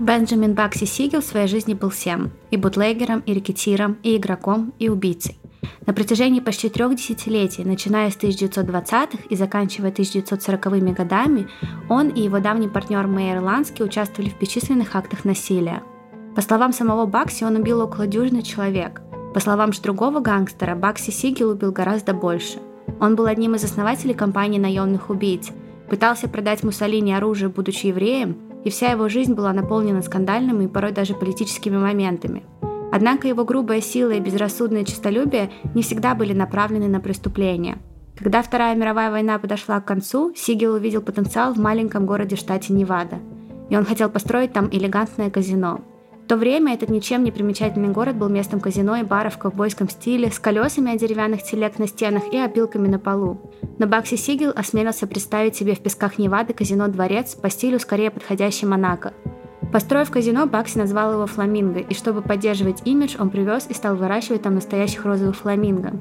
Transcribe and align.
Бенджамин 0.00 0.54
Бакси 0.54 0.86
Сигел 0.86 1.20
в 1.20 1.26
своей 1.26 1.46
жизни 1.46 1.74
был 1.74 1.90
всем– 1.90 2.30
и 2.50 2.56
бутлегером, 2.56 3.20
и 3.26 3.34
рекетиром, 3.34 3.98
и 4.02 4.16
игроком, 4.16 4.72
и 4.78 4.88
убийцей. 4.88 5.36
На 5.84 5.92
протяжении 5.92 6.40
почти 6.40 6.70
трех 6.70 6.96
десятилетий, 6.96 7.64
начиная 7.64 8.10
с 8.10 8.16
1920-х 8.16 9.18
и 9.28 9.36
заканчивая 9.36 9.92
1940-ми 9.92 10.94
годами, 10.94 11.48
он 11.90 12.08
и 12.08 12.22
его 12.22 12.38
давний 12.38 12.68
партнер 12.68 13.06
Мэй 13.06 13.34
Ирландский 13.34 13.84
участвовали 13.84 14.30
в 14.30 14.38
бесчисленных 14.38 14.96
актах 14.96 15.26
насилия. 15.26 15.82
По 16.34 16.40
словам 16.40 16.72
самого 16.72 17.04
Бакси, 17.04 17.44
он 17.44 17.56
убил 17.56 17.82
около 17.82 18.06
дюжины 18.06 18.40
человек. 18.40 19.02
По 19.34 19.40
словам 19.40 19.74
же 19.74 19.82
другого 19.82 20.20
гангстера, 20.20 20.76
Бакси 20.76 21.10
Сигел 21.10 21.50
убил 21.50 21.72
гораздо 21.72 22.14
больше. 22.14 22.58
Он 23.00 23.16
был 23.16 23.26
одним 23.26 23.54
из 23.54 23.64
основателей 23.64 24.14
компании 24.14 24.58
наемных 24.58 25.10
убийц, 25.10 25.50
пытался 25.90 26.26
продать 26.26 26.62
Муссолини 26.62 27.12
оружие, 27.12 27.50
будучи 27.50 27.88
евреем, 27.88 28.49
и 28.64 28.70
вся 28.70 28.90
его 28.90 29.08
жизнь 29.08 29.34
была 29.34 29.52
наполнена 29.52 30.02
скандальными 30.02 30.64
и 30.64 30.68
порой 30.68 30.92
даже 30.92 31.14
политическими 31.14 31.76
моментами. 31.76 32.42
Однако 32.92 33.28
его 33.28 33.44
грубая 33.44 33.80
сила 33.80 34.10
и 34.10 34.20
безрассудное 34.20 34.84
честолюбие 34.84 35.50
не 35.74 35.82
всегда 35.82 36.14
были 36.14 36.32
направлены 36.32 36.88
на 36.88 37.00
преступления. 37.00 37.78
Когда 38.16 38.42
Вторая 38.42 38.74
мировая 38.74 39.10
война 39.10 39.38
подошла 39.38 39.80
к 39.80 39.86
концу, 39.86 40.32
Сигел 40.34 40.74
увидел 40.74 41.00
потенциал 41.00 41.54
в 41.54 41.58
маленьком 41.58 42.04
городе 42.04 42.36
штате 42.36 42.72
Невада, 42.72 43.18
и 43.70 43.76
он 43.76 43.84
хотел 43.84 44.10
построить 44.10 44.52
там 44.52 44.68
элегантное 44.70 45.30
казино– 45.30 45.80
то 46.30 46.36
время 46.36 46.74
этот 46.74 46.90
ничем 46.90 47.24
не 47.24 47.32
примечательный 47.32 47.88
город 47.88 48.14
был 48.14 48.28
местом 48.28 48.60
казино 48.60 48.94
и 48.94 49.02
баров 49.02 49.34
в 49.34 49.38
ковбойском 49.38 49.88
стиле, 49.88 50.30
с 50.30 50.38
колесами 50.38 50.94
от 50.94 51.00
деревянных 51.00 51.42
телег 51.42 51.80
на 51.80 51.88
стенах 51.88 52.22
и 52.32 52.38
опилками 52.38 52.86
на 52.86 53.00
полу. 53.00 53.50
Но 53.80 53.88
Багси 53.88 54.14
Сигел 54.14 54.52
осмелился 54.54 55.08
представить 55.08 55.56
себе 55.56 55.74
в 55.74 55.80
песках 55.80 56.18
Невады 56.18 56.54
казино-дворец 56.54 57.34
по 57.34 57.50
стилю 57.50 57.80
скорее 57.80 58.12
подходящий 58.12 58.64
Монако. 58.64 59.12
Построив 59.72 60.12
казино, 60.12 60.46
Багси 60.46 60.78
назвал 60.78 61.14
его 61.14 61.26
«Фламинго», 61.26 61.80
и 61.80 61.94
чтобы 61.94 62.22
поддерживать 62.22 62.82
имидж, 62.84 63.16
он 63.18 63.30
привез 63.30 63.66
и 63.68 63.74
стал 63.74 63.96
выращивать 63.96 64.42
там 64.42 64.54
настоящих 64.54 65.04
розовых 65.04 65.34
фламинго. 65.34 65.94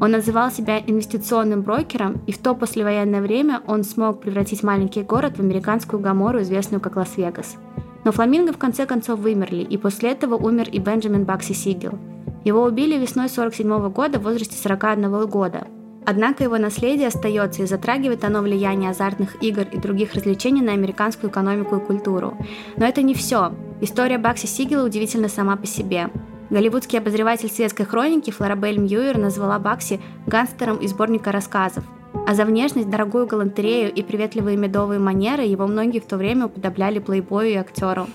Он 0.00 0.12
называл 0.12 0.52
себя 0.52 0.78
инвестиционным 0.78 1.62
брокером, 1.62 2.20
и 2.28 2.32
в 2.32 2.38
то 2.38 2.54
послевоенное 2.54 3.20
время 3.20 3.62
он 3.66 3.82
смог 3.82 4.20
превратить 4.20 4.62
маленький 4.62 5.02
город 5.02 5.38
в 5.38 5.40
американскую 5.40 6.00
Гоморру, 6.00 6.40
известную 6.40 6.80
как 6.80 6.94
Лас-Вегас. 6.94 7.56
Но 8.04 8.12
фламинго 8.12 8.52
в 8.52 8.58
конце 8.58 8.86
концов 8.86 9.20
вымерли, 9.20 9.62
и 9.62 9.76
после 9.76 10.10
этого 10.10 10.36
умер 10.36 10.68
и 10.70 10.78
Бенджамин 10.78 11.24
Багси 11.24 11.52
Сигел. 11.52 11.98
Его 12.44 12.64
убили 12.64 12.98
весной 12.98 13.28
47 13.28 13.90
года 13.90 14.18
в 14.18 14.24
возрасте 14.24 14.56
41 14.56 15.26
года. 15.26 15.66
Однако 16.04 16.42
его 16.42 16.58
наследие 16.58 17.06
остается 17.06 17.62
и 17.62 17.66
затрагивает 17.66 18.24
оно 18.24 18.40
влияние 18.42 18.90
азартных 18.90 19.40
игр 19.40 19.62
и 19.70 19.78
других 19.78 20.14
развлечений 20.14 20.60
на 20.60 20.72
американскую 20.72 21.30
экономику 21.30 21.76
и 21.76 21.80
культуру. 21.80 22.36
Но 22.76 22.84
это 22.84 23.02
не 23.02 23.14
все. 23.14 23.52
История 23.80 24.18
Бакси 24.18 24.46
Сигела 24.46 24.84
удивительна 24.84 25.28
сама 25.28 25.56
по 25.56 25.66
себе. 25.66 26.10
Голливудский 26.50 26.98
обозреватель 26.98 27.50
светской 27.50 27.86
хроники 27.86 28.30
Флорабель 28.30 28.78
Мьюер 28.78 29.16
назвала 29.16 29.60
Бакси 29.60 30.00
гангстером 30.26 30.78
из 30.78 30.90
сборника 30.90 31.30
рассказов– 31.30 31.84
а 32.26 32.34
за 32.34 32.44
внешность, 32.44 32.88
дорогую 32.88 33.26
галантерею 33.26 33.92
и 33.92 34.02
приветливые 34.02 34.56
медовые 34.56 35.00
манеры 35.00 35.42
его 35.42 35.66
многие 35.66 36.00
в 36.00 36.06
то 36.06 36.16
время 36.16 36.46
уподобляли 36.46 36.98
плейбою 36.98 37.50
и 37.50 37.56
актеру. 37.56 38.06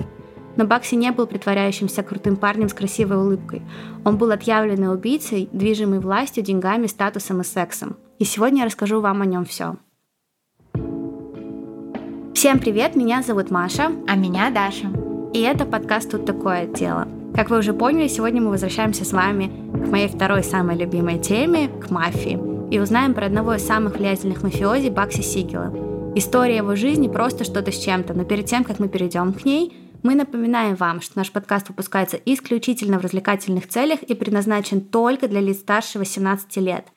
Но 0.55 0.65
Бакси 0.65 0.95
не 0.95 1.11
был 1.11 1.27
притворяющимся 1.27 2.01
крутым 2.01 2.35
парнем 2.35 2.69
с 2.69 2.73
красивой 2.73 3.17
улыбкой. 3.17 3.61
Он 4.03 4.17
был 4.17 4.31
отъявленный 4.31 4.91
убийцей, 4.91 5.49
движимый 5.51 5.99
властью, 5.99 6.43
деньгами, 6.43 6.87
статусом 6.87 7.41
и 7.41 7.43
сексом. 7.43 7.95
И 8.17 8.23
сегодня 8.23 8.61
я 8.61 8.65
расскажу 8.65 8.99
вам 8.99 9.21
о 9.21 9.25
нем 9.25 9.45
все. 9.45 9.75
Всем 12.33 12.59
привет, 12.59 12.95
меня 12.95 13.21
зовут 13.21 13.51
Маша. 13.51 13.91
А 14.07 14.15
меня 14.15 14.49
Даша. 14.49 14.87
И 15.33 15.41
это 15.41 15.65
подкаст 15.65 16.09
«Тут 16.09 16.25
такое 16.25 16.65
дело». 16.65 17.07
Как 17.35 17.51
вы 17.51 17.59
уже 17.59 17.73
поняли, 17.73 18.07
сегодня 18.07 18.41
мы 18.41 18.49
возвращаемся 18.49 19.05
с 19.05 19.13
вами 19.13 19.51
к 19.73 19.87
моей 19.91 20.07
второй 20.07 20.43
самой 20.43 20.75
любимой 20.75 21.19
теме, 21.19 21.67
к 21.67 21.91
мафии– 21.91 22.39
и 22.69 22.79
узнаем 22.79 23.13
про 23.13 23.27
одного 23.27 23.55
из 23.55 23.65
самых 23.65 23.97
влиятельных 23.97 24.43
мафиози 24.43 24.89
Бакси 24.89 25.21
Сигела. 25.21 25.73
История 26.15 26.57
его 26.57 26.75
жизни 26.75 27.07
просто 27.07 27.43
что-то 27.43 27.71
с 27.71 27.77
чем-то, 27.77 28.13
но 28.13 28.25
перед 28.25 28.45
тем, 28.45 28.63
как 28.63 28.79
мы 28.79 28.89
перейдем 28.89 29.33
к 29.33 29.45
ней, 29.45 29.73
мы 30.03 30.15
напоминаем 30.15 30.75
вам, 30.75 31.01
что 31.01 31.17
наш 31.17 31.31
подкаст 31.31 31.69
выпускается 31.69 32.17
исключительно 32.17 32.99
в 32.99 33.03
развлекательных 33.03 33.67
целях 33.67 34.03
и 34.03 34.13
предназначен 34.13 34.81
только 34.81 35.27
для 35.27 35.41
лиц 35.41 35.59
старше 35.59 35.99
18 35.99 36.57
лет. 36.57 36.87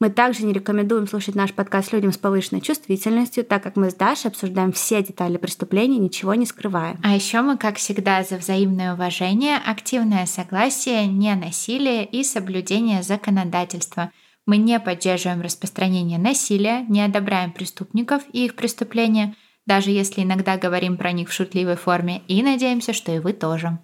Мы 0.00 0.08
также 0.08 0.46
не 0.46 0.54
рекомендуем 0.54 1.06
слушать 1.06 1.34
наш 1.34 1.52
подкаст 1.52 1.92
людям 1.92 2.10
с 2.10 2.16
повышенной 2.16 2.62
чувствительностью, 2.62 3.44
так 3.44 3.62
как 3.62 3.76
мы 3.76 3.90
с 3.90 3.94
Дашей 3.94 4.30
обсуждаем 4.30 4.72
все 4.72 5.02
детали 5.02 5.36
преступления, 5.36 5.98
ничего 5.98 6.34
не 6.34 6.46
скрывая. 6.46 6.96
А 7.02 7.14
еще 7.14 7.42
мы, 7.42 7.58
как 7.58 7.76
всегда, 7.76 8.22
за 8.24 8.36
взаимное 8.36 8.94
уважение, 8.94 9.58
активное 9.58 10.24
согласие, 10.24 11.06
не 11.06 11.34
насилие 11.34 12.06
и 12.06 12.24
соблюдение 12.24 13.02
законодательства– 13.02 14.10
мы 14.46 14.56
не 14.56 14.80
поддерживаем 14.80 15.42
распространение 15.42 16.18
насилия, 16.18 16.84
не 16.88 17.02
одобряем 17.02 17.52
преступников 17.52 18.22
и 18.32 18.46
их 18.46 18.56
преступления, 18.56 19.36
даже 19.66 19.90
если 19.90 20.22
иногда 20.22 20.56
говорим 20.56 20.96
про 20.96 21.12
них 21.12 21.28
в 21.28 21.32
шутливой 21.32 21.76
форме, 21.76 22.22
и 22.28 22.42
надеемся, 22.42 22.92
что 22.92 23.12
и 23.12 23.18
вы 23.18 23.32
тоже. 23.32 23.78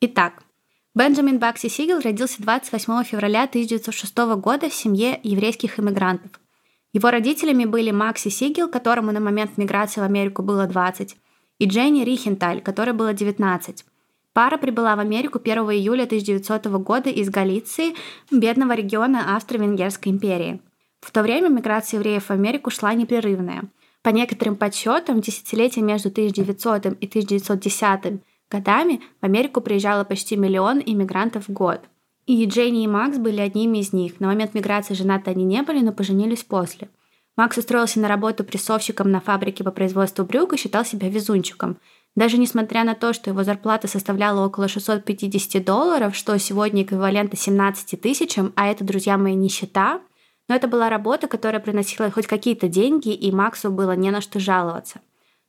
Итак, 0.00 0.42
Бенджамин 0.94 1.38
Бакси 1.38 1.68
Сигел 1.68 2.00
родился 2.00 2.42
28 2.42 3.04
февраля 3.04 3.44
1906 3.44 4.16
года 4.40 4.68
в 4.68 4.74
семье 4.74 5.20
еврейских 5.22 5.78
иммигрантов. 5.78 6.32
Его 6.92 7.10
родителями 7.10 7.64
были 7.64 7.92
Макси 7.92 8.28
Сигел, 8.28 8.68
которому 8.68 9.12
на 9.12 9.20
момент 9.20 9.56
миграции 9.56 10.00
в 10.00 10.04
Америку 10.04 10.42
было 10.42 10.66
20, 10.66 11.16
и 11.60 11.66
Дженни 11.66 12.02
Рихенталь, 12.02 12.60
которой 12.60 12.92
было 12.92 13.14
19. 13.14 13.84
Пара 14.32 14.58
прибыла 14.58 14.94
в 14.94 15.00
Америку 15.00 15.40
1 15.42 15.58
июля 15.70 16.04
1900 16.04 16.66
года 16.66 17.10
из 17.10 17.30
Галиции, 17.30 17.94
бедного 18.30 18.74
региона 18.74 19.36
Австро-Венгерской 19.36 20.12
империи. 20.12 20.60
В 21.00 21.10
то 21.10 21.22
время 21.22 21.48
миграция 21.48 21.98
евреев 21.98 22.26
в 22.26 22.30
Америку 22.30 22.70
шла 22.70 22.94
непрерывная. 22.94 23.64
По 24.02 24.10
некоторым 24.10 24.56
подсчетам, 24.56 25.18
в 25.18 25.24
десятилетие 25.24 25.84
между 25.84 26.10
1900 26.10 26.86
и 26.86 27.06
1910 27.06 28.22
годами 28.50 29.00
в 29.20 29.24
Америку 29.24 29.60
приезжало 29.60 30.04
почти 30.04 30.36
миллион 30.36 30.80
иммигрантов 30.84 31.48
в 31.48 31.52
год. 31.52 31.80
И 32.26 32.44
Дженни 32.44 32.84
и 32.84 32.88
Макс 32.88 33.18
были 33.18 33.40
одними 33.40 33.78
из 33.78 33.92
них. 33.92 34.20
На 34.20 34.28
момент 34.28 34.54
миграции 34.54 34.94
женаты 34.94 35.30
они 35.32 35.44
не 35.44 35.62
были, 35.62 35.80
но 35.80 35.92
поженились 35.92 36.44
после. 36.44 36.88
Макс 37.36 37.58
устроился 37.58 37.98
на 37.98 38.08
работу 38.08 38.44
прессовщиком 38.44 39.10
на 39.10 39.20
фабрике 39.20 39.64
по 39.64 39.72
производству 39.72 40.24
брюк 40.24 40.52
и 40.52 40.56
считал 40.56 40.84
себя 40.84 41.08
везунчиком– 41.08 41.78
даже 42.16 42.38
несмотря 42.38 42.84
на 42.84 42.94
то, 42.94 43.12
что 43.12 43.30
его 43.30 43.44
зарплата 43.44 43.88
составляла 43.88 44.46
около 44.46 44.68
650 44.68 45.64
долларов, 45.64 46.16
что 46.16 46.38
сегодня 46.38 46.82
эквивалентно 46.82 47.38
17 47.38 48.00
тысячам, 48.00 48.52
а 48.56 48.68
это, 48.68 48.84
друзья 48.84 49.16
мои, 49.16 49.34
нищета, 49.34 50.00
но 50.48 50.54
это 50.54 50.66
была 50.66 50.90
работа, 50.90 51.28
которая 51.28 51.60
приносила 51.60 52.10
хоть 52.10 52.26
какие-то 52.26 52.68
деньги, 52.68 53.14
и 53.14 53.30
Максу 53.30 53.70
было 53.70 53.92
не 53.92 54.10
на 54.10 54.20
что 54.20 54.40
жаловаться. 54.40 55.00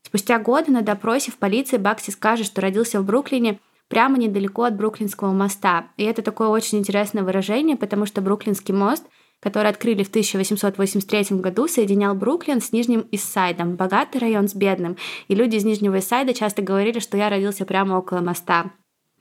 Спустя 0.04 0.40
годы 0.40 0.72
на 0.72 0.82
допросе 0.82 1.32
в 1.32 1.38
полиции 1.38 1.78
Бакси 1.78 2.12
скажет, 2.12 2.46
что 2.46 2.62
родился 2.62 3.02
в 3.02 3.06
Бруклине 3.06 3.60
прямо 3.88 4.18
недалеко 4.18 4.64
от 4.64 4.76
Бруклинского 4.76 5.32
моста. 5.32 5.88
И 5.98 6.04
это 6.04 6.22
такое 6.22 6.48
очень 6.48 6.78
интересное 6.78 7.24
выражение, 7.24 7.76
потому 7.76 8.06
что 8.06 8.22
Бруклинский 8.22 8.74
мост– 8.74 9.06
который 9.42 9.70
открыли 9.70 10.04
в 10.04 10.10
1883 10.10 11.38
году, 11.40 11.68
соединял 11.68 12.16
Бруклин 12.16 12.62
с 12.62 12.72
Нижним 12.72 13.06
Иссайдом, 13.12 13.76
богатый 13.76 14.20
район 14.20 14.48
с 14.48 14.56
бедным, 14.56 14.98
и 15.28 15.36
люди 15.36 15.58
из 15.58 15.66
Нижнего 15.66 16.00
Иссайда 16.00 16.34
часто 16.34 16.62
говорили, 16.62 17.00
что 17.00 17.18
я 17.18 17.30
родился 17.30 17.66
прямо 17.66 17.96
около 17.96 18.22
моста. 18.22 18.72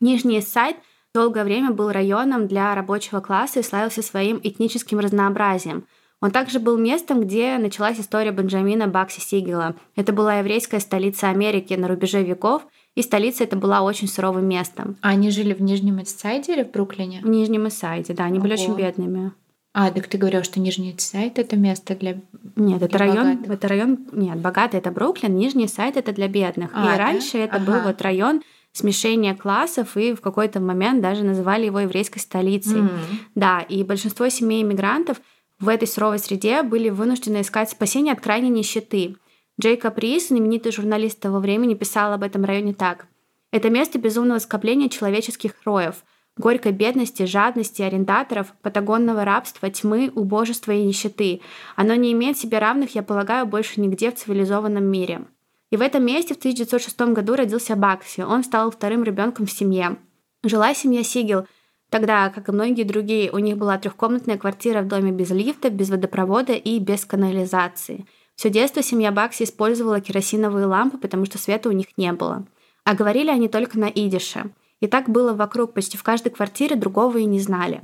Нижний 0.00 0.38
Иссайд 0.38 0.76
долгое 1.14 1.44
время 1.44 1.72
был 1.72 1.91
районом 1.91 2.47
для 2.47 2.75
рабочего 2.75 3.20
класса 3.20 3.60
и 3.60 3.64
славился 3.64 4.03
своим 4.03 4.38
этническим 4.42 4.98
разнообразием. 4.98 5.86
Он 6.22 6.31
также 6.31 6.60
был 6.60 6.76
местом, 6.76 7.22
где 7.22 7.56
началась 7.56 7.98
история 7.98 8.31
Бенджамина 8.31 8.87
Бакси 8.88 9.20
Сигела. 9.20 9.75
Это 9.97 10.12
была 10.12 10.38
еврейская 10.38 10.81
столица 10.81 11.31
Америки 11.31 11.72
на 11.72 11.88
рубеже 11.88 12.22
веков, 12.22 12.66
и 12.94 13.02
столица 13.02 13.44
это 13.44 13.56
была 13.56 13.81
очень 13.81 14.06
суровым 14.06 14.46
местом. 14.46 14.96
А 15.00 15.11
они 15.11 15.31
жили 15.31 15.55
в 15.55 15.62
Нижнем 15.62 16.02
Иссайде 16.02 16.52
или 16.52 16.62
в 16.62 16.72
Бруклине? 16.72 17.20
В 17.22 17.28
Нижнем 17.28 17.69
Иссайде, 17.69 18.12
да, 18.12 18.25
они 18.25 18.38
Ого. 18.38 18.43
были 18.43 18.55
очень 18.55 18.76
бедными. 18.76 19.32
А, 19.72 19.90
так 19.90 20.08
ты 20.08 20.19
говорил, 20.19 20.43
что 20.43 20.58
Нижний 20.58 20.94
Сайт 20.99 21.38
это 21.38 21.56
место 21.56 21.94
для 21.94 22.20
Нет, 22.56 22.82
это 22.82 22.99
район, 22.99 23.37
богатых. 23.37 23.50
это 23.52 23.69
район, 23.69 23.99
нет, 24.12 24.38
богатый 24.38 24.76
это 24.76 24.90
Бруклин, 24.90 25.37
Нижний 25.37 25.69
Сайт 25.69 25.96
это 25.96 26.12
для 26.12 26.26
бедных. 26.26 26.70
А, 26.75 26.82
и 26.82 26.88
да? 26.88 26.99
раньше 26.99 27.38
это 27.38 27.56
ага. 27.56 27.64
был 27.64 27.81
вот 27.82 28.02
район 28.02 28.43
смешения 28.72 29.34
классов, 29.34 29.96
и 29.96 30.14
в 30.14 30.20
какой-то 30.20 30.58
момент 30.61 31.02
даже 31.02 31.22
называли 31.25 31.67
его 31.67 31.81
еврейской 31.81 32.19
столицей. 32.19 32.81
Mm. 32.81 32.90
Да, 33.37 33.61
и 33.61 33.84
большинство 33.84 34.28
семей 34.28 34.62
иммигрантов 34.62 35.20
в 35.61 35.69
этой 35.69 35.87
суровой 35.87 36.19
среде 36.19 36.62
были 36.62 36.88
вынуждены 36.88 37.43
искать 37.43 37.70
спасение 37.70 38.12
от 38.12 38.20
крайней 38.20 38.49
нищеты. 38.49 39.17
Джейкоб 39.61 39.99
Рис, 39.99 40.28
знаменитый 40.28 40.72
журналист 40.72 41.20
того 41.20 41.38
времени, 41.38 41.75
писал 41.75 42.12
об 42.12 42.22
этом 42.22 42.44
районе 42.44 42.75
так. 42.75 43.06
Это 43.52 43.70
место 43.70 43.99
безумного 43.99 44.38
скопления 44.40 44.88
человеческих 44.88 45.52
роев– 45.64 45.96
горькой 46.40 46.72
бедности, 46.72 47.25
жадности 47.25 47.82
арендаторов, 47.82 48.52
патагонного 48.62 49.25
рабства, 49.25 49.70
тьмы, 49.70 50.10
убожества 50.14 50.72
и 50.72 50.82
нищеты. 50.82 51.40
Оно 51.76 51.94
не 51.94 52.12
имеет 52.12 52.37
себе 52.37 52.58
равных, 52.58 52.96
я 52.96 53.04
полагаю, 53.04 53.46
больше 53.46 53.81
нигде 53.81 54.10
в 54.10 54.16
цивилизованном 54.16 54.84
мире. 54.84 55.22
И 55.70 55.76
в 55.76 55.82
этом 55.82 56.04
месте 56.04 56.34
в 56.34 56.38
1906 56.38 57.00
году 57.12 57.37
родился 57.37 57.76
Бакси. 57.76 58.22
Он 58.22 58.42
стал 58.42 58.72
вторым 58.72 59.04
ребенком 59.04 59.46
в 59.46 59.52
семье. 59.52 59.98
Жила 60.42 60.75
семья 60.75 61.04
Сигел. 61.04 61.46
Тогда, 61.90 62.31
как 62.31 62.48
и 62.48 62.52
многие 62.52 62.84
другие, 62.84 63.31
у 63.31 63.38
них 63.38 63.56
была 63.56 63.78
трехкомнатная 63.78 64.38
квартира 64.38 64.82
в 64.82 64.88
доме 64.88 65.12
без 65.12 65.31
лифта, 65.31 65.70
без 65.70 65.90
водопровода 65.90 66.54
и 66.54 66.78
без 66.78 67.04
канализации. 67.04 68.06
Все 68.34 68.48
детство 68.48 68.82
семья 68.82 69.12
Бакси 69.12 69.44
использовала 69.44 70.00
керосиновые 70.00 70.66
лампы, 70.66 70.98
потому 70.98 71.26
что 71.26 71.38
света 71.38 71.69
у 71.69 71.72
них 71.72 71.86
не 71.96 72.12
было. 72.12 72.46
А 72.84 72.94
говорили 72.94 73.28
они 73.28 73.48
только 73.48 73.78
на 73.78 73.90
идише. 73.90 74.50
И 74.81 74.87
так 74.87 75.09
было 75.09 75.35
вокруг, 75.35 75.75
почти 75.75 75.97
в 75.97 76.03
каждой 76.03 76.31
квартире 76.31 76.75
другого 76.75 77.19
и 77.19 77.25
не 77.25 77.41
знали. 77.41 77.82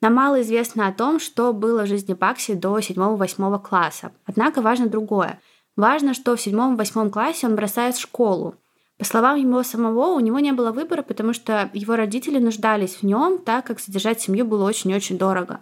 Нам 0.00 0.14
мало 0.14 0.42
известно 0.42 0.88
о 0.88 0.92
том, 0.92 1.20
что 1.20 1.52
было 1.52 1.82
в 1.82 1.86
жизни 1.86 2.14
Бакси 2.14 2.54
до 2.54 2.78
7-8 2.78 3.62
класса. 3.62 4.12
Однако 4.26 4.60
важно 4.60 4.88
другое. 4.88 5.40
Важно, 5.76 6.12
что 6.12 6.36
в 6.36 6.44
7-8 6.44 7.10
классе 7.10 7.46
он 7.46 7.54
бросает 7.54 7.96
школу. 7.96 8.56
По 8.98 9.04
словам 9.04 9.36
его 9.36 9.62
самого, 9.62 10.14
у 10.14 10.20
него 10.20 10.40
не 10.40 10.52
было 10.52 10.72
выбора, 10.72 11.02
потому 11.02 11.32
что 11.32 11.70
его 11.72 11.94
родители 11.94 12.38
нуждались 12.38 12.96
в 12.96 13.02
нем, 13.04 13.38
так 13.38 13.66
как 13.66 13.80
содержать 13.80 14.20
семью 14.20 14.44
было 14.44 14.64
очень-очень 14.64 15.18
дорого. 15.18 15.60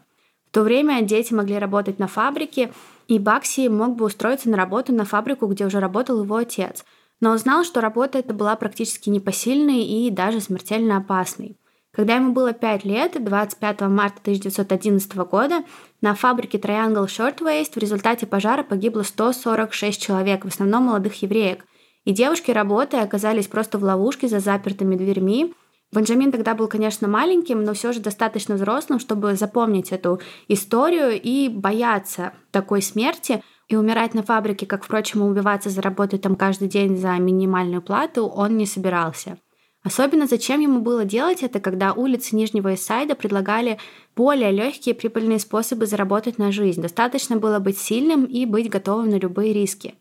В 0.49 0.55
то 0.55 0.63
время 0.63 1.03
дети 1.03 1.33
могли 1.33 1.59
работать 1.59 1.99
на 1.99 2.09
фабрике, 2.09 2.73
и 3.07 3.19
Бакси 3.19 3.69
мог 3.69 3.95
бы 3.97 4.07
устроиться 4.07 4.49
на 4.49 4.57
работу 4.57 4.93
на 4.93 5.05
фабрику, 5.05 5.47
где 5.47 5.67
уже 5.67 5.81
работал 5.81 6.23
его 6.23 6.37
отец– 6.37 6.85
но 7.21 7.33
узнал, 7.33 7.65
что 7.65 7.81
работа 7.81 8.19
эта 8.19 8.35
была 8.35 8.57
практически 8.57 9.11
непосильной 9.11 9.83
и 9.85 10.11
даже 10.11 10.41
смертельно 10.41 10.97
опасной. 10.97 11.57
Когда 11.93 12.17
ему 12.17 12.33
было 12.33 12.53
5 12.53 12.85
лет, 12.85 13.23
25 13.23 13.81
марта 13.83 14.21
1911 14.23 15.17
года, 15.17 15.65
на 16.01 16.15
фабрике 16.15 16.59
Triangle 16.59 17.07
Shirtwaist 17.07 17.73
в 17.75 17.79
результате 17.79 18.27
пожара 18.27 18.63
погибло 18.63 19.03
146 19.03 20.01
человек, 20.01 20.45
в 20.45 20.49
основном 20.49 20.85
молодых 20.85 21.21
евреек. 21.23 21.65
И 22.05 22.13
девушки, 22.13 22.53
работая, 22.53 23.03
оказались 23.03 23.49
просто 23.49 23.77
в 23.79 23.85
ловушке 23.85 24.29
за 24.29 24.39
запертыми 24.39 24.95
дверьми. 24.97 25.53
Бенджамин 25.93 26.31
тогда 26.31 26.55
был, 26.55 26.69
конечно, 26.69 27.09
маленьким, 27.09 27.65
но 27.65 27.75
все 27.75 27.93
же 27.93 27.99
достаточно 28.01 28.55
взрослым, 28.55 29.01
чтобы 29.01 29.35
запомнить 29.35 29.91
эту 29.91 30.21
историю 30.47 31.21
и 31.21 31.49
бояться 31.49 32.33
такой 32.53 32.81
смерти, 32.81 33.43
и 33.71 33.77
умирать 33.77 34.15
на 34.15 34.25
фабрике, 34.25 34.67
как, 34.67 34.83
впрочем, 34.85 35.23
убиваться 35.23 35.71
заработать 35.71 36.23
там 36.23 36.35
каждый 36.35 36.67
день 36.67 36.99
за 36.99 37.13
минимальную 37.19 37.81
плату, 37.81 38.27
он 38.27 38.57
не 38.57 38.67
собирался. 38.67 39.39
Особенно 39.85 40.27
зачем 40.27 40.61
ему 40.61 40.81
было 40.81 41.05
делать 41.05 41.45
это, 41.45 41.61
когда 41.61 41.93
улицы 41.93 42.35
Нижнего 42.35 42.75
Иссайда 42.75 43.15
предлагали 43.15 43.79
более 44.17 44.51
легкие 44.51 44.97
прибыльные 44.97 45.39
способы 45.39 45.87
заработать 45.87 46.37
на 46.37 46.51
жизнь. 46.51 46.83
Достаточно 46.83 47.37
было 47.37 47.61
быть 47.61 47.79
сильным 47.79 48.25
и 48.25 48.45
быть 48.45 48.69
готовым 48.69 49.09
на 49.09 49.21
любые 49.21 49.53
риски. 49.53 49.95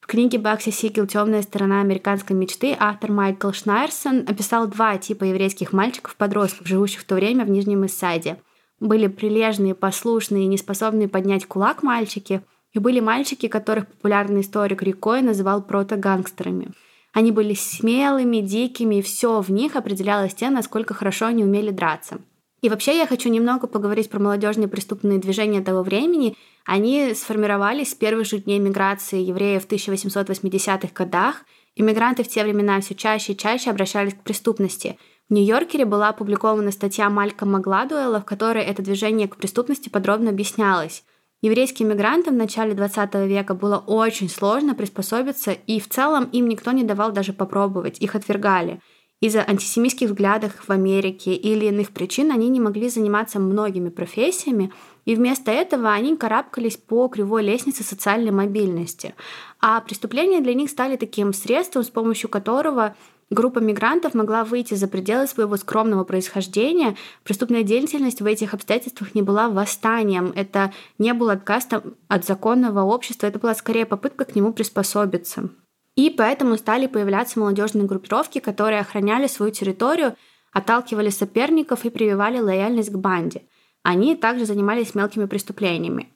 В 0.00 0.06
книге 0.06 0.38
Бакси 0.38 0.68
Сигел 0.68 1.06
«Темная 1.06 1.40
сторона 1.40 1.80
американской 1.80 2.36
мечты» 2.36 2.76
автор 2.78 3.10
Майкл 3.10 3.52
Шнайерсон 3.52 4.26
описал 4.28 4.68
два 4.68 4.98
типа 4.98 5.24
еврейских 5.24 5.72
мальчиков-подростков, 5.72 6.66
живущих 6.66 7.00
в 7.00 7.06
то 7.06 7.14
время 7.14 7.46
в 7.46 7.50
Нижнем 7.50 7.86
Иссайде. 7.86 8.36
Были 8.80 9.06
прилежные, 9.06 9.74
послушные 9.74 10.44
и 10.44 10.48
неспособные 10.48 11.08
поднять 11.08 11.46
кулак 11.46 11.82
мальчики– 11.82 12.42
и 12.74 12.78
были 12.80 13.00
мальчики, 13.00 13.48
которых 13.48 13.86
популярный 13.86 14.42
историк 14.42 14.82
Рикой 14.82 15.22
называл 15.22 15.62
протогангстерами. 15.62 16.72
Они 17.12 17.30
были 17.30 17.54
смелыми, 17.54 18.38
дикими, 18.38 18.96
и 18.96 19.02
все 19.02 19.40
в 19.40 19.50
них 19.50 19.76
определялось 19.76 20.34
тем, 20.34 20.54
насколько 20.54 20.92
хорошо 20.94 21.26
они 21.26 21.44
умели 21.44 21.70
драться. 21.70 22.18
И 22.60 22.68
вообще 22.68 22.96
я 22.98 23.06
хочу 23.06 23.28
немного 23.28 23.66
поговорить 23.68 24.10
про 24.10 24.18
молодежные 24.18 24.68
преступные 24.68 25.20
движения 25.20 25.60
того 25.60 25.82
времени. 25.82 26.36
Они 26.64 27.14
сформировались 27.14 27.90
с 27.92 27.94
первых 27.94 28.26
же 28.26 28.38
дней 28.38 28.58
миграции 28.58 29.20
евреев 29.20 29.64
в 29.64 29.68
1880-х 29.70 30.88
годах. 30.94 31.44
Иммигранты 31.76 32.24
в 32.24 32.28
те 32.28 32.42
времена 32.42 32.80
все 32.80 32.94
чаще 32.94 33.34
и 33.34 33.36
чаще 33.36 33.70
обращались 33.70 34.14
к 34.14 34.22
преступности. 34.22 34.98
В 35.28 35.34
Нью-Йоркере 35.34 35.84
была 35.84 36.08
опубликована 36.08 36.72
статья 36.72 37.10
Малькома 37.10 37.60
Гладуэлла, 37.60 38.20
в 38.20 38.24
которой 38.24 38.64
это 38.64 38.82
движение 38.82 39.28
к 39.28 39.36
преступности 39.36 39.88
подробно 39.88 40.30
объяснялось. 40.30 41.04
Еврейским 41.44 41.90
мигрантам 41.90 42.36
в 42.36 42.38
начале 42.38 42.72
20 42.72 43.16
века 43.26 43.52
было 43.52 43.76
очень 43.76 44.30
сложно 44.30 44.74
приспособиться, 44.74 45.52
и 45.52 45.78
в 45.78 45.90
целом 45.90 46.24
им 46.32 46.48
никто 46.48 46.72
не 46.72 46.84
давал 46.84 47.12
даже 47.12 47.34
попробовать, 47.34 47.98
их 48.00 48.14
отвергали. 48.14 48.80
Из-за 49.20 49.44
антисемитских 49.46 50.08
взглядов 50.08 50.52
в 50.66 50.70
Америке 50.70 51.34
или 51.34 51.66
иных 51.66 51.90
причин 51.90 52.32
они 52.32 52.48
не 52.48 52.60
могли 52.60 52.88
заниматься 52.88 53.40
многими 53.40 53.90
профессиями, 53.90 54.72
и 55.04 55.14
вместо 55.14 55.50
этого 55.50 55.92
они 55.92 56.16
карабкались 56.16 56.78
по 56.78 57.08
кривой 57.08 57.42
лестнице 57.42 57.84
социальной 57.84 58.30
мобильности. 58.30 59.14
А 59.60 59.82
преступления 59.82 60.40
для 60.40 60.54
них 60.54 60.70
стали 60.70 60.96
таким 60.96 61.34
средством, 61.34 61.82
с 61.82 61.90
помощью 61.90 62.30
которого 62.30 62.96
Группа 63.34 63.58
мигрантов 63.58 64.14
могла 64.14 64.44
выйти 64.44 64.74
за 64.74 64.86
пределы 64.86 65.26
своего 65.26 65.56
скромного 65.56 66.04
происхождения. 66.04 66.94
Преступная 67.24 67.64
деятельность 67.64 68.20
в 68.20 68.26
этих 68.26 68.54
обстоятельствах 68.54 69.16
не 69.16 69.22
была 69.22 69.48
восстанием. 69.48 70.32
Это 70.36 70.72
не 70.98 71.12
был 71.14 71.30
отказ 71.30 71.66
от 72.06 72.24
законного 72.24 72.82
общества, 72.82 73.26
это 73.26 73.40
была 73.40 73.56
скорее 73.56 73.86
попытка 73.86 74.24
к 74.24 74.36
нему 74.36 74.52
приспособиться. 74.52 75.50
И 75.96 76.10
поэтому 76.10 76.56
стали 76.56 76.86
появляться 76.86 77.40
молодежные 77.40 77.86
группировки, 77.86 78.38
которые 78.38 78.80
охраняли 78.80 79.26
свою 79.26 79.50
территорию, 79.50 80.14
отталкивали 80.52 81.10
соперников 81.10 81.84
и 81.84 81.90
прививали 81.90 82.38
лояльность 82.38 82.92
к 82.92 82.96
банде. 82.96 83.42
Они 83.82 84.14
также 84.14 84.46
занимались 84.46 84.94
мелкими 84.94 85.24
преступлениями. 85.24 86.08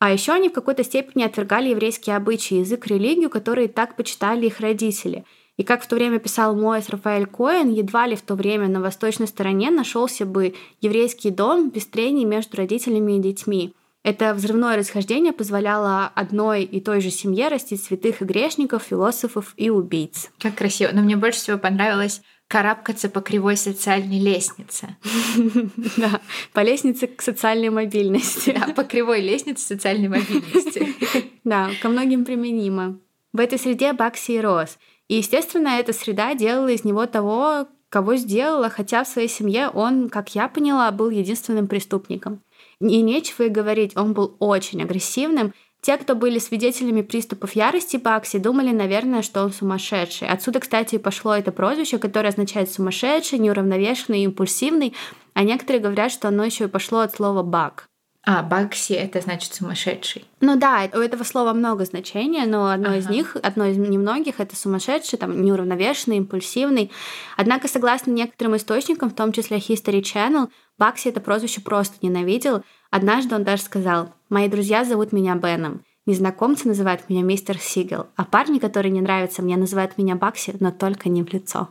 А 0.00 0.10
еще 0.10 0.32
они 0.32 0.48
в 0.48 0.52
какой-то 0.52 0.82
степени 0.82 1.22
отвергали 1.22 1.68
еврейские 1.68 2.16
обычаи, 2.16 2.58
язык, 2.58 2.88
религию, 2.88 3.30
которые 3.30 3.68
так 3.68 3.94
почитали 3.94 4.46
их 4.46 4.58
родители– 4.58 5.24
и 5.56 5.62
как 5.62 5.82
в 5.82 5.86
то 5.86 5.94
время 5.94 6.18
писал 6.18 6.56
Моэс 6.56 6.88
Рафаэль 6.88 7.26
Коэн, 7.26 7.72
едва 7.72 8.06
ли 8.06 8.16
в 8.16 8.22
то 8.22 8.34
время 8.34 8.68
на 8.68 8.80
восточной 8.80 9.28
стороне 9.28 9.70
нашелся 9.70 10.26
бы 10.26 10.54
еврейский 10.80 11.30
дом 11.30 11.70
без 11.70 11.86
трений 11.86 12.24
между 12.24 12.56
родителями 12.56 13.16
и 13.16 13.20
детьми. 13.20 13.74
Это 14.02 14.34
взрывное 14.34 14.76
расхождение 14.76 15.32
позволяло 15.32 16.10
одной 16.14 16.64
и 16.64 16.80
той 16.80 17.00
же 17.00 17.10
семье 17.10 17.48
растить 17.48 17.82
святых 17.82 18.20
и 18.20 18.24
грешников, 18.24 18.82
философов 18.82 19.54
и 19.56 19.70
убийц. 19.70 20.30
Как 20.38 20.56
красиво. 20.56 20.90
Но 20.92 21.00
мне 21.00 21.16
больше 21.16 21.38
всего 21.38 21.56
понравилось 21.56 22.20
карабкаться 22.46 23.08
по 23.08 23.22
кривой 23.22 23.56
социальной 23.56 24.20
лестнице. 24.20 24.96
Да, 25.96 26.20
по 26.52 26.60
лестнице 26.60 27.06
к 27.06 27.22
социальной 27.22 27.70
мобильности. 27.70 28.54
Да, 28.58 28.74
по 28.74 28.84
кривой 28.84 29.20
лестнице 29.22 29.64
социальной 29.64 30.08
мобильности. 30.08 30.94
Да, 31.44 31.70
ко 31.80 31.88
многим 31.88 32.24
применимо. 32.24 32.98
В 33.32 33.40
этой 33.40 33.58
среде 33.58 33.92
Бакси 33.92 34.32
и 34.32 34.40
рос— 34.40 34.78
и, 35.08 35.16
естественно, 35.16 35.68
эта 35.68 35.92
среда 35.92 36.34
делала 36.34 36.68
из 36.68 36.84
него 36.84 37.06
того, 37.06 37.68
кого 37.90 38.16
сделала, 38.16 38.70
хотя 38.70 39.04
в 39.04 39.08
своей 39.08 39.28
семье 39.28 39.68
он, 39.68 40.08
как 40.08 40.34
я 40.34 40.48
поняла, 40.48 40.90
был 40.90 41.10
единственным 41.10 41.68
преступником. 41.68 42.40
И 42.80 43.02
нечего 43.02 43.44
и 43.44 43.48
говорить, 43.48 43.96
он 43.96 44.14
был 44.14 44.36
очень 44.40 44.82
агрессивным. 44.82 45.54
Те, 45.80 45.98
кто 45.98 46.14
были 46.14 46.38
свидетелями 46.38 47.02
приступов 47.02 47.52
ярости 47.52 47.98
Бакси, 47.98 48.38
думали, 48.38 48.70
наверное, 48.72 49.20
что 49.20 49.44
он 49.44 49.52
сумасшедший. 49.52 50.26
Отсюда, 50.26 50.60
кстати, 50.60 50.94
и 50.94 50.98
пошло 50.98 51.34
это 51.34 51.52
прозвище, 51.52 51.98
которое 51.98 52.30
означает 52.30 52.70
сумасшедший, 52.70 53.38
неуравновешенный, 53.38 54.24
импульсивный. 54.24 54.94
А 55.34 55.44
некоторые 55.44 55.82
говорят, 55.82 56.10
что 56.10 56.28
оно 56.28 56.44
еще 56.44 56.64
и 56.64 56.68
пошло 56.68 57.00
от 57.00 57.14
слова 57.14 57.42
«бак». 57.42 57.86
А, 58.26 58.42
Бакси— 58.42 58.92
это 58.94 59.20
значит 59.20 59.52
сумасшедший. 59.52 60.24
Ну 60.40 60.56
да, 60.56 60.88
у 60.94 60.96
этого 60.96 61.24
слова 61.24 61.52
много 61.52 61.84
значения, 61.84 62.46
но 62.46 62.70
одно 62.70 62.88
ага. 62.88 62.96
из 62.96 63.08
них, 63.10 63.36
одно 63.42 63.66
из 63.66 63.76
немногих, 63.76 64.40
это 64.40 64.56
сумасшедший, 64.56 65.18
там, 65.18 65.42
неуравновешенный, 65.42 66.16
импульсивный. 66.16 66.90
Однако, 67.36 67.68
согласно 67.68 68.12
некоторым 68.12 68.56
источникам, 68.56 69.10
в 69.10 69.14
том 69.14 69.32
числе 69.32 69.58
History 69.58 70.00
Channel, 70.00 70.48
Бакси 70.78 71.08
это 71.08 71.20
прозвище 71.20 71.60
просто 71.60 71.96
ненавидел. 72.00 72.64
Однажды 72.90 73.34
он 73.34 73.44
даже 73.44 73.62
сказал, 73.62 74.14
«Мои 74.30 74.48
друзья 74.48 74.84
зовут 74.84 75.12
меня 75.12 75.34
Беном. 75.34 75.84
Незнакомцы 76.06 76.66
называют 76.66 77.08
меня 77.10 77.22
мистер 77.22 77.58
Сигел, 77.58 78.06
а 78.16 78.24
парни, 78.24 78.58
которые 78.58 78.92
не 78.92 79.02
нравятся 79.02 79.42
мне, 79.42 79.56
называют 79.58 79.98
меня 79.98 80.16
Бакси, 80.16 80.56
но 80.60 80.70
только 80.70 81.10
не 81.10 81.22
в 81.22 81.30
лицо». 81.30 81.68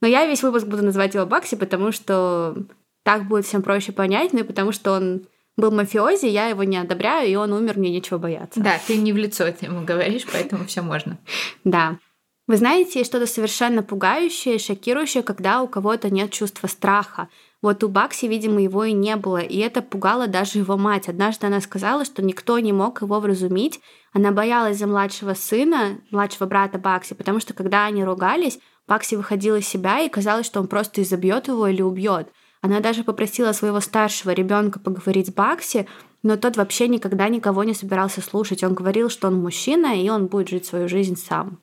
Но 0.00 0.08
я 0.08 0.26
весь 0.26 0.42
выпуск 0.42 0.66
буду 0.66 0.82
называть 0.82 1.14
его 1.14 1.26
Бакси, 1.26 1.56
потому 1.56 1.92
что 1.92 2.56
так 3.02 3.28
будет 3.28 3.44
всем 3.44 3.62
проще 3.62 3.92
понять, 3.92 4.32
ну 4.32 4.40
и 4.40 4.42
потому 4.42 4.72
что 4.72 4.92
он 4.92 5.26
был 5.56 5.70
мафиози, 5.70 6.26
я 6.26 6.48
его 6.48 6.64
не 6.64 6.76
одобряю, 6.76 7.30
и 7.30 7.34
он 7.34 7.52
умер, 7.52 7.78
мне 7.78 7.90
нечего 7.90 8.18
бояться. 8.18 8.60
Да, 8.60 8.78
ты 8.86 8.96
не 8.96 9.12
в 9.12 9.16
лицо 9.16 9.46
ему 9.60 9.84
говоришь, 9.84 10.26
поэтому 10.30 10.64
все 10.66 10.82
можно. 10.82 11.18
Да. 11.64 11.98
Вы 12.46 12.58
знаете, 12.58 13.02
что-то 13.02 13.26
совершенно 13.26 13.82
пугающее, 13.82 14.60
шокирующее, 14.60 15.24
когда 15.24 15.62
у 15.62 15.66
кого-то 15.66 16.10
нет 16.10 16.30
чувства 16.30 16.68
страха. 16.68 17.28
Вот 17.60 17.82
у 17.82 17.88
Бакси, 17.88 18.26
видимо, 18.26 18.62
его 18.62 18.84
и 18.84 18.92
не 18.92 19.16
было, 19.16 19.38
и 19.38 19.58
это 19.58 19.82
пугало 19.82 20.28
даже 20.28 20.58
его 20.58 20.76
мать. 20.76 21.08
Однажды 21.08 21.48
она 21.48 21.60
сказала, 21.60 22.04
что 22.04 22.22
никто 22.22 22.56
не 22.60 22.72
мог 22.72 23.02
его 23.02 23.18
вразумить. 23.18 23.80
Она 24.12 24.30
боялась 24.30 24.78
за 24.78 24.86
младшего 24.86 25.34
сына, 25.34 25.98
младшего 26.12 26.46
брата 26.46 26.78
Бакси, 26.78 27.14
потому 27.14 27.40
что 27.40 27.52
когда 27.52 27.86
они 27.86 28.04
ругались, 28.04 28.60
Бакси 28.86 29.16
выходил 29.16 29.56
из 29.56 29.66
себя, 29.66 30.00
и 30.00 30.08
казалось, 30.08 30.46
что 30.46 30.60
он 30.60 30.68
просто 30.68 31.02
изобьет 31.02 31.48
его 31.48 31.66
или 31.66 31.82
убьет. 31.82 32.28
Она 32.66 32.80
даже 32.80 33.04
попросила 33.04 33.52
своего 33.52 33.78
старшего 33.78 34.32
ребенка 34.32 34.80
поговорить 34.80 35.28
с 35.28 35.30
Бакси, 35.30 35.86
но 36.24 36.36
тот 36.36 36.56
вообще 36.56 36.88
никогда 36.88 37.28
никого 37.28 37.62
не 37.62 37.74
собирался 37.74 38.20
слушать. 38.20 38.64
Он 38.64 38.74
говорил, 38.74 39.08
что 39.08 39.28
он 39.28 39.36
мужчина, 39.36 39.96
и 39.96 40.08
он 40.08 40.26
будет 40.26 40.48
жить 40.48 40.66
свою 40.66 40.88
жизнь 40.88 41.14
сам. 41.16 41.60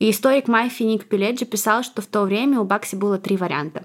И 0.00 0.10
историк 0.10 0.48
мафии 0.48 0.82
Ник 0.82 1.08
Пиледжи 1.08 1.44
писал, 1.44 1.84
что 1.84 2.02
в 2.02 2.06
то 2.06 2.22
время 2.22 2.58
у 2.58 2.64
Бакси 2.64 2.96
было 2.96 3.18
три 3.18 3.36
варианта. 3.36 3.84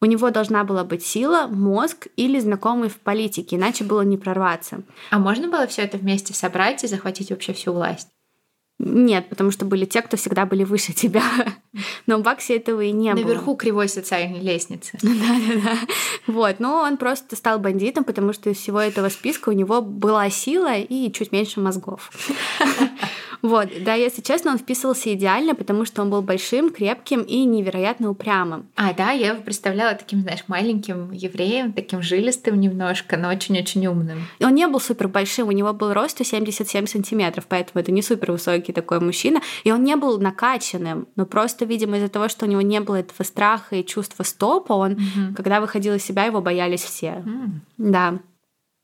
У 0.00 0.06
него 0.06 0.30
должна 0.30 0.64
была 0.64 0.82
быть 0.82 1.04
сила, 1.04 1.46
мозг 1.46 2.06
или 2.16 2.40
знакомый 2.40 2.88
в 2.88 2.96
политике, 3.00 3.56
иначе 3.56 3.84
было 3.84 4.00
не 4.00 4.16
прорваться. 4.16 4.84
А 5.10 5.18
можно 5.18 5.48
было 5.48 5.66
все 5.66 5.82
это 5.82 5.98
вместе 5.98 6.32
собрать 6.32 6.84
и 6.84 6.86
захватить 6.86 7.28
вообще 7.28 7.52
всю 7.52 7.74
власть? 7.74 8.08
Нет, 8.78 9.28
потому 9.28 9.50
что 9.50 9.64
были 9.64 9.84
те, 9.84 10.02
кто 10.02 10.16
всегда 10.16 10.46
были 10.46 10.62
выше 10.62 10.92
тебя. 10.92 11.22
Но 12.06 12.18
у 12.18 12.22
Бакси 12.22 12.52
этого 12.52 12.80
и 12.80 12.92
не 12.92 13.08
Наверху 13.08 13.22
было. 13.22 13.32
Наверху 13.34 13.56
кривой 13.56 13.88
социальной 13.88 14.40
лестницы. 14.40 14.96
Да-да-да. 15.02 15.78
Вот. 16.28 16.60
Но 16.60 16.82
он 16.82 16.96
просто 16.96 17.34
стал 17.34 17.58
бандитом, 17.58 18.04
потому 18.04 18.32
что 18.32 18.50
из 18.50 18.56
всего 18.56 18.80
этого 18.80 19.08
списка 19.08 19.48
у 19.48 19.52
него 19.52 19.82
была 19.82 20.30
сила 20.30 20.76
и 20.76 21.10
чуть 21.12 21.32
меньше 21.32 21.60
мозгов. 21.60 22.10
Вот, 23.42 23.68
да, 23.82 23.94
если 23.94 24.22
честно, 24.22 24.52
он 24.52 24.58
вписывался 24.58 25.12
идеально, 25.14 25.54
потому 25.54 25.84
что 25.84 26.02
он 26.02 26.10
был 26.10 26.22
большим, 26.22 26.70
крепким 26.70 27.22
и 27.22 27.44
невероятно 27.44 28.10
упрямым. 28.10 28.68
А, 28.76 28.92
да, 28.92 29.12
я 29.12 29.28
его 29.28 29.42
представляла 29.42 29.94
таким, 29.94 30.22
знаешь, 30.22 30.44
маленьким 30.48 31.12
евреем, 31.12 31.72
таким 31.72 32.02
жилистым 32.02 32.58
немножко, 32.60 33.16
но 33.16 33.28
очень-очень 33.28 33.86
умным. 33.86 34.26
Он 34.40 34.54
не 34.54 34.66
был 34.66 34.80
супер 34.80 35.08
большим, 35.08 35.48
у 35.48 35.52
него 35.52 35.72
был 35.72 35.92
рост 35.92 36.10
177 36.12 36.86
сантиметров, 36.86 37.46
поэтому 37.48 37.80
это 37.80 37.92
не 37.92 38.02
супер 38.02 38.32
высокий 38.32 38.72
такой 38.72 39.00
мужчина. 39.00 39.40
И 39.64 39.72
он 39.72 39.84
не 39.84 39.96
был 39.96 40.18
накачанным, 40.18 41.08
но 41.16 41.26
просто, 41.26 41.64
видимо, 41.64 41.98
из-за 41.98 42.08
того, 42.08 42.28
что 42.28 42.46
у 42.46 42.48
него 42.48 42.62
не 42.62 42.80
было 42.80 42.96
этого 42.96 43.22
страха 43.22 43.76
и 43.76 43.84
чувства 43.84 44.22
стопа, 44.22 44.72
он, 44.72 44.92
угу. 44.92 45.34
когда 45.36 45.60
выходил 45.60 45.94
из 45.94 46.04
себя, 46.04 46.24
его 46.24 46.40
боялись 46.40 46.82
все. 46.82 47.22
Mm. 47.24 47.50
Да. 47.78 48.18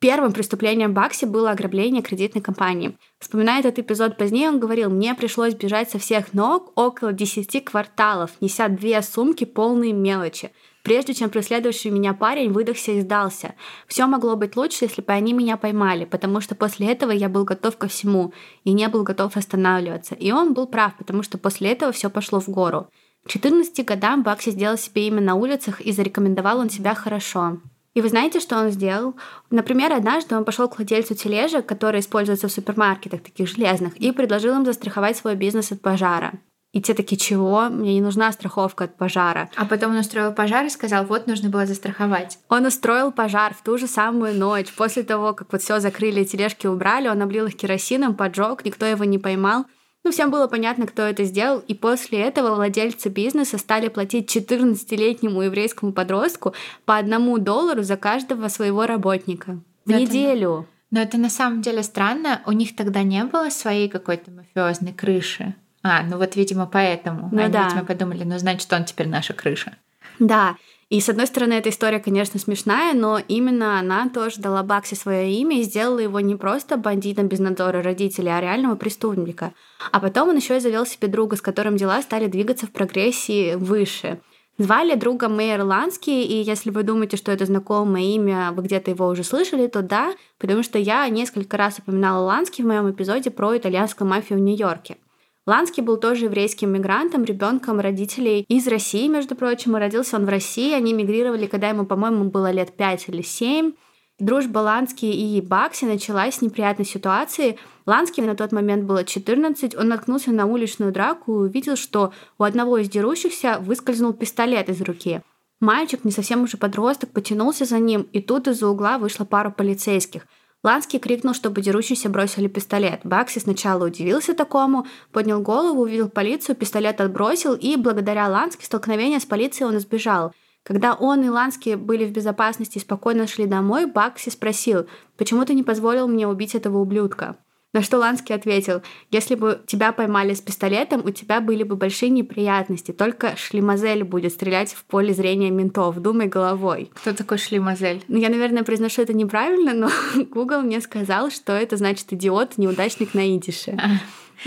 Первым 0.04 0.34
преступлением 0.34 0.92
Бакси 0.92 1.24
было 1.24 1.50
ограбление 1.50 2.02
кредитной 2.02 2.42
компании. 2.42 2.98
Вспоминая 3.18 3.60
этот 3.60 3.78
эпизод 3.78 4.18
позднее, 4.18 4.50
он 4.50 4.60
говорил, 4.60 4.90
мне 4.90 5.14
пришлось 5.14 5.54
бежать 5.54 5.88
со 5.88 5.98
всех 5.98 6.34
ног 6.34 6.72
около 6.74 7.14
10 7.14 7.64
кварталов, 7.64 8.32
неся 8.42 8.68
две 8.68 9.00
сумки 9.00 9.44
полные 9.44 9.94
мелочи, 9.94 10.50
прежде 10.82 11.14
чем 11.14 11.30
преследующий 11.30 11.88
меня 11.88 12.12
парень 12.12 12.52
выдохся 12.52 12.92
и 12.92 13.00
сдался. 13.00 13.54
Все 13.86 14.06
могло 14.06 14.36
быть 14.36 14.56
лучше, 14.56 14.84
если 14.84 15.00
бы 15.00 15.10
они 15.10 15.32
меня 15.32 15.56
поймали, 15.56 16.04
потому 16.04 16.42
что 16.42 16.54
после 16.54 16.92
этого 16.92 17.10
я 17.10 17.30
был 17.30 17.44
готов 17.44 17.78
ко 17.78 17.88
всему 17.88 18.34
и 18.64 18.74
не 18.74 18.86
был 18.88 19.04
готов 19.04 19.38
останавливаться. 19.38 20.14
И 20.14 20.32
он 20.32 20.52
был 20.52 20.66
прав, 20.66 20.98
потому 20.98 21.22
что 21.22 21.38
после 21.38 21.72
этого 21.72 21.92
все 21.92 22.10
пошло 22.10 22.40
в 22.40 22.50
гору. 22.50 22.90
К 23.24 23.30
14 23.30 23.82
годам 23.86 24.22
Бакси 24.22 24.50
сделал 24.50 24.76
себе 24.76 25.06
имя 25.06 25.22
на 25.22 25.34
улицах 25.34 25.80
и 25.80 25.92
зарекомендовал 25.92 26.58
он 26.58 26.68
себя 26.68 26.94
хорошо. 26.94 27.56
И 27.94 28.00
вы 28.00 28.08
знаете, 28.08 28.40
что 28.40 28.58
он 28.58 28.70
сделал? 28.70 29.14
Например, 29.50 29.92
однажды 29.92 30.36
он 30.36 30.44
пошел 30.44 30.68
к 30.68 30.78
владельцу 30.78 31.14
тележек, 31.14 31.64
которые 31.64 32.00
используются 32.00 32.48
в 32.48 32.52
супермаркетах, 32.52 33.22
таких 33.22 33.48
железных, 33.48 33.96
и 33.96 34.10
предложил 34.10 34.56
им 34.56 34.64
застраховать 34.64 35.16
свой 35.16 35.36
бизнес 35.36 35.70
от 35.70 35.80
пожара. 35.80 36.32
И 36.72 36.82
те 36.82 36.92
такие, 36.92 37.16
чего? 37.16 37.68
Мне 37.70 37.94
не 37.94 38.00
нужна 38.00 38.32
страховка 38.32 38.84
от 38.84 38.96
пожара. 38.96 39.48
А 39.54 39.64
потом 39.64 39.92
он 39.92 39.98
устроил 39.98 40.32
пожар 40.32 40.66
и 40.66 40.70
сказал, 40.70 41.04
вот 41.04 41.28
нужно 41.28 41.48
было 41.48 41.66
застраховать. 41.66 42.40
Он 42.48 42.66
устроил 42.66 43.12
пожар 43.12 43.54
в 43.54 43.62
ту 43.62 43.78
же 43.78 43.86
самую 43.86 44.34
ночь. 44.34 44.74
После 44.74 45.04
того, 45.04 45.34
как 45.34 45.52
вот 45.52 45.62
все 45.62 45.78
закрыли, 45.78 46.24
тележки 46.24 46.66
убрали, 46.66 47.06
он 47.06 47.22
облил 47.22 47.46
их 47.46 47.56
керосином, 47.56 48.16
поджег, 48.16 48.64
никто 48.64 48.86
его 48.86 49.04
не 49.04 49.18
поймал. 49.20 49.66
Ну, 50.04 50.10
всем 50.10 50.30
было 50.30 50.46
понятно, 50.48 50.86
кто 50.86 51.02
это 51.02 51.24
сделал, 51.24 51.60
и 51.60 51.72
после 51.72 52.20
этого 52.20 52.54
владельцы 52.54 53.08
бизнеса 53.08 53.56
стали 53.56 53.88
платить 53.88 54.34
14-летнему 54.36 55.40
еврейскому 55.40 55.92
подростку 55.92 56.54
по 56.84 56.98
одному 56.98 57.38
доллару 57.38 57.82
за 57.82 57.96
каждого 57.96 58.48
своего 58.48 58.84
работника. 58.84 59.58
В 59.86 59.90
Но 59.90 59.98
неделю. 59.98 60.50
Это, 60.50 60.66
но 60.90 61.00
это 61.00 61.18
на 61.18 61.30
самом 61.30 61.62
деле 61.62 61.82
странно. 61.82 62.42
У 62.46 62.52
них 62.52 62.76
тогда 62.76 63.02
не 63.02 63.24
было 63.24 63.48
своей 63.48 63.88
какой-то 63.88 64.30
мафиозной 64.30 64.92
крыши. 64.92 65.54
А, 65.82 66.02
ну 66.02 66.18
вот, 66.18 66.36
видимо, 66.36 66.66
поэтому. 66.66 67.30
Ну, 67.32 67.42
Они, 67.42 67.52
да. 67.52 67.64
видимо, 67.64 67.84
подумали, 67.84 68.24
ну, 68.24 68.38
значит, 68.38 68.70
он 68.72 68.84
теперь 68.84 69.08
наша 69.08 69.32
крыша. 69.32 69.76
Да. 70.18 70.56
И 70.94 71.00
с 71.00 71.08
одной 71.08 71.26
стороны, 71.26 71.54
эта 71.54 71.70
история, 71.70 71.98
конечно, 71.98 72.38
смешная, 72.38 72.94
но 72.94 73.18
именно 73.26 73.80
она 73.80 74.08
тоже 74.08 74.40
дала 74.40 74.62
Бакси 74.62 74.94
свое 74.94 75.28
имя 75.32 75.58
и 75.58 75.64
сделала 75.64 75.98
его 75.98 76.20
не 76.20 76.36
просто 76.36 76.76
бандитом 76.76 77.26
без 77.26 77.40
надзора 77.40 77.82
родителей, 77.82 78.28
а 78.28 78.40
реального 78.40 78.76
преступника. 78.76 79.54
А 79.90 79.98
потом 79.98 80.28
он 80.28 80.36
еще 80.36 80.56
и 80.56 80.60
завел 80.60 80.86
себе 80.86 81.08
друга, 81.08 81.34
с 81.34 81.40
которым 81.40 81.76
дела 81.76 82.00
стали 82.00 82.28
двигаться 82.28 82.68
в 82.68 82.70
прогрессии 82.70 83.56
выше. 83.56 84.20
Звали 84.56 84.94
друга 84.94 85.28
Мэйр 85.28 85.64
Ланский, 85.64 86.22
и 86.22 86.44
если 86.44 86.70
вы 86.70 86.84
думаете, 86.84 87.16
что 87.16 87.32
это 87.32 87.44
знакомое 87.44 88.04
имя, 88.14 88.52
вы 88.52 88.62
где-то 88.62 88.92
его 88.92 89.08
уже 89.08 89.24
слышали, 89.24 89.66
то 89.66 89.82
да, 89.82 90.12
потому 90.38 90.62
что 90.62 90.78
я 90.78 91.08
несколько 91.08 91.56
раз 91.56 91.80
упоминала 91.80 92.24
Ланский 92.24 92.62
в 92.62 92.68
моем 92.68 92.88
эпизоде 92.88 93.32
про 93.32 93.58
итальянскую 93.58 94.08
мафию 94.08 94.38
в 94.38 94.42
Нью-Йорке. 94.42 94.98
Ланский 95.46 95.82
был 95.82 95.98
тоже 95.98 96.24
еврейским 96.24 96.72
мигрантом, 96.72 97.24
ребенком 97.24 97.78
родителей 97.78 98.46
из 98.48 98.66
России, 98.66 99.08
между 99.08 99.34
прочим, 99.34 99.76
и 99.76 99.80
родился 99.80 100.16
он 100.16 100.24
в 100.24 100.30
России. 100.30 100.72
Они 100.72 100.94
мигрировали, 100.94 101.46
когда 101.46 101.68
ему, 101.68 101.84
по-моему, 101.84 102.30
было 102.30 102.50
лет 102.50 102.74
5 102.74 103.08
или 103.08 103.20
7. 103.20 103.72
Дружба 104.18 104.60
Лански 104.60 105.04
и 105.04 105.40
Бакси 105.42 105.84
началась 105.84 106.36
с 106.36 106.40
неприятной 106.40 106.86
ситуации. 106.86 107.58
Лански 107.84 108.22
на 108.22 108.34
тот 108.34 108.52
момент 108.52 108.84
было 108.84 109.04
14, 109.04 109.74
он 109.74 109.88
наткнулся 109.88 110.30
на 110.32 110.46
уличную 110.46 110.92
драку 110.92 111.32
и 111.32 111.48
увидел, 111.48 111.76
что 111.76 112.14
у 112.38 112.44
одного 112.44 112.78
из 112.78 112.88
дерущихся 112.88 113.58
выскользнул 113.60 114.14
пистолет 114.14 114.70
из 114.70 114.80
руки. 114.80 115.20
Мальчик, 115.60 116.04
не 116.04 116.10
совсем 116.10 116.42
уже 116.42 116.56
подросток, 116.56 117.10
потянулся 117.10 117.66
за 117.66 117.78
ним, 117.78 118.08
и 118.12 118.22
тут 118.22 118.48
из-за 118.48 118.66
угла 118.66 118.96
вышла 118.96 119.26
пара 119.26 119.50
полицейских– 119.50 120.26
Ланский 120.64 120.98
крикнул, 120.98 121.34
чтобы 121.34 121.60
дерущиеся 121.60 122.08
бросили 122.08 122.48
пистолет. 122.48 123.00
Бакси 123.04 123.38
сначала 123.38 123.84
удивился 123.86 124.34
такому, 124.34 124.86
поднял 125.12 125.42
голову, 125.42 125.82
увидел 125.82 126.08
полицию, 126.08 126.56
пистолет 126.56 127.02
отбросил, 127.02 127.54
и 127.54 127.76
благодаря 127.76 128.28
Лански 128.28 128.64
столкновения 128.64 129.20
с 129.20 129.26
полицией 129.26 129.68
он 129.68 129.76
избежал. 129.76 130.32
Когда 130.62 130.94
он 130.94 131.22
и 131.22 131.28
Лански 131.28 131.74
были 131.74 132.06
в 132.06 132.12
безопасности 132.12 132.78
и 132.78 132.80
спокойно 132.80 133.26
шли 133.26 133.44
домой, 133.44 133.84
Бакси 133.84 134.30
спросил, 134.30 134.86
«Почему 135.18 135.44
ты 135.44 135.52
не 135.52 135.62
позволил 135.62 136.08
мне 136.08 136.26
убить 136.26 136.54
этого 136.54 136.78
ублюдка?» 136.78 137.36
На 137.74 137.82
что 137.82 137.98
Ланский 137.98 138.36
ответил, 138.36 138.82
если 139.10 139.34
бы 139.34 139.60
тебя 139.66 139.90
поймали 139.90 140.32
с 140.32 140.40
пистолетом, 140.40 141.02
у 141.04 141.10
тебя 141.10 141.40
были 141.40 141.64
бы 141.64 141.74
большие 141.74 142.08
неприятности. 142.08 142.92
Только 142.92 143.36
шлемазель 143.36 144.04
будет 144.04 144.32
стрелять 144.32 144.72
в 144.72 144.84
поле 144.84 145.12
зрения 145.12 145.50
ментов. 145.50 145.98
Думай 145.98 146.28
головой. 146.28 146.92
Кто 146.94 147.12
такой 147.12 147.36
шлемазель? 147.38 148.04
Ну, 148.06 148.16
я, 148.16 148.28
наверное, 148.28 148.62
произношу 148.62 149.02
это 149.02 149.12
неправильно, 149.12 149.74
но 149.74 149.90
Google 150.30 150.60
мне 150.60 150.80
сказал, 150.80 151.32
что 151.32 151.52
это 151.52 151.76
значит 151.76 152.12
идиот, 152.12 152.58
неудачник 152.58 153.12
на 153.12 153.36
идише. 153.36 153.72
А, 153.72 153.88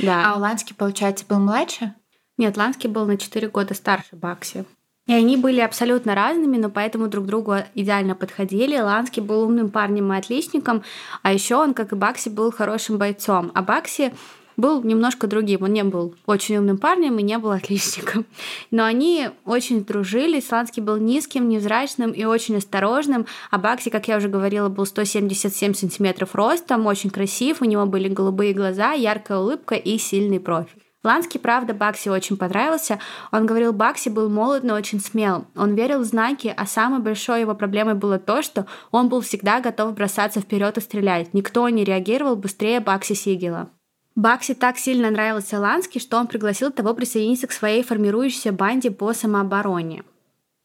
да. 0.02 0.32
а 0.32 0.38
у 0.38 0.40
Лански, 0.40 0.72
получается, 0.72 1.26
был 1.28 1.40
младше? 1.40 1.96
Нет, 2.38 2.56
Ланский 2.56 2.90
был 2.90 3.06
на 3.06 3.18
4 3.18 3.50
года 3.50 3.74
старше 3.74 4.16
Бакси. 4.16 4.64
И 5.08 5.14
они 5.14 5.38
были 5.38 5.62
абсолютно 5.62 6.16
разными, 6.16 6.58
но 6.58 6.70
поэтому 6.70 7.08
друг 7.08 7.26
другу 7.26 7.56
идеально 7.74 8.14
подходили. 8.14 8.78
Ланский 8.78 9.22
был 9.22 9.44
умным 9.44 9.70
парнем 9.70 10.14
и 10.14 10.18
отличником, 10.18 10.84
а 11.24 11.34
еще 11.34 11.56
он, 11.56 11.74
как 11.74 11.94
и 11.94 11.96
Бакси, 11.96 12.30
был 12.30 12.52
хорошим 12.52 12.98
бойцом. 12.98 13.52
А 13.56 13.62
Бакси 13.62 14.12
был 14.58 14.84
немножко 14.84 15.28
другим. 15.28 15.64
Он 15.64 15.72
не 15.72 15.84
был 15.84 16.16
очень 16.26 16.58
умным 16.58 16.78
парнем 16.78 17.18
и 17.20 17.24
не 17.24 17.38
был 17.38 17.52
отличником. 17.52 18.26
Но 18.72 18.84
они 18.84 19.30
очень 19.46 19.86
дружили. 19.86 20.42
Сланский 20.42 20.82
был 20.82 20.98
низким, 20.98 21.48
невзрачным 21.48 22.12
и 22.12 22.26
очень 22.26 22.58
осторожным. 22.58 23.28
А 23.52 23.60
Бакси, 23.60 23.90
как 23.90 24.08
я 24.08 24.18
уже 24.18 24.28
говорила, 24.28 24.68
был 24.68 24.86
177 24.86 25.74
сантиметров 25.74 26.36
ростом, 26.36 26.86
очень 26.88 27.12
красив. 27.12 27.62
У 27.62 27.66
него 27.66 27.86
были 27.86 28.10
голубые 28.10 28.54
глаза, 28.54 28.94
яркая 28.94 29.38
улыбка 29.38 29.76
и 29.76 29.98
сильный 29.98 30.40
профиль. 30.40 30.87
Ланский, 31.04 31.40
правда, 31.40 31.74
Бакси 31.74 32.10
очень 32.10 32.38
понравился. 32.38 33.00
Он 33.32 33.46
говорил, 33.46 33.72
Бакси 33.72 34.10
был 34.10 34.30
молод, 34.30 34.64
но 34.64 34.74
очень 34.74 35.00
смел. 35.00 35.46
Он 35.56 35.76
верил 35.76 36.00
в 36.00 36.06
знаки, 36.06 36.54
а 36.56 36.66
самой 36.66 37.00
большой 37.00 37.42
его 37.42 37.56
проблемой 37.56 37.94
было 37.94 38.20
то, 38.20 38.42
что 38.42 38.66
он 38.92 39.08
был 39.08 39.22
всегда 39.22 39.60
готов 39.62 39.94
бросаться 39.94 40.42
вперед 40.42 40.78
и 40.78 40.82
стрелять. 40.82 41.34
Никто 41.34 41.68
не 41.70 41.84
реагировал 41.84 42.36
быстрее 42.36 42.80
Бакси 42.80 43.14
Сигела. 43.14 43.70
Бакси 44.16 44.56
так 44.56 44.80
сильно 44.80 45.12
нравился 45.12 45.60
Лански, 45.60 46.00
что 46.00 46.18
он 46.18 46.26
пригласил 46.26 46.72
того 46.72 46.96
присоединиться 46.96 47.46
к 47.46 47.52
своей 47.52 47.84
формирующейся 47.84 48.52
банде 48.52 48.90
по 48.90 49.14
самообороне. 49.14 50.04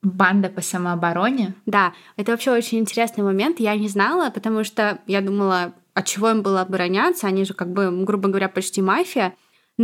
Банда 0.03 0.49
по 0.49 0.63
самообороне? 0.63 1.55
Да, 1.67 1.93
это 2.17 2.33
вообще 2.33 2.51
очень 2.51 2.79
интересный 2.79 3.23
момент. 3.23 3.61
Я 3.61 3.77
не 3.77 3.89
знала, 3.89 4.31
потому 4.31 4.65
что 4.65 4.99
я 5.07 5.21
думала, 5.21 5.75
от 5.93 6.07
чего 6.07 6.31
им 6.31 6.43
было 6.43 6.63
обороняться. 6.63 7.27
Они 7.27 7.45
же, 7.45 7.53
как 7.53 7.73
бы, 7.73 8.05
грубо 8.05 8.29
говоря, 8.29 8.49
почти 8.49 8.81
мафия. 8.81 9.35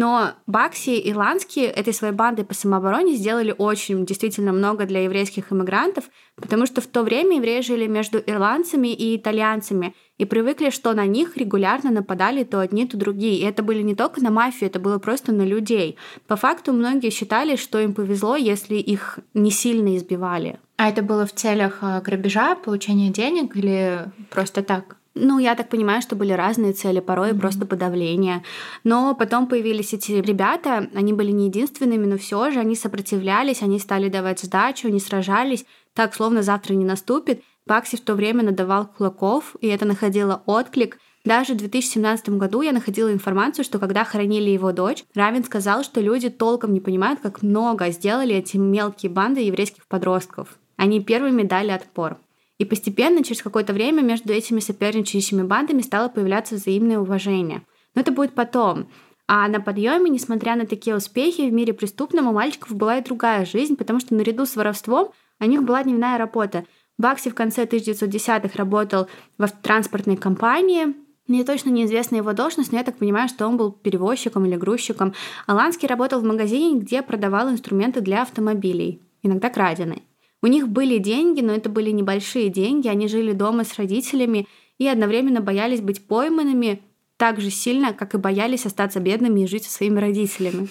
Но 0.01 0.31
Бакси 0.47 0.97
и 0.97 1.13
Лански 1.13 1.59
этой 1.59 1.93
своей 1.93 2.15
бандой 2.15 2.45
по 2.45 2.55
самообороне 2.55 3.17
сделали 3.17 3.53
очень 3.59 4.07
действительно 4.07 4.53
много 4.53 4.87
для 4.87 5.03
еврейских 5.03 5.51
иммигрантов, 5.51 6.05
потому 6.37 6.67
что 6.67 6.81
в 6.81 6.87
то 6.87 7.03
время 7.03 7.39
евреи 7.39 7.63
жили 7.63 7.89
между 7.89 8.19
ирландцами 8.25 8.95
и 8.95 9.17
итальянцами 9.17 9.97
и 10.17 10.25
привыкли, 10.25 10.71
что 10.71 10.93
на 10.93 11.05
них 11.07 11.37
регулярно 11.37 11.91
нападали 11.91 12.45
то 12.45 12.61
одни, 12.61 12.87
то 12.87 12.97
другие. 12.97 13.41
И 13.41 13.45
это 13.45 13.65
были 13.65 13.83
не 13.83 13.97
только 13.97 14.23
на 14.23 14.31
мафию, 14.31 14.71
это 14.71 14.79
было 14.79 15.01
просто 15.01 15.33
на 15.33 15.43
людей. 15.43 15.97
По 16.29 16.37
факту 16.37 16.73
многие 16.73 17.11
считали, 17.11 17.57
что 17.57 17.81
им 17.81 17.93
повезло, 17.93 18.37
если 18.37 18.77
их 18.77 19.19
не 19.35 19.51
сильно 19.51 19.97
избивали. 19.97 20.61
А 20.77 20.89
это 20.89 21.03
было 21.03 21.27
в 21.27 21.33
целях 21.33 21.79
э, 21.83 22.01
грабежа, 22.03 22.55
получения 22.55 23.11
денег 23.11 23.57
или 23.57 24.05
просто 24.31 24.63
так? 24.63 24.98
Ну, 25.21 25.39
я 25.39 25.55
так 25.55 25.69
понимаю, 25.69 26.01
что 26.01 26.17
были 26.17 26.33
разные 26.33 26.73
цели, 26.73 27.01
порой 27.01 27.31
mm-hmm. 27.31 27.41
просто 27.41 27.67
подавление. 27.67 28.45
Но 28.85 29.15
потом 29.15 29.49
появились 29.49 29.93
эти 29.93 30.13
ребята, 30.13 30.89
они 30.95 31.13
были 31.13 31.33
не 31.33 31.47
единственными, 31.47 32.07
но 32.07 32.19
все 32.19 32.51
же 32.51 32.61
они 32.61 32.77
сопротивлялись, 32.77 33.63
они 33.63 33.79
стали 33.79 34.09
давать 34.09 34.41
сдачу, 34.41 34.89
они 34.89 35.01
сражались, 35.01 35.65
так 35.95 36.15
словно 36.15 36.43
завтра 36.43 36.75
не 36.75 36.85
наступит. 36.85 37.43
Бакси 37.67 37.97
в 37.97 38.01
то 38.01 38.15
время 38.15 38.45
надавал 38.45 38.87
кулаков, 38.87 39.57
и 39.61 39.67
это 39.67 39.85
находило 39.85 40.43
отклик. 40.47 40.99
Даже 41.25 41.55
в 41.55 41.57
2017 41.59 42.31
году 42.31 42.63
я 42.63 42.73
находила 42.73 43.13
информацию, 43.13 43.65
что 43.65 43.79
когда 43.79 44.05
хоронили 44.05 44.51
его 44.51 44.73
дочь, 44.73 45.05
Равин 45.15 45.45
сказал, 45.45 45.83
что 45.83 46.01
люди 46.01 46.31
толком 46.31 46.73
не 46.73 46.81
понимают, 46.81 47.21
как 47.21 47.43
много 47.43 47.91
сделали 47.91 48.37
эти 48.37 48.57
мелкие 48.57 49.11
банды 49.11 49.41
еврейских 49.41 49.87
подростков. 49.87 50.59
Они 50.77 51.03
первыми 51.03 51.43
дали 51.43 51.73
отпор. 51.73 52.19
И 52.59 52.65
постепенно, 52.65 53.23
через 53.23 53.43
какое-то 53.43 53.73
время, 53.73 54.03
между 54.03 54.33
этими 54.33 54.61
соперничающими 54.61 55.43
бандами 55.43 55.81
стало 55.81 56.09
появляться 56.09 56.57
взаимное 56.57 56.99
уважение. 56.99 57.63
Но 57.95 58.01
это 58.03 58.13
будет 58.13 58.35
потом. 58.35 58.89
А 59.27 59.47
на 59.49 59.61
подъеме, 59.61 60.11
несмотря 60.11 60.57
на 60.57 60.67
такие 60.67 60.97
успехи, 60.97 61.49
в 61.49 61.53
мире 61.53 61.73
преступном 61.73 62.29
у 62.29 62.33
мальчиков 62.33 62.75
была 62.75 62.99
и 62.99 63.05
другая 63.05 63.45
жизнь, 63.45 63.77
потому 63.77 64.01
что 64.01 64.15
наряду 64.15 64.47
с 64.47 64.57
воровством 64.57 65.11
у 65.41 65.45
них 65.45 65.63
была 65.63 65.85
дневная 65.85 66.19
работа. 66.19 66.65
Бакси 66.97 67.31
в 67.31 67.35
конце 67.35 67.65
1910-х 67.65 68.51
работал 68.57 69.07
в 69.39 69.49
транспортной 69.63 70.17
компании, 70.17 70.95
мне 71.29 71.45
точно 71.45 71.69
неизвестна 71.69 72.17
его 72.17 72.33
должность, 72.33 72.73
но 72.73 72.79
я 72.79 72.85
так 72.85 72.97
понимаю, 72.97 73.29
что 73.29 73.47
он 73.47 73.59
был 73.59 73.71
перевозчиком 73.71 74.47
или 74.47 74.57
грузчиком. 74.57 75.13
Аланский 75.47 75.87
работал 75.87 76.21
в 76.21 76.25
магазине, 76.25 76.81
где 76.81 77.03
продавал 77.03 77.51
инструменты 77.51 78.01
для 78.01 78.23
автомобилей, 78.23 79.03
иногда 79.23 79.51
краденые. 79.51 80.03
У 80.43 80.47
них 80.47 80.69
были 80.69 80.99
деньги, 80.99 81.41
но 81.41 81.53
это 81.53 81.69
были 81.69 81.91
небольшие 81.91 82.49
деньги, 82.49 82.89
они 82.89 83.09
жили 83.09 83.33
дома 83.33 83.65
с 83.65 83.77
родителями 83.77 84.47
и 84.79 84.87
одновременно 84.87 85.41
боялись 85.41 85.81
быть 85.81 86.07
пойманными 86.07 86.83
так 87.19 87.41
же 87.41 87.51
сильно, 87.51 87.93
как 87.93 88.15
и 88.15 88.19
боялись 88.19 88.65
остаться 88.65 89.01
бедными 89.01 89.41
и 89.41 89.47
жить 89.47 89.65
со 89.65 89.73
своими 89.73 89.99
родителями. 89.99 90.69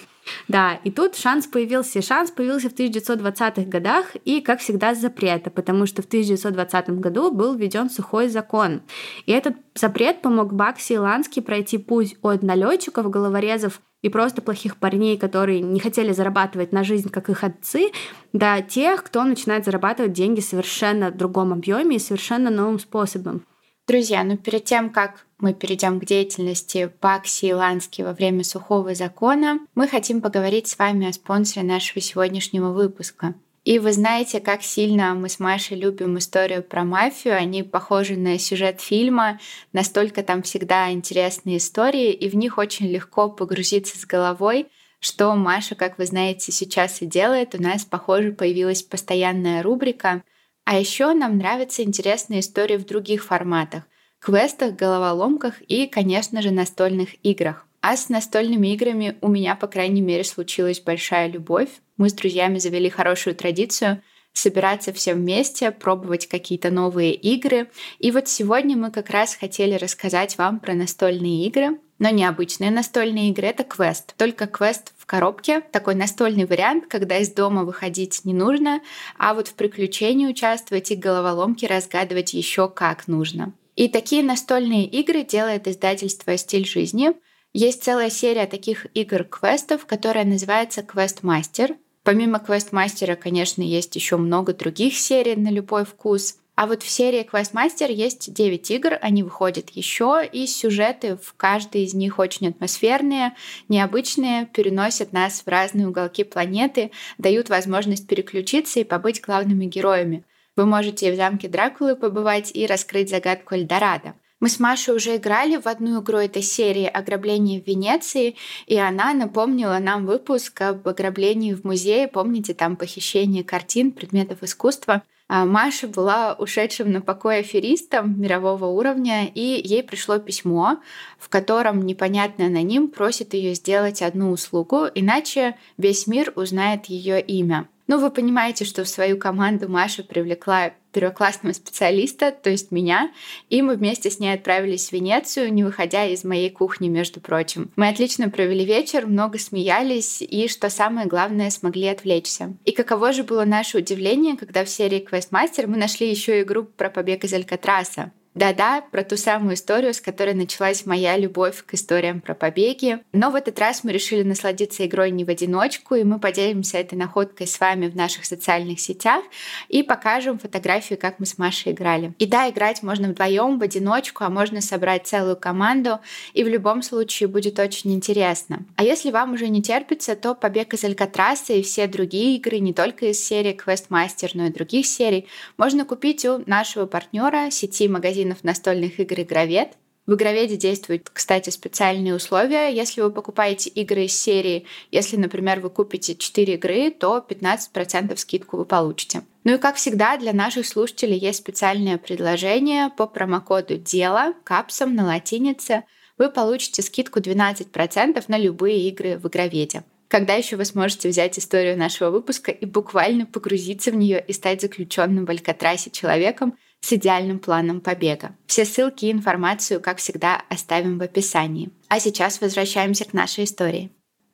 Да, 0.48 0.80
и 0.82 0.90
тут 0.90 1.14
шанс 1.14 1.46
появился. 1.46 2.02
Шанс 2.02 2.30
появился 2.30 2.70
в 2.70 2.74
1920-х 2.74 3.62
годах 3.62 4.16
и, 4.24 4.40
как 4.40 4.60
всегда, 4.60 4.94
запрета, 4.94 5.50
потому 5.50 5.86
что 5.86 6.02
в 6.02 6.06
1920 6.06 6.90
году 7.00 7.30
был 7.30 7.54
введен 7.54 7.90
сухой 7.90 8.28
закон. 8.28 8.80
И 9.26 9.32
этот 9.32 9.56
запрет 9.74 10.22
помог 10.22 10.54
Бакси 10.54 10.94
и 10.94 10.98
Лански 10.98 11.40
пройти 11.40 11.76
путь 11.76 12.16
от 12.22 12.42
налетчиков, 12.42 13.10
головорезов 13.10 13.80
и 14.00 14.08
просто 14.08 14.40
плохих 14.40 14.76
парней, 14.76 15.18
которые 15.18 15.60
не 15.60 15.80
хотели 15.80 16.12
зарабатывать 16.12 16.72
на 16.72 16.82
жизнь, 16.82 17.10
как 17.10 17.28
их 17.28 17.44
отцы, 17.44 17.90
до 18.32 18.62
тех, 18.62 19.02
кто 19.02 19.24
начинает 19.24 19.66
зарабатывать 19.66 20.12
деньги 20.12 20.40
совершенно 20.40 21.10
в 21.10 21.16
другом 21.16 21.52
объеме 21.52 21.96
и 21.96 22.00
совершенно 22.00 22.48
новым 22.50 22.78
способом. 22.78 23.44
Друзья, 23.86 24.22
ну 24.24 24.36
перед 24.36 24.64
тем, 24.64 24.90
как 24.90 25.26
мы 25.38 25.54
перейдем 25.54 26.00
к 26.00 26.04
деятельности 26.04 26.90
Бакси 27.00 27.46
и 27.46 27.52
Лански 27.52 28.02
во 28.02 28.12
время 28.12 28.44
сухого 28.44 28.94
закона, 28.94 29.60
мы 29.74 29.88
хотим 29.88 30.20
поговорить 30.20 30.68
с 30.68 30.78
вами 30.78 31.08
о 31.08 31.12
спонсоре 31.12 31.66
нашего 31.66 32.00
сегодняшнего 32.00 32.72
выпуска— 32.72 33.34
и 33.68 33.78
вы 33.78 33.92
знаете, 33.92 34.40
как 34.40 34.62
сильно 34.62 35.14
мы 35.14 35.28
с 35.28 35.38
Машей 35.38 35.76
любим 35.76 36.16
историю 36.16 36.62
про 36.62 36.84
мафию. 36.84 37.36
Они 37.36 37.62
похожи 37.62 38.16
на 38.16 38.38
сюжет 38.38 38.80
фильма. 38.80 39.38
Настолько 39.74 40.22
там 40.22 40.42
всегда 40.42 40.90
интересные 40.90 41.58
истории, 41.58 42.10
и 42.12 42.30
в 42.30 42.34
них 42.34 42.56
очень 42.56 42.86
легко 42.86 43.28
погрузиться 43.28 43.98
с 43.98 44.06
головой, 44.06 44.68
что 45.00 45.34
Маша, 45.34 45.74
как 45.74 45.98
вы 45.98 46.06
знаете, 46.06 46.50
сейчас 46.50 47.02
и 47.02 47.06
делает. 47.06 47.54
У 47.54 47.62
нас, 47.62 47.84
похоже, 47.84 48.32
появилась 48.32 48.82
постоянная 48.82 49.62
рубрика. 49.62 50.22
А 50.64 50.78
еще 50.78 51.12
нам 51.12 51.36
нравятся 51.36 51.82
интересные 51.82 52.40
истории 52.40 52.78
в 52.78 52.86
других 52.86 53.22
форматах. 53.22 53.82
Квестах, 54.20 54.74
головоломках 54.74 55.60
и, 55.68 55.86
конечно 55.86 56.42
же, 56.42 56.50
настольных 56.50 57.10
играх. 57.22 57.66
А 57.80 57.96
с 57.96 58.08
настольными 58.08 58.68
играми 58.68 59.16
у 59.20 59.28
меня, 59.28 59.54
по 59.54 59.68
крайней 59.68 60.00
мере, 60.00 60.24
случилась 60.24 60.80
большая 60.80 61.28
любовь. 61.28 61.68
Мы 61.96 62.10
с 62.10 62.12
друзьями 62.12 62.58
завели 62.58 62.90
хорошую 62.90 63.36
традицию 63.36 64.02
собираться 64.38 64.92
все 64.92 65.14
вместе, 65.14 65.70
пробовать 65.70 66.28
какие-то 66.28 66.70
новые 66.70 67.14
игры. 67.14 67.68
И 67.98 68.10
вот 68.10 68.28
сегодня 68.28 68.76
мы 68.76 68.90
как 68.90 69.10
раз 69.10 69.34
хотели 69.34 69.74
рассказать 69.74 70.38
вам 70.38 70.60
про 70.60 70.74
настольные 70.74 71.46
игры, 71.46 71.78
но 71.98 72.10
не 72.10 72.24
обычные 72.24 72.70
настольные 72.70 73.30
игры, 73.30 73.48
это 73.48 73.64
квест. 73.64 74.14
Только 74.16 74.46
квест 74.46 74.92
в 74.96 75.06
коробке, 75.06 75.60
такой 75.60 75.94
настольный 75.94 76.44
вариант, 76.44 76.86
когда 76.86 77.18
из 77.18 77.30
дома 77.30 77.64
выходить 77.64 78.24
не 78.24 78.34
нужно, 78.34 78.80
а 79.18 79.34
вот 79.34 79.48
в 79.48 79.54
приключении 79.54 80.28
участвовать 80.28 80.90
и 80.92 80.96
головоломки 80.96 81.66
разгадывать 81.66 82.34
еще 82.34 82.68
как 82.68 83.08
нужно. 83.08 83.52
И 83.78 83.86
такие 83.86 84.24
настольные 84.24 84.86
игры 84.86 85.22
делает 85.22 85.68
издательство 85.68 86.36
«Стиль 86.36 86.66
жизни». 86.66 87.12
Есть 87.52 87.84
целая 87.84 88.10
серия 88.10 88.46
таких 88.46 88.88
игр-квестов, 88.92 89.86
которая 89.86 90.24
называется 90.24 90.82
«Квест-мастер». 90.82 91.76
Помимо 92.02 92.40
«Квест-мастера», 92.40 93.14
конечно, 93.14 93.62
есть 93.62 93.94
еще 93.94 94.16
много 94.16 94.52
других 94.52 94.98
серий 94.98 95.36
на 95.36 95.50
любой 95.50 95.84
вкус. 95.84 96.38
А 96.56 96.66
вот 96.66 96.82
в 96.82 96.88
серии 96.88 97.24
Questmaster 97.24 97.92
есть 97.92 98.34
9 98.34 98.68
игр, 98.72 98.98
они 99.00 99.22
выходят 99.22 99.70
еще, 99.70 100.26
и 100.26 100.48
сюжеты 100.48 101.16
в 101.16 101.34
каждой 101.36 101.84
из 101.84 101.94
них 101.94 102.18
очень 102.18 102.48
атмосферные, 102.48 103.36
необычные, 103.68 104.46
переносят 104.46 105.12
нас 105.12 105.42
в 105.42 105.48
разные 105.48 105.86
уголки 105.86 106.24
планеты, 106.24 106.90
дают 107.16 107.48
возможность 107.48 108.08
переключиться 108.08 108.80
и 108.80 108.84
побыть 108.84 109.20
главными 109.20 109.66
героями. 109.66 110.24
Вы 110.58 110.66
можете 110.66 111.12
в 111.12 111.14
замке 111.14 111.46
Дракулы 111.46 111.94
побывать 111.94 112.50
и 112.52 112.66
раскрыть 112.66 113.10
загадку 113.10 113.54
Эльдорадо. 113.54 114.14
Мы 114.40 114.48
с 114.48 114.58
Машей 114.58 114.92
уже 114.92 115.14
играли 115.14 115.56
в 115.56 115.68
одну 115.68 116.02
игру 116.02 116.18
этой 116.18 116.42
серии 116.42 116.86
«Ограбление 116.86 117.62
в 117.62 117.66
Венеции», 117.68 118.34
и 118.66 118.76
она 118.76 119.14
напомнила 119.14 119.78
нам 119.78 120.04
выпуск 120.04 120.60
об 120.62 120.88
ограблении 120.88 121.54
в 121.54 121.62
музее. 121.62 122.08
Помните, 122.08 122.54
там 122.54 122.74
похищение 122.74 123.44
картин, 123.44 123.92
предметов 123.92 124.42
искусства. 124.42 125.04
А 125.28 125.44
Маша 125.44 125.86
была 125.86 126.34
ушедшим 126.34 126.90
на 126.90 127.02
покой 127.02 127.38
аферистом 127.38 128.20
мирового 128.20 128.64
уровня, 128.64 129.30
и 129.32 129.62
ей 129.62 129.84
пришло 129.84 130.18
письмо, 130.18 130.78
в 131.20 131.28
котором 131.28 131.86
непонятный 131.86 132.46
аноним 132.46 132.88
просит 132.88 133.32
ее 133.32 133.54
сделать 133.54 134.02
одну 134.02 134.32
услугу, 134.32 134.86
иначе 134.92 135.54
весь 135.76 136.08
мир 136.08 136.32
узнает 136.34 136.86
ее 136.86 137.20
имя. 137.20 137.68
Ну, 137.88 137.98
вы 137.98 138.10
понимаете, 138.10 138.66
что 138.66 138.84
в 138.84 138.88
свою 138.88 139.16
команду 139.16 139.66
Маша 139.66 140.04
привлекла 140.04 140.72
первоклассного 140.92 141.54
специалиста, 141.54 142.32
то 142.32 142.50
есть 142.50 142.70
меня, 142.70 143.10
и 143.48 143.62
мы 143.62 143.76
вместе 143.76 144.10
с 144.10 144.18
ней 144.18 144.34
отправились 144.34 144.90
в 144.90 144.92
Венецию, 144.92 145.52
не 145.52 145.64
выходя 145.64 146.04
из 146.04 146.22
моей 146.22 146.50
кухни, 146.50 146.88
между 146.88 147.20
прочим. 147.20 147.70
Мы 147.76 147.88
отлично 147.88 148.28
провели 148.28 148.64
вечер, 148.64 149.06
много 149.06 149.38
смеялись 149.38 150.20
и, 150.20 150.48
что 150.48 150.68
самое 150.68 151.06
главное, 151.06 151.48
смогли 151.48 151.86
отвлечься. 151.86 152.54
И 152.66 152.72
каково 152.72 153.12
же 153.12 153.24
было 153.24 153.46
наше 153.46 153.78
удивление, 153.78 154.36
когда 154.36 154.64
в 154.64 154.68
серии 154.68 155.06
Questmaster 155.10 155.66
мы 155.66 155.78
нашли 155.78 156.10
еще 156.10 156.42
игру 156.42 156.64
про 156.64 156.90
побег 156.90 157.24
из 157.24 157.32
Алькатраса. 157.32 158.12
Да-да, 158.34 158.82
про 158.92 159.02
ту 159.02 159.16
самую 159.16 159.54
историю, 159.54 159.92
с 159.92 160.00
которой 160.00 160.34
началась 160.34 160.86
моя 160.86 161.16
любовь 161.16 161.64
к 161.64 161.74
историям 161.74 162.20
про 162.20 162.34
побеги. 162.34 163.00
Но 163.12 163.30
в 163.30 163.34
этот 163.34 163.58
раз 163.58 163.82
мы 163.82 163.92
решили 163.92 164.22
насладиться 164.22 164.86
игрой 164.86 165.10
не 165.10 165.24
в 165.24 165.28
одиночку, 165.28 165.96
и 165.96 166.04
мы 166.04 166.20
поделимся 166.20 166.78
этой 166.78 166.94
находкой 166.94 167.46
с 167.46 167.58
вами 167.58 167.88
в 167.88 167.96
наших 167.96 168.24
социальных 168.24 168.78
сетях 168.78 169.24
и 169.68 169.82
покажем 169.82 170.38
фотографию, 170.38 170.98
как 170.98 171.18
мы 171.18 171.26
с 171.26 171.36
Машей 171.36 171.72
играли. 171.72 172.14
И 172.18 172.26
да, 172.26 172.48
играть 172.48 172.82
можно 172.82 173.08
вдвоем, 173.08 173.58
в 173.58 173.62
одиночку, 173.62 174.22
а 174.22 174.30
можно 174.30 174.60
собрать 174.60 175.06
целую 175.06 175.36
команду, 175.36 175.98
и 176.32 176.44
в 176.44 176.48
любом 176.48 176.82
случае 176.82 177.28
будет 177.28 177.58
очень 177.58 177.92
интересно. 177.92 178.64
А 178.76 178.84
если 178.84 179.10
вам 179.10 179.32
уже 179.32 179.48
не 179.48 179.62
терпится, 179.62 180.14
то 180.14 180.34
«Побег 180.34 180.74
из 180.74 180.84
Алькатраса» 180.84 181.54
и 181.54 181.62
все 181.62 181.86
другие 181.86 182.36
игры, 182.36 182.60
не 182.60 182.72
только 182.72 183.06
из 183.06 183.24
серии 183.24 183.58
Questmaster, 183.58 184.30
но 184.34 184.46
и 184.46 184.50
других 184.50 184.86
серий, 184.86 185.26
можно 185.56 185.84
купить 185.84 186.24
у 186.24 186.42
нашего 186.46 186.86
партнера 186.86 187.50
сети 187.50 187.88
магазина 187.88 188.17
магазинов 188.18 188.44
настольных 188.44 189.00
игр 189.00 189.20
«Игровед». 189.20 189.76
В 190.06 190.14
«Игроведе» 190.14 190.56
действуют, 190.56 191.10
кстати, 191.12 191.50
специальные 191.50 192.14
условия. 192.14 192.68
Если 192.70 193.02
вы 193.02 193.10
покупаете 193.10 193.68
игры 193.68 194.06
из 194.06 194.18
серии, 194.18 194.64
если, 194.90 195.16
например, 195.16 195.60
вы 195.60 195.68
купите 195.68 196.14
4 196.14 196.54
игры, 196.54 196.90
то 196.90 197.24
15% 197.28 198.16
скидку 198.16 198.56
вы 198.56 198.64
получите. 198.64 199.22
Ну 199.44 199.54
и 199.54 199.58
как 199.58 199.76
всегда, 199.76 200.16
для 200.16 200.32
наших 200.32 200.66
слушателей 200.66 201.18
есть 201.18 201.40
специальное 201.40 201.98
предложение 201.98 202.90
по 202.96 203.06
промокоду 203.06 203.76
«Дело» 203.76 204.32
капсом 204.44 204.94
на 204.94 205.04
латинице. 205.04 205.84
Вы 206.16 206.30
получите 206.30 206.82
скидку 206.82 207.20
12% 207.20 208.24
на 208.28 208.38
любые 208.38 208.88
игры 208.88 209.18
в 209.18 209.28
«Игроведе». 209.28 209.84
Когда 210.08 210.32
еще 210.32 210.56
вы 210.56 210.64
сможете 210.64 211.10
взять 211.10 211.38
историю 211.38 211.76
нашего 211.76 212.08
выпуска 212.08 212.50
и 212.50 212.64
буквально 212.64 213.26
погрузиться 213.26 213.90
в 213.90 213.94
нее 213.94 214.24
и 214.26 214.32
стать 214.32 214.62
заключенным 214.62 215.26
в 215.26 215.30
Алькатрасе 215.30 215.90
человеком, 215.90 216.56
с 216.80 216.92
идеальным 216.92 217.38
планом 217.38 217.80
побега. 217.80 218.36
Все 218.46 218.64
ссылки 218.64 219.06
и 219.06 219.12
информацию, 219.12 219.80
как 219.80 219.98
всегда, 219.98 220.42
оставим 220.48 220.98
в 220.98 221.02
описании. 221.02 221.70
А 221.88 222.00
сейчас 222.00 222.40
возвращаемся 222.40 223.04
к 223.04 223.12
нашей 223.12 223.44
истории. 223.44 223.90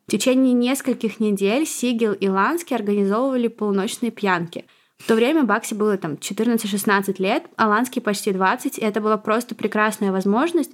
В 0.06 0.10
течение 0.10 0.52
нескольких 0.52 1.18
недель 1.18 1.66
Сигел 1.66 2.12
и 2.12 2.28
Лански 2.28 2.74
организовывали 2.74 3.48
полуночные 3.48 4.10
пьянки. 4.10 4.66
В 4.98 5.06
то 5.06 5.14
время 5.14 5.44
Бакси 5.44 5.74
было 5.74 5.96
там 5.96 6.14
14-16 6.14 7.16
лет, 7.18 7.44
а 7.56 7.68
Лански 7.68 8.00
почти 8.00 8.32
20, 8.32 8.78
и 8.78 8.82
это 8.82 9.00
была 9.00 9.16
просто 9.16 9.54
прекрасная 9.54 10.12
возможность 10.12 10.72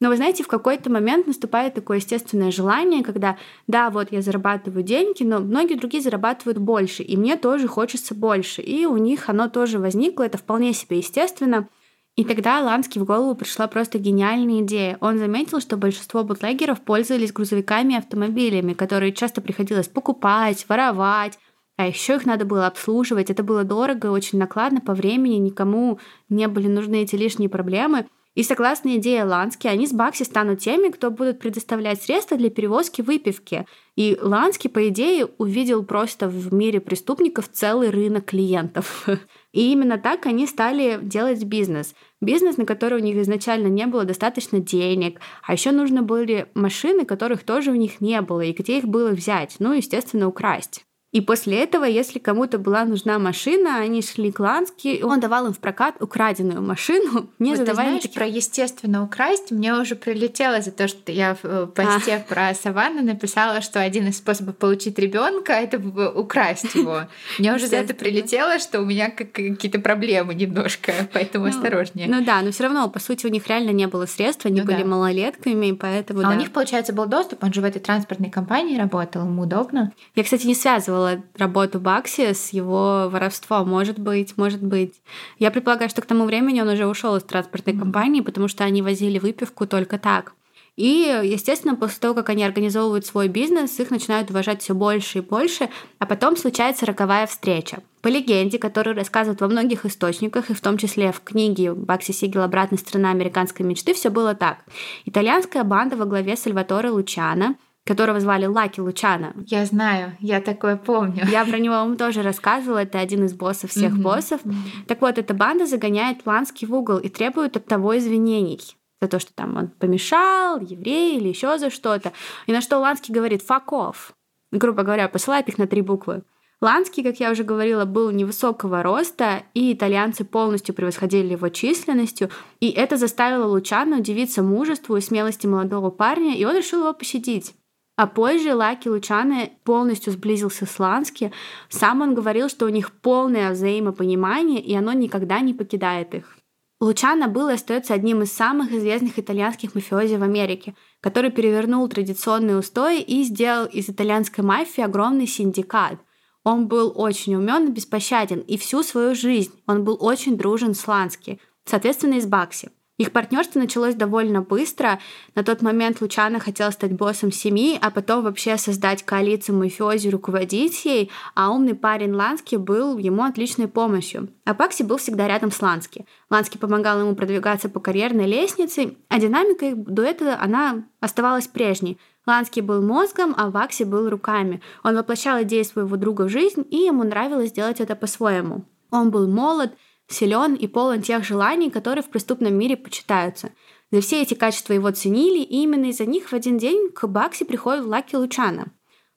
но 0.00 0.08
вы 0.08 0.16
знаете, 0.16 0.42
в 0.42 0.48
какой-то 0.48 0.90
момент 0.90 1.26
наступает 1.26 1.74
такое 1.74 1.98
естественное 1.98 2.50
желание, 2.50 3.04
когда, 3.04 3.36
да, 3.66 3.90
вот 3.90 4.10
я 4.10 4.22
зарабатываю 4.22 4.82
деньги, 4.82 5.22
но 5.22 5.40
многие 5.40 5.74
другие 5.74 6.02
зарабатывают 6.02 6.58
больше, 6.58 7.02
и 7.02 7.18
мне 7.18 7.36
тоже 7.36 7.68
хочется 7.68 8.14
больше. 8.14 8.62
И 8.62 8.86
у 8.86 8.96
них 8.96 9.28
оно 9.28 9.48
тоже 9.48 9.78
возникло, 9.78 10.22
это 10.22 10.38
вполне 10.38 10.72
себе 10.72 10.98
естественно. 10.98 11.68
И 12.16 12.24
тогда 12.24 12.60
Лански 12.60 12.98
в 12.98 13.04
голову 13.04 13.34
пришла 13.34 13.66
просто 13.68 13.98
гениальная 13.98 14.62
идея. 14.62 14.96
Он 15.00 15.18
заметил, 15.18 15.60
что 15.60 15.76
большинство 15.76 16.24
бутлегеров 16.24 16.80
пользовались 16.80 17.32
грузовиками 17.32 17.92
и 17.92 17.96
автомобилями, 17.96 18.72
которые 18.72 19.12
часто 19.12 19.40
приходилось 19.40 19.88
покупать, 19.88 20.64
воровать, 20.68 21.38
а 21.76 21.86
еще 21.86 22.16
их 22.16 22.26
надо 22.26 22.44
было 22.44 22.66
обслуживать. 22.66 23.30
Это 23.30 23.42
было 23.42 23.64
дорого 23.64 24.08
очень 24.08 24.38
накладно 24.38 24.80
по 24.80 24.92
времени, 24.92 25.36
никому 25.36 25.98
не 26.28 26.48
были 26.48 26.68
нужны 26.68 27.02
эти 27.02 27.16
лишние 27.16 27.48
проблемы. 27.48 28.06
И 28.34 28.44
согласно 28.44 28.96
идее 28.96 29.24
Лански, 29.24 29.66
они 29.66 29.86
с 29.88 29.92
Бакси 29.92 30.22
станут 30.22 30.60
теми, 30.60 30.90
кто 30.90 31.10
будут 31.10 31.40
предоставлять 31.40 32.00
средства 32.02 32.36
для 32.36 32.48
перевозки 32.48 33.02
выпивки. 33.02 33.66
И 33.96 34.16
Лански, 34.20 34.68
по 34.68 34.88
идее, 34.88 35.26
увидел 35.38 35.84
просто 35.84 36.28
в 36.28 36.54
мире 36.54 36.80
преступников 36.80 37.50
целый 37.50 37.90
рынок 37.90 38.26
клиентов. 38.26 39.08
И 39.52 39.72
именно 39.72 39.98
так 39.98 40.26
они 40.26 40.46
стали 40.46 41.00
делать 41.02 41.42
бизнес. 41.42 41.94
Бизнес, 42.20 42.56
на 42.56 42.66
который 42.66 43.00
у 43.00 43.02
них 43.02 43.16
изначально 43.16 43.66
не 43.66 43.86
было 43.86 44.04
достаточно 44.04 44.60
денег, 44.60 45.20
а 45.42 45.52
еще 45.52 45.72
нужны 45.72 46.02
были 46.02 46.46
машины, 46.54 47.04
которых 47.04 47.42
тоже 47.42 47.72
у 47.72 47.74
них 47.74 48.00
не 48.00 48.20
было, 48.20 48.42
и 48.42 48.52
где 48.52 48.78
их 48.78 48.84
было 48.84 49.10
взять? 49.10 49.56
Ну, 49.58 49.72
естественно, 49.72 50.28
украсть. 50.28 50.84
И 51.12 51.20
после 51.20 51.60
этого, 51.60 51.84
если 51.84 52.20
кому-то 52.20 52.58
была 52.58 52.84
нужна 52.84 53.18
машина, 53.18 53.78
они 53.78 54.00
шли 54.00 54.30
к 54.30 54.38
Лански, 54.38 55.02
он 55.02 55.18
давал 55.18 55.46
им 55.46 55.52
в 55.52 55.58
прокат 55.58 56.00
украденную 56.00 56.62
машину, 56.62 57.28
не 57.40 57.50
вот 57.50 57.58
задавая 57.58 57.86
ты 57.86 57.90
знаешь, 57.90 58.04
никаких... 58.04 58.14
про 58.14 58.26
естественно 58.26 59.02
украсть 59.02 59.50
мне 59.50 59.74
уже 59.74 59.96
прилетело 59.96 60.60
за 60.60 60.70
то, 60.70 60.86
что 60.86 61.10
я 61.10 61.34
в 61.34 61.44
э, 61.44 61.66
посте 61.66 62.16
а. 62.16 62.20
про 62.20 62.54
Саванну 62.54 63.02
написала, 63.02 63.60
что 63.60 63.80
один 63.80 64.06
из 64.06 64.18
способов 64.18 64.56
получить 64.56 65.00
ребенка 65.00 65.54
это 65.54 65.78
украсть 65.78 66.76
его. 66.76 67.08
Мне 67.38 67.54
уже 67.54 67.66
за 67.66 67.76
это 67.76 67.92
прилетело, 67.92 68.60
что 68.60 68.80
у 68.80 68.84
меня 68.84 69.10
какие-то 69.10 69.80
проблемы 69.80 70.34
немножко, 70.34 70.92
поэтому 71.12 71.46
ну, 71.46 71.50
осторожнее. 71.50 72.06
Ну 72.08 72.24
да, 72.24 72.40
но 72.42 72.52
все 72.52 72.64
равно, 72.64 72.88
по 72.88 73.00
сути, 73.00 73.26
у 73.26 73.30
них 73.30 73.48
реально 73.48 73.70
не 73.70 73.88
было 73.88 74.06
средств, 74.06 74.46
они 74.46 74.60
ну 74.60 74.66
были 74.66 74.84
малолетками, 74.84 75.72
поэтому 75.72 76.24
А 76.24 76.30
у 76.30 76.34
них, 76.34 76.52
получается, 76.52 76.92
был 76.92 77.06
доступ, 77.06 77.42
он 77.42 77.52
же 77.52 77.62
в 77.62 77.64
этой 77.64 77.80
транспортной 77.80 78.30
компании 78.30 78.78
работал, 78.78 79.22
ему 79.22 79.42
удобно. 79.42 79.92
Я, 80.14 80.22
кстати, 80.22 80.46
не 80.46 80.54
связывала 80.54 80.99
связывала 81.00 81.22
работу 81.36 81.80
Бакси 81.80 82.32
с 82.32 82.50
его 82.50 83.08
воровством. 83.10 83.68
Может 83.68 83.98
быть, 83.98 84.36
может 84.36 84.62
быть. 84.62 84.94
Я 85.38 85.50
предполагаю, 85.50 85.90
что 85.90 86.02
к 86.02 86.06
тому 86.06 86.24
времени 86.24 86.60
он 86.60 86.68
уже 86.68 86.86
ушел 86.86 87.16
из 87.16 87.22
транспортной 87.22 87.76
компании, 87.76 88.20
потому 88.20 88.48
что 88.48 88.64
они 88.64 88.82
возили 88.82 89.18
выпивку 89.18 89.66
только 89.66 89.98
так. 89.98 90.34
И, 90.76 91.20
естественно, 91.24 91.74
после 91.74 91.98
того, 91.98 92.14
как 92.14 92.30
они 92.30 92.44
организовывают 92.44 93.04
свой 93.04 93.28
бизнес, 93.28 93.78
их 93.80 93.90
начинают 93.90 94.30
уважать 94.30 94.62
все 94.62 94.72
больше 94.72 95.18
и 95.18 95.20
больше, 95.20 95.68
а 95.98 96.06
потом 96.06 96.36
случается 96.36 96.86
роковая 96.86 97.26
встреча. 97.26 97.82
По 98.00 98.08
легенде, 98.08 98.58
которую 98.58 98.96
рассказывают 98.96 99.40
во 99.42 99.48
многих 99.48 99.84
источниках, 99.84 100.48
и 100.48 100.54
в 100.54 100.60
том 100.60 100.78
числе 100.78 101.12
в 101.12 101.20
книге 101.20 101.74
Бакси 101.74 102.12
Сигел 102.12 102.42
«Обратная 102.42 102.78
сторона 102.78 103.10
американской 103.10 103.66
мечты», 103.66 103.92
все 103.92 104.08
было 104.08 104.34
так. 104.34 104.64
Итальянская 105.04 105.64
банда 105.64 105.96
во 105.96 106.06
главе 106.06 106.36
Сальваторе 106.36 106.88
Лучана– 106.88 107.56
которого 107.86 108.20
звали 108.20 108.46
Лаки 108.46 108.80
Лучана. 108.80 109.34
Я 109.46 109.64
знаю, 109.66 110.16
я 110.20 110.40
такое 110.40 110.76
помню. 110.76 111.24
Я 111.30 111.44
про 111.44 111.58
него 111.58 111.74
вам 111.74 111.96
тоже 111.96 112.22
рассказывала, 112.22 112.78
это 112.82 113.00
один 113.00 113.24
из 113.24 113.32
боссов 113.32 113.70
всех 113.70 113.94
mm-hmm. 113.94 114.02
боссов. 114.02 114.44
Mm-hmm. 114.44 114.86
Так 114.86 115.00
вот, 115.00 115.18
эта 115.18 115.34
банда 115.34 115.66
загоняет 115.66 116.26
Ланский 116.26 116.66
в 116.66 116.74
угол 116.74 116.98
и 116.98 117.08
требует 117.08 117.56
от 117.56 117.66
того 117.66 117.96
извинений 117.98 118.60
за 119.00 119.08
то, 119.08 119.18
что 119.18 119.32
там 119.32 119.56
он 119.56 119.68
помешал, 119.68 120.60
еврей 120.60 121.16
или 121.16 121.28
еще 121.28 121.58
за 121.58 121.70
что-то. 121.70 122.12
И 122.46 122.52
на 122.52 122.60
что 122.60 122.78
Ланский 122.78 123.14
говорит 123.14 123.42
«fuck 123.42 123.68
off», 123.70 124.12
грубо 124.52 124.82
говоря, 124.82 125.08
посылает 125.08 125.48
их 125.48 125.58
на 125.58 125.66
три 125.66 125.80
буквы. 125.80 126.22
Ланский, 126.60 127.02
как 127.02 127.18
я 127.18 127.30
уже 127.30 127.42
говорила, 127.42 127.86
был 127.86 128.10
невысокого 128.10 128.82
роста, 128.82 129.44
и 129.54 129.72
итальянцы 129.72 130.26
полностью 130.26 130.74
превосходили 130.74 131.32
его 131.32 131.48
численностью, 131.48 132.28
и 132.60 132.68
это 132.68 132.98
заставило 132.98 133.46
Лучана 133.46 133.98
удивиться 133.98 134.42
мужеству 134.42 134.96
и 134.96 135.00
смелости 135.00 135.46
молодого 135.46 135.90
парня, 135.90 136.36
и 136.36 136.44
он 136.44 136.54
решил 136.56 136.80
его 136.80 136.92
пощадить. 136.92 137.54
А 138.00 138.06
позже 138.06 138.54
Лаки 138.54 138.88
Лучаны 138.88 139.52
полностью 139.62 140.14
сблизился 140.14 140.64
с 140.64 140.78
Лански. 140.78 141.32
Сам 141.68 142.00
он 142.00 142.14
говорил, 142.14 142.48
что 142.48 142.64
у 142.64 142.70
них 142.70 142.92
полное 142.92 143.50
взаимопонимание, 143.50 144.58
и 144.58 144.74
оно 144.74 144.94
никогда 144.94 145.40
не 145.40 145.52
покидает 145.52 146.14
их. 146.14 146.38
Лучано 146.80 147.28
был 147.28 147.50
и 147.50 147.52
остается 147.52 147.92
одним 147.92 148.22
из 148.22 148.32
самых 148.32 148.72
известных 148.72 149.18
итальянских 149.18 149.74
мафиози 149.74 150.14
в 150.14 150.22
Америке, 150.22 150.74
который 151.02 151.30
перевернул 151.30 151.86
традиционные 151.88 152.56
устои 152.56 153.02
и 153.02 153.22
сделал 153.22 153.66
из 153.66 153.90
итальянской 153.90 154.42
мафии 154.42 154.82
огромный 154.82 155.26
синдикат. 155.26 155.98
Он 156.42 156.68
был 156.68 156.94
очень 156.96 157.34
умен 157.34 157.68
и 157.68 157.72
беспощаден, 157.72 158.38
и 158.38 158.56
всю 158.56 158.82
свою 158.82 159.14
жизнь 159.14 159.52
он 159.66 159.84
был 159.84 159.98
очень 160.00 160.38
дружен 160.38 160.72
с 160.72 160.88
Лански, 160.88 161.38
соответственно, 161.66 162.14
и 162.14 162.22
с 162.22 162.26
Бакси. 162.26 162.70
Их 163.00 163.12
партнерство 163.12 163.58
началось 163.58 163.94
довольно 163.94 164.42
быстро. 164.42 164.98
На 165.34 165.42
тот 165.42 165.62
момент 165.62 166.02
Лучано 166.02 166.38
хотел 166.38 166.70
стать 166.70 166.92
боссом 166.92 167.32
семьи, 167.32 167.78
а 167.80 167.90
потом 167.90 168.22
вообще 168.22 168.58
создать 168.58 169.04
коалицию 169.04 169.56
мафиози, 169.56 170.10
руководить 170.10 170.84
ей, 170.84 171.10
а 171.34 171.50
умный 171.50 171.74
парень 171.74 172.12
Лански 172.12 172.56
был 172.56 172.98
ему 172.98 173.22
отличной 173.22 173.68
помощью. 173.68 174.28
А 174.44 174.52
Пакси 174.52 174.82
был 174.82 174.98
всегда 174.98 175.28
рядом 175.28 175.50
с 175.50 175.62
Лански. 175.62 176.04
Лански 176.28 176.58
помогал 176.58 177.00
ему 177.00 177.16
продвигаться 177.16 177.70
по 177.70 177.80
карьерной 177.80 178.26
лестнице, 178.26 178.98
а 179.08 179.18
динамика 179.18 179.64
их 179.64 179.76
дуэта, 179.78 180.38
она 180.38 180.84
оставалась 181.00 181.48
прежней. 181.48 181.98
Лански 182.26 182.60
был 182.60 182.82
мозгом, 182.82 183.34
а 183.34 183.48
Вакси 183.48 183.84
был 183.84 184.10
руками. 184.10 184.60
Он 184.84 184.94
воплощал 184.94 185.42
идеи 185.42 185.62
своего 185.62 185.96
друга 185.96 186.24
в 186.24 186.28
жизнь, 186.28 186.66
и 186.70 186.76
ему 186.76 187.04
нравилось 187.04 187.52
делать 187.52 187.80
это 187.80 187.96
по-своему. 187.96 188.66
Он 188.90 189.10
был 189.10 189.26
молод, 189.26 189.72
силен 190.12 190.54
и 190.54 190.66
полон 190.66 191.02
тех 191.02 191.24
желаний, 191.24 191.70
которые 191.70 192.02
в 192.02 192.10
преступном 192.10 192.54
мире 192.54 192.76
почитаются. 192.76 193.52
За 193.90 194.00
все 194.00 194.22
эти 194.22 194.34
качества 194.34 194.72
его 194.72 194.90
ценили, 194.90 195.38
и 195.38 195.62
именно 195.62 195.86
из-за 195.86 196.06
них 196.06 196.28
в 196.28 196.32
один 196.32 196.58
день 196.58 196.90
к 196.90 197.06
Бакси 197.06 197.44
приходит 197.44 197.84
Лаки 197.84 198.16
Лучана. 198.16 198.68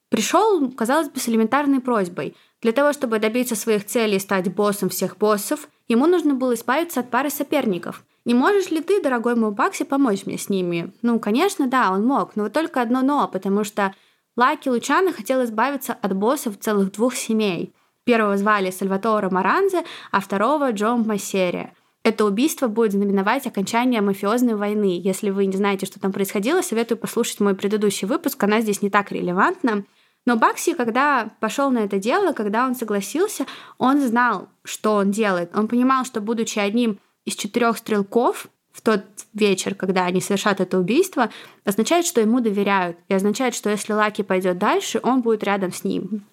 Пришел, 0.10 0.72
казалось 0.72 1.10
бы, 1.10 1.20
с 1.20 1.28
элементарной 1.28 1.80
просьбой. 1.80 2.36
Для 2.62 2.72
того, 2.72 2.94
чтобы 2.94 3.20
добиться 3.20 3.56
своих 3.56 3.86
целей 3.86 4.18
и 4.18 4.20
стать 4.20 4.54
боссом 4.54 4.90
всех 4.90 5.18
боссов, 5.18 5.68
ему 5.88 6.08
нужно 6.08 6.34
было 6.34 6.54
избавиться 6.54 7.02
от 7.02 7.10
пары 7.10 7.30
соперников. 7.30 8.04
Не 8.26 8.34
можешь 8.34 8.70
ли 8.70 8.82
ты, 8.82 9.02
дорогой 9.02 9.36
мой 9.36 9.52
Бакси, 9.52 9.84
помочь 9.84 10.26
мне 10.26 10.38
с 10.38 10.50
ними? 10.50 10.94
Ну, 11.02 11.20
конечно, 11.20 11.68
да, 11.68 11.92
он 11.92 12.06
мог, 12.06 12.36
но 12.36 12.44
вот 12.44 12.54
только 12.54 12.82
одно 12.82 13.02
«но», 13.02 13.28
потому 13.28 13.64
что 13.64 13.94
Лаки 14.38 14.70
Лучана 14.70 15.12
хотел 15.12 15.44
избавиться 15.44 15.94
от 15.94 16.16
боссов 16.16 16.60
целых 16.60 16.92
двух 16.92 17.16
семей– 17.16 17.74
Первого 18.06 18.38
звали 18.38 18.70
Сальватора 18.70 19.30
Маранзе, 19.30 19.84
а 20.12 20.20
второго 20.20 20.72
Джон 20.72 21.04
Массерия. 21.04 21.74
Это 22.04 22.26
убийство 22.26 22.68
будет 22.68 22.92
знаменовать 22.92 23.48
окончание 23.48 24.02
мафиозной 24.02 24.56
войны. 24.56 25.00
Если 25.02 25.30
вы 25.30 25.46
не 25.46 25.56
знаете, 25.56 25.86
что 25.86 26.02
там 26.02 26.12
происходило, 26.12 26.62
советую 26.62 26.98
послушать 26.98 27.40
мой 27.40 27.56
предыдущий 27.56 28.08
выпуск, 28.08 28.44
она 28.44 28.60
здесь 28.60 28.82
не 28.82 28.90
так 28.90 29.14
релевантна. 29.14 29.86
Но 30.26 30.36
Бакси, 30.36 30.74
когда 30.74 31.30
пошел 31.40 31.72
на 31.72 31.80
это 31.80 32.00
дело, 32.00 32.34
когда 32.34 32.66
он 32.66 32.76
согласился, 32.76 33.46
он 33.78 34.02
знал, 34.02 34.50
что 34.66 34.96
он 34.96 35.12
делает. 35.12 35.56
Он 35.56 35.70
понимал, 35.70 36.04
что 36.04 36.20
будучи 36.20 36.60
одним 36.60 37.00
из 37.24 37.36
четырех 37.36 37.78
стрелков 37.78 38.48
в 38.74 38.82
тот 38.82 39.04
вечер, 39.34 39.76
когда 39.76 40.06
они 40.06 40.20
совершат 40.20 40.60
это 40.60 40.78
убийство, 40.80 41.30
означает, 41.64 42.06
что 42.06 42.20
ему 42.20 42.42
доверяют. 42.42 42.98
И 43.08 43.14
означает, 43.14 43.56
что 43.56 43.70
если 43.70 43.94
Лаки 43.94 44.24
пойдет 44.24 44.58
дальше, 44.58 45.00
он 45.04 45.22
будет 45.22 45.44
рядом 45.44 45.72
с 45.72 45.86
ним. 45.86 46.26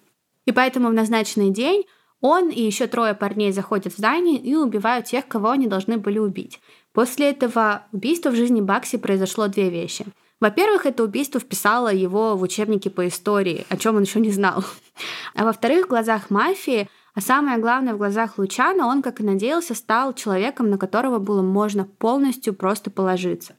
И 0.45 0.51
поэтому 0.51 0.89
в 0.89 0.93
назначенный 0.93 1.49
день 1.49 1.85
он 2.19 2.49
и 2.49 2.61
еще 2.61 2.87
трое 2.87 3.13
парней 3.13 3.51
заходят 3.51 3.93
в 3.93 3.97
здание 3.97 4.37
и 4.37 4.55
убивают 4.55 5.05
тех, 5.05 5.27
кого 5.27 5.49
они 5.49 5.67
должны 5.67 5.97
были 5.97 6.19
убить. 6.19 6.59
После 6.93 7.31
этого 7.31 7.83
убийства 7.91 8.29
в 8.29 8.35
жизни 8.35 8.61
Бакси 8.61 8.97
произошло 8.97 9.47
две 9.47 9.69
вещи. 9.69 10.05
Во-первых, 10.39 10.85
это 10.85 11.03
убийство 11.03 11.39
вписало 11.39 11.93
его 11.93 12.35
в 12.35 12.41
учебники 12.41 12.89
по 12.89 13.07
истории, 13.07 13.65
о 13.69 13.77
чем 13.77 13.95
он 13.95 14.03
еще 14.03 14.19
не 14.19 14.31
знал. 14.31 14.63
А 15.35 15.45
во-вторых, 15.45 15.85
в 15.85 15.89
глазах 15.89 16.29
мафии, 16.29 16.89
а 17.13 17.21
самое 17.21 17.57
главное, 17.57 17.93
в 17.93 17.97
глазах 17.97 18.37
Лучана, 18.37 18.87
он, 18.87 19.01
как 19.01 19.19
и 19.19 19.23
надеялся, 19.23 19.75
стал 19.75 20.13
человеком, 20.13 20.69
на 20.69 20.77
которого 20.77 21.19
было 21.19 21.41
можно 21.41 21.85
полностью 21.85 22.53
просто 22.53 22.91
положиться. 22.91 23.55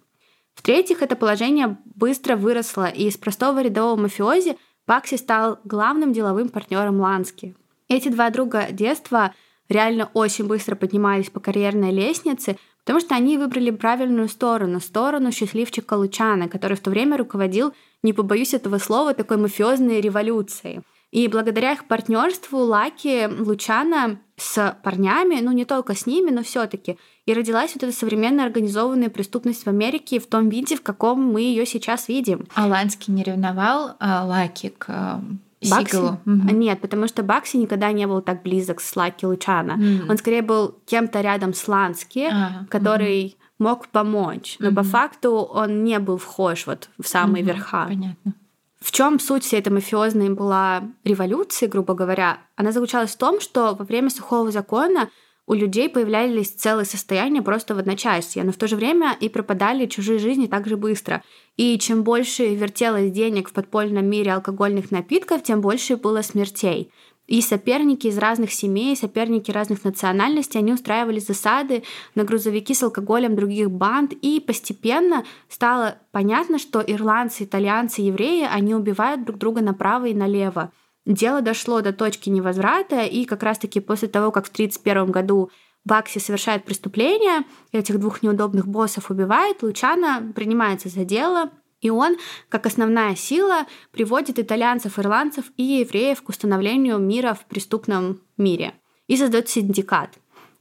В-третьих, 0.54 1.02
это 1.02 1.16
положение 1.16 1.78
быстро 1.84 2.36
выросло, 2.36 2.88
и 2.88 3.08
из 3.08 3.16
простого 3.16 3.62
рядового 3.62 3.96
мафиози 3.96 4.58
Бакси 4.86 5.16
стал 5.16 5.58
главным 5.64 6.12
деловым 6.12 6.48
партнером 6.48 7.00
Лански. 7.00 7.56
Эти 7.88 8.08
два 8.08 8.30
друга 8.30 8.68
детства 8.70 9.34
реально 9.68 10.10
очень 10.14 10.46
быстро 10.46 10.74
поднимались 10.74 11.30
по 11.30 11.40
карьерной 11.40 11.92
лестнице, 11.92 12.56
потому 12.80 13.00
что 13.00 13.14
они 13.14 13.38
выбрали 13.38 13.70
правильную 13.70 14.28
сторону, 14.28 14.80
сторону 14.80 15.30
счастливчика 15.30 15.94
Лучана, 15.94 16.48
который 16.48 16.76
в 16.76 16.80
то 16.80 16.90
время 16.90 17.16
руководил, 17.16 17.72
не 18.02 18.12
побоюсь 18.12 18.54
этого 18.54 18.78
слова, 18.78 19.14
такой 19.14 19.36
мафиозной 19.36 20.00
революцией. 20.00 20.82
И 21.12 21.28
благодаря 21.28 21.72
их 21.72 21.86
партнерству 21.86 22.58
Лаки 22.58 23.28
Лучана 23.28 24.18
с 24.36 24.76
парнями, 24.82 25.40
ну 25.42 25.52
не 25.52 25.66
только 25.66 25.94
с 25.94 26.06
ними, 26.06 26.30
но 26.30 26.42
все-таки. 26.42 26.98
И 27.24 27.34
родилась 27.34 27.72
вот 27.74 27.84
эта 27.84 27.92
современная 27.92 28.46
организованная 28.46 29.08
преступность 29.08 29.64
в 29.64 29.68
Америке 29.68 30.18
в 30.18 30.26
том 30.26 30.48
виде, 30.48 30.76
в 30.76 30.82
каком 30.82 31.22
мы 31.22 31.42
ее 31.42 31.64
сейчас 31.66 32.08
видим. 32.08 32.46
Аланский 32.54 33.14
не 33.14 33.22
ревновал 33.22 33.94
а 34.00 34.24
Лаки 34.24 34.74
к 34.76 34.86
а, 34.88 35.22
Бакси? 35.70 35.96
Угу. 35.96 36.16
Нет, 36.26 36.80
потому 36.80 37.06
что 37.06 37.22
Бакси 37.22 37.58
никогда 37.58 37.92
не 37.92 38.08
был 38.08 38.22
так 38.22 38.42
близок 38.42 38.80
с 38.80 38.96
Лаки 38.96 39.24
Лучана. 39.24 39.78
Mm. 39.78 40.10
Он 40.10 40.18
скорее 40.18 40.42
был 40.42 40.76
кем-то 40.84 41.20
рядом 41.20 41.54
с 41.54 41.68
Лански, 41.68 42.28
а, 42.28 42.66
который 42.68 43.36
угу. 43.58 43.68
мог 43.68 43.88
помочь. 43.88 44.56
Но 44.58 44.68
угу. 44.68 44.76
по 44.76 44.82
факту 44.82 45.30
он 45.30 45.84
не 45.84 46.00
был 46.00 46.16
вхож 46.16 46.66
вот 46.66 46.90
в 46.98 47.06
самые 47.06 47.44
угу. 47.44 47.52
верха. 47.52 47.86
Понятно. 47.88 48.34
В 48.80 48.90
чем 48.90 49.20
суть 49.20 49.44
всей 49.44 49.60
этой 49.60 49.72
мафиозной 49.72 50.30
была 50.30 50.82
революции, 51.04 51.68
грубо 51.68 51.94
говоря? 51.94 52.40
Она 52.56 52.72
заключалась 52.72 53.12
в 53.12 53.16
том, 53.16 53.40
что 53.40 53.76
во 53.76 53.84
время 53.84 54.10
сухого 54.10 54.50
закона 54.50 55.08
у 55.46 55.54
людей 55.54 55.88
появлялись 55.88 56.52
целые 56.52 56.84
состояния 56.84 57.42
просто 57.42 57.74
в 57.74 57.78
одночасье, 57.78 58.44
но 58.44 58.52
в 58.52 58.56
то 58.56 58.68
же 58.68 58.76
время 58.76 59.16
и 59.20 59.28
пропадали 59.28 59.86
чужие 59.86 60.18
жизни 60.18 60.46
так 60.46 60.68
же 60.68 60.76
быстро. 60.76 61.22
И 61.56 61.78
чем 61.78 62.04
больше 62.04 62.54
вертелось 62.54 63.10
денег 63.10 63.48
в 63.48 63.52
подпольном 63.52 64.06
мире 64.06 64.32
алкогольных 64.32 64.90
напитков, 64.90 65.42
тем 65.42 65.60
больше 65.60 65.96
было 65.96 66.22
смертей. 66.22 66.92
И 67.26 67.40
соперники 67.40 68.08
из 68.08 68.18
разных 68.18 68.52
семей, 68.52 68.96
соперники 68.96 69.50
разных 69.50 69.84
национальностей, 69.84 70.60
они 70.60 70.72
устраивали 70.72 71.18
засады 71.18 71.82
на 72.14 72.24
грузовики 72.24 72.74
с 72.74 72.82
алкоголем 72.82 73.36
других 73.36 73.70
банд, 73.70 74.12
и 74.12 74.40
постепенно 74.40 75.24
стало 75.48 75.98
понятно, 76.10 76.58
что 76.58 76.80
ирландцы, 76.80 77.44
итальянцы, 77.44 78.02
евреи, 78.02 78.46
они 78.50 78.74
убивают 78.74 79.24
друг 79.24 79.38
друга 79.38 79.60
направо 79.62 80.06
и 80.06 80.14
налево. 80.14 80.72
Дело 81.04 81.40
дошло 81.40 81.80
до 81.80 81.92
точки 81.92 82.28
невозврата, 82.28 83.02
и 83.02 83.24
как 83.24 83.42
раз-таки 83.42 83.80
после 83.80 84.08
того, 84.08 84.30
как 84.30 84.46
в 84.46 84.50
1931 84.50 85.10
году 85.10 85.50
Бакси 85.84 86.18
совершает 86.18 86.64
преступление, 86.64 87.44
этих 87.72 87.98
двух 87.98 88.22
неудобных 88.22 88.68
боссов 88.68 89.10
убивает, 89.10 89.62
Лучана 89.62 90.32
принимается 90.34 90.88
за 90.88 91.04
дело, 91.04 91.50
и 91.80 91.90
он, 91.90 92.16
как 92.48 92.66
основная 92.66 93.16
сила, 93.16 93.66
приводит 93.90 94.38
итальянцев, 94.38 94.98
ирландцев 94.98 95.46
и 95.56 95.64
евреев 95.64 96.22
к 96.22 96.28
установлению 96.28 96.98
мира 96.98 97.34
в 97.34 97.46
преступном 97.46 98.20
мире 98.36 98.74
и 99.08 99.16
создает 99.16 99.48
синдикат. 99.48 100.10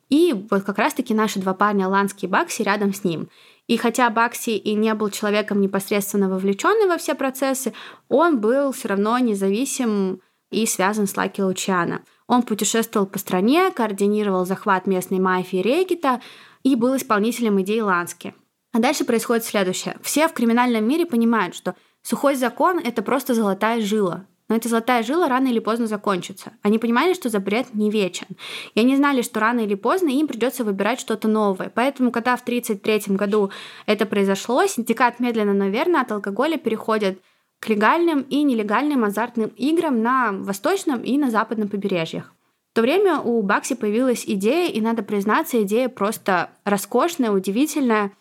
И 0.10 0.34
вот 0.49 0.63
как 0.63 0.80
раз-таки 0.80 1.13
наши 1.13 1.39
два 1.39 1.54
парня, 1.54 1.88
Ланский 1.88 2.27
и 2.27 2.32
Бакси, 2.32 2.63
рядом 2.63 2.93
с 2.93 3.04
ним. 3.04 3.30
И 3.67 3.77
хотя 3.77 4.10
Бакси 4.10 4.58
и 4.58 4.73
не 4.73 4.93
был 4.95 5.10
человеком 5.10 5.62
непосредственно 5.62 6.27
вовлеченным 6.27 6.89
во 6.89 6.97
все 6.97 7.13
процессы, 7.13 7.73
он 8.10 8.41
был 8.41 8.71
все 8.73 8.89
равно 8.89 9.17
независим 9.19 10.19
и 10.52 10.66
связан 10.66 11.08
с 11.08 11.18
Лаки 11.18 11.42
Лучиано. 11.42 12.04
Он 12.28 12.44
путешествовал 12.44 13.08
по 13.08 13.18
стране, 13.18 13.72
координировал 13.72 14.46
захват 14.46 14.86
местной 14.86 15.20
мафии 15.20 15.58
Регита 15.58 16.22
и 16.64 16.76
был 16.76 16.96
исполнителем 16.96 17.60
идей 17.62 17.82
Лански. 17.82 18.36
А 18.74 18.80
дальше 18.80 19.04
происходит 19.04 19.44
следующее. 19.44 19.98
Все 20.02 20.28
в 20.28 20.34
криминальном 20.34 20.88
мире 20.88 21.06
понимают, 21.06 21.56
что 21.56 21.76
сухой 22.04 22.36
закон— 22.36 22.80
это 22.84 23.02
просто 23.02 23.34
золотая 23.34 23.82
жила. 23.82 24.28
Но 24.48 24.58
эта 24.58 24.68
золотая 24.68 25.02
жила 25.02 25.30
рано 25.30 25.48
или 25.48 25.60
поздно 25.60 25.88
закончится. 25.88 26.52
Они 26.62 26.78
понимали, 26.78 27.14
что 27.14 27.30
запрет 27.30 27.74
не 27.74 27.90
вечен. 27.90 28.28
И 28.76 28.82
они 28.82 28.98
знали, 28.98 29.22
что 29.22 29.40
рано 29.40 29.62
или 29.62 29.76
поздно 29.76 30.10
им 30.10 30.28
придется 30.28 30.66
выбирать 30.66 31.00
что-то 31.00 31.30
новое. 31.30 31.72
Поэтому, 31.74 32.12
когда 32.12 32.36
в 32.36 32.42
1933 32.42 33.16
году 33.16 33.50
это 33.86 34.06
произошло, 34.06 34.66
синдикат 34.66 35.22
медленно, 35.22 35.54
но 35.54 35.68
верно 35.68 36.02
от 36.02 36.12
алкоголя 36.12 36.58
переходит 36.58 37.22
к 37.62 37.69
легальным 37.69 38.21
и 38.24 38.41
нелегальным 38.41 39.04
азартным 39.04 39.50
играм 39.56 40.02
на 40.02 40.32
восточном 40.32 41.02
и 41.04 41.17
на 41.17 41.30
западном 41.30 41.69
побережьях. 41.69 42.34
В 42.71 42.76
то 42.76 42.82
время 42.82 43.19
у 43.19 43.41
Бакси 43.43 43.76
появилась 43.76 44.24
идея, 44.26 44.71
и 44.71 44.82
надо 44.82 45.04
признаться, 45.04 45.62
идея 45.62 45.88
просто 45.88 46.50
роскошная, 46.65 47.32
удивительная. 47.32 48.13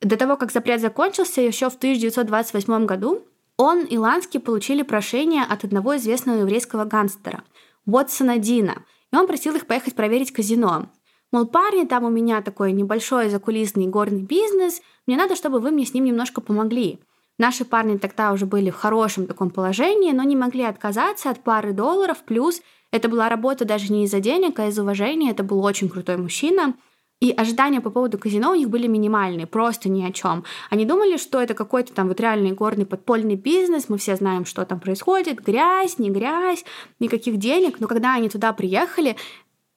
До 0.00 0.16
того, 0.16 0.36
как 0.36 0.52
запрет 0.52 0.80
закончился, 0.80 1.40
еще 1.40 1.70
в 1.70 1.74
1928 1.74 2.86
году 2.86 3.24
он 3.56 3.84
и 3.84 3.98
Лански 3.98 4.38
получили 4.38 4.82
прошение 4.82 5.42
от 5.42 5.64
одного 5.64 5.96
известного 5.96 6.40
еврейского 6.40 6.84
гангстера, 6.84 7.42
Уотсона 7.86 8.38
Дина, 8.38 8.84
и 9.12 9.16
он 9.16 9.26
просил 9.26 9.56
их 9.56 9.66
поехать 9.66 9.96
проверить 9.96 10.32
казино. 10.32 10.86
Мол, 11.32 11.46
парни, 11.46 11.84
там 11.84 12.04
у 12.04 12.10
меня 12.10 12.42
такой 12.42 12.70
небольшой 12.70 13.28
закулисный 13.28 13.88
горный 13.88 14.22
бизнес, 14.22 14.82
мне 15.06 15.16
надо, 15.16 15.34
чтобы 15.34 15.58
вы 15.58 15.72
мне 15.72 15.84
с 15.84 15.94
ним 15.94 16.04
немножко 16.04 16.40
помогли. 16.40 17.00
Наши 17.38 17.64
парни 17.64 17.96
тогда 17.96 18.32
уже 18.32 18.46
были 18.46 18.70
в 18.70 18.76
хорошем 18.76 19.26
таком 19.26 19.50
положении, 19.50 20.12
но 20.12 20.22
не 20.22 20.36
могли 20.36 20.62
отказаться 20.62 21.30
от 21.30 21.42
пары 21.42 21.72
долларов, 21.72 22.22
плюс 22.24 22.60
это 22.92 23.08
была 23.08 23.28
работа 23.28 23.64
даже 23.64 23.92
не 23.92 24.04
из-за 24.04 24.20
денег, 24.20 24.58
а 24.60 24.68
из 24.68 24.78
уважения, 24.78 25.32
это 25.32 25.42
был 25.42 25.64
очень 25.64 25.88
крутой 25.88 26.16
мужчина, 26.16 26.74
и 27.20 27.32
ожидания 27.32 27.80
по 27.80 27.90
поводу 27.90 28.18
казино 28.18 28.52
у 28.52 28.54
них 28.54 28.68
были 28.68 28.86
минимальные, 28.86 29.46
просто 29.46 29.88
ни 29.88 30.04
о 30.04 30.12
чем. 30.12 30.44
Они 30.68 30.84
думали, 30.84 31.16
что 31.16 31.40
это 31.40 31.54
какой-то 31.54 31.94
там 31.94 32.08
вот 32.08 32.20
реальный 32.20 32.52
горный 32.52 32.86
подпольный 32.86 33.36
бизнес, 33.36 33.88
мы 33.88 33.98
все 33.98 34.16
знаем, 34.16 34.44
что 34.44 34.64
там 34.64 34.78
происходит, 34.78 35.40
грязь, 35.40 35.98
не 35.98 36.10
грязь, 36.10 36.64
никаких 37.00 37.38
денег. 37.38 37.80
Но 37.80 37.88
когда 37.88 38.14
они 38.14 38.28
туда 38.28 38.52
приехали, 38.52 39.16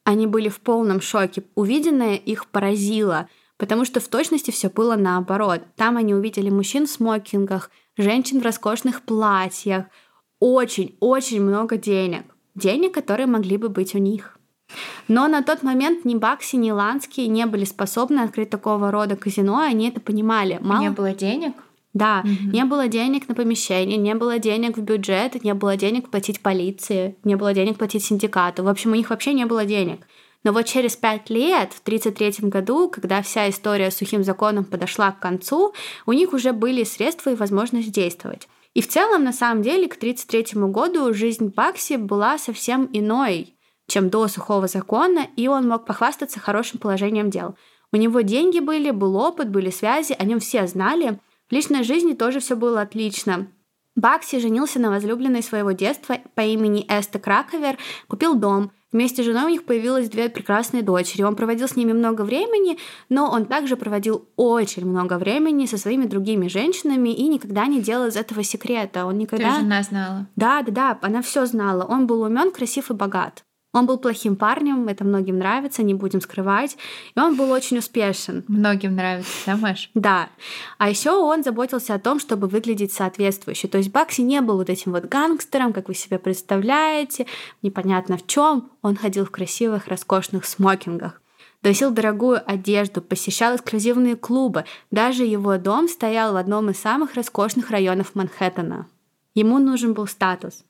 они 0.04 0.28
были 0.28 0.50
в 0.50 0.60
полном 0.60 1.00
шоке. 1.00 1.43
Увиденное 1.56 2.15
их 2.15 2.48
поразило 2.48 3.30
потому 3.58 3.86
что 3.86 4.00
в 4.00 4.08
точности 4.08 4.52
все 4.52 4.70
было 4.70 4.96
наоборот. 4.96 5.62
Там 5.76 5.98
они 5.98 6.13
увидели 6.13 6.50
мужчин 6.50 6.86
в 6.88 6.89
смокингах, 6.89 7.72
женщин 7.98 8.39
в 8.39 8.43
роскошных 8.43 9.02
платьях, 9.02 9.86
очень-очень 10.39 11.41
много 11.41 11.78
денег. 11.78 12.24
Денег, 12.56 12.93
которые 12.93 13.28
могли 13.28 13.58
бы 13.58 13.70
быть 13.70 13.96
у 13.96 14.00
них. 14.00 14.38
Но 15.08 15.28
на 15.28 15.41
тот 15.43 15.63
момент 15.63 16.06
ни 16.06 16.15
Бакси, 16.15 16.58
ни 16.58 16.72
Ланский 16.72 17.28
не 17.28 17.46
были 17.46 17.63
способны 17.63 18.20
открыть 18.20 18.50
такого 18.50 18.91
рода 18.91 19.15
казино, 19.15 19.63
и 19.63 19.70
они 19.70 19.89
это 19.89 20.02
понимали. 20.02 20.60
Мало... 20.62 20.82
Не 20.82 20.89
было 20.89 21.13
денег? 21.13 21.54
Да, 21.93 22.22
угу. 22.24 22.52
не 22.52 22.63
было 22.65 22.88
денег 22.88 23.28
на 23.28 23.34
помещение, 23.34 23.98
не 23.98 24.13
было 24.13 24.38
денег 24.38 24.78
в 24.78 24.82
бюджет, 24.82 25.43
не 25.43 25.54
было 25.56 25.78
денег 25.78 26.10
платить 26.10 26.41
полиции, 26.41 27.15
не 27.24 27.36
было 27.36 27.54
денег 27.54 27.78
платить 27.78 28.04
синдикату. 28.04 28.63
В 28.63 28.67
общем, 28.67 28.91
у 28.91 28.96
них 28.96 29.10
вообще 29.10 29.34
не 29.34 29.46
было 29.46 29.65
денег. 29.65 30.06
Но 30.43 30.54
вот 30.54 30.65
через 30.65 30.95
пять 30.95 31.30
лет, 31.30 31.73
в 31.73 31.82
1933 31.82 32.50
году, 32.50 32.89
когда 32.89 33.21
вся 33.21 33.50
история 33.50 33.91
с 33.91 33.97
сухим 33.97 34.23
законом 34.23 34.65
подошла 34.65 35.12
к 35.12 35.19
концу, 35.19 35.73
у 36.06 36.13
них 36.13 36.34
уже 36.34 36.54
были 36.54 36.84
средства 36.84 37.32
и 37.32 37.36
возможность 37.36 37.91
действовать. 37.91 38.47
И 38.73 38.82
в 38.82 38.88
целом, 38.88 39.23
на 39.23 39.34
самом 39.34 39.63
деле, 39.63 39.88
к 39.88 39.95
1933 39.95 40.62
году 40.69 41.13
жизнь 41.13 41.52
Бакси 41.56 41.95
была 41.95 42.38
совсем 42.38 42.88
иной, 42.93 43.56
чем 43.88 44.10
до 44.10 44.28
сухого 44.28 44.67
закона, 44.67 45.28
и 45.36 45.47
он 45.47 45.67
мог 45.67 45.86
похвастаться 45.86 46.39
хорошим 46.39 46.80
положением 46.80 47.30
дел. 47.30 47.56
У 47.91 47.97
него 47.97 48.21
деньги 48.21 48.60
были, 48.60 48.91
был 48.91 49.15
опыт, 49.15 49.50
были 49.50 49.69
связи, 49.69 50.15
о 50.17 50.23
нем 50.26 50.39
все 50.39 50.67
знали. 50.67 51.19
В 51.50 51.54
личной 51.54 51.84
жизни 51.84 52.13
тоже 52.13 52.39
все 52.39 52.56
было 52.56 52.82
отлично. 52.82 53.47
Бакси 53.95 54.39
женился 54.39 54.80
на 54.80 54.91
возлюбленной 54.91 55.41
своего 55.41 55.71
детства 55.71 56.17
по 56.36 56.41
имени 56.41 56.86
Эста 56.88 57.17
Краковер, 57.17 57.78
купил 58.08 58.36
дом, 58.36 58.71
Вместе 58.91 59.21
с 59.21 59.26
женой 59.26 59.45
у 59.45 59.50
них 59.50 59.65
появилось 59.65 60.10
две 60.10 60.30
прекрасные 60.30 60.82
дочери. 60.82 61.23
Он 61.23 61.36
проводил 61.36 61.67
с 61.67 61.76
ними 61.76 61.91
много 61.91 62.21
времени, 62.21 62.78
но 63.10 63.30
он 63.30 63.45
также 63.45 63.76
проводил 63.76 64.30
очень 64.38 64.86
много 64.86 65.17
времени 65.17 65.65
со 65.65 65.78
своими 65.78 66.06
другими 66.06 66.47
женщинами 66.47 67.10
и 67.10 67.28
никогда 67.28 67.65
не 67.65 67.82
делал 67.82 68.08
из 68.08 68.15
этого 68.15 68.43
секрета. 68.43 69.06
Он 69.06 69.17
никогда... 69.17 69.56
Ты 69.56 69.62
жена 69.62 69.84
знала? 69.84 70.28
Да, 70.36 70.62
да, 70.62 70.71
да, 70.71 71.00
она 71.02 71.21
все 71.21 71.45
знала. 71.45 71.84
Он 71.84 72.08
был 72.08 72.21
умен, 72.21 72.52
красив 72.52 72.89
и 72.89 72.93
богат. 72.93 73.43
Он 73.78 73.86
был 73.86 74.00
плохим 74.00 74.36
парнем, 74.36 74.88
это 74.88 75.04
многим 75.04 75.38
нравится, 75.38 75.84
не 75.84 75.94
будем 75.94 76.20
скрывать. 76.20 76.78
И 77.16 77.20
он 77.20 77.36
был 77.36 77.52
очень 77.52 77.78
успешен. 77.78 78.44
Многим 78.48 78.96
нравится, 78.96 79.32
да, 79.46 79.56
Маш? 79.56 79.92
Да. 79.94 80.30
А 80.80 80.90
еще 80.90 81.12
он 81.12 81.44
заботился 81.44 81.94
о 81.94 82.00
том, 82.00 82.20
чтобы 82.20 82.48
выглядеть 82.48 82.92
соответствующе. 82.92 83.68
То 83.68 83.78
есть 83.78 83.92
Бакси 83.92 84.22
не 84.22 84.42
был 84.42 84.58
вот 84.58 84.72
этим 84.72 84.94
вот 84.94 85.06
гангстером, 85.06 85.74
как 85.74 85.90
вы 85.90 85.94
себе 85.94 86.18
представляете, 86.18 87.28
непонятно 87.62 88.18
в 88.18 88.26
чем. 88.26 88.72
Он 88.82 88.96
ходил 88.96 89.26
в 89.26 89.32
красивых, 89.32 89.88
роскошных 89.88 90.46
смокингах 90.46 91.22
носил 91.63 91.92
дорогую 91.92 92.42
одежду, 92.50 93.02
посещал 93.02 93.56
эксклюзивные 93.56 94.16
клубы. 94.16 94.63
Даже 94.90 95.26
его 95.26 95.58
дом 95.58 95.90
стоял 95.90 96.32
в 96.32 96.38
одном 96.38 96.70
из 96.70 96.80
самых 96.80 97.16
роскошных 97.16 97.72
районов 97.72 98.16
Манхэттена. 98.16 98.88
Ему 99.36 99.60
нужен 99.60 99.94
был 99.94 100.08
статус. 100.08 100.63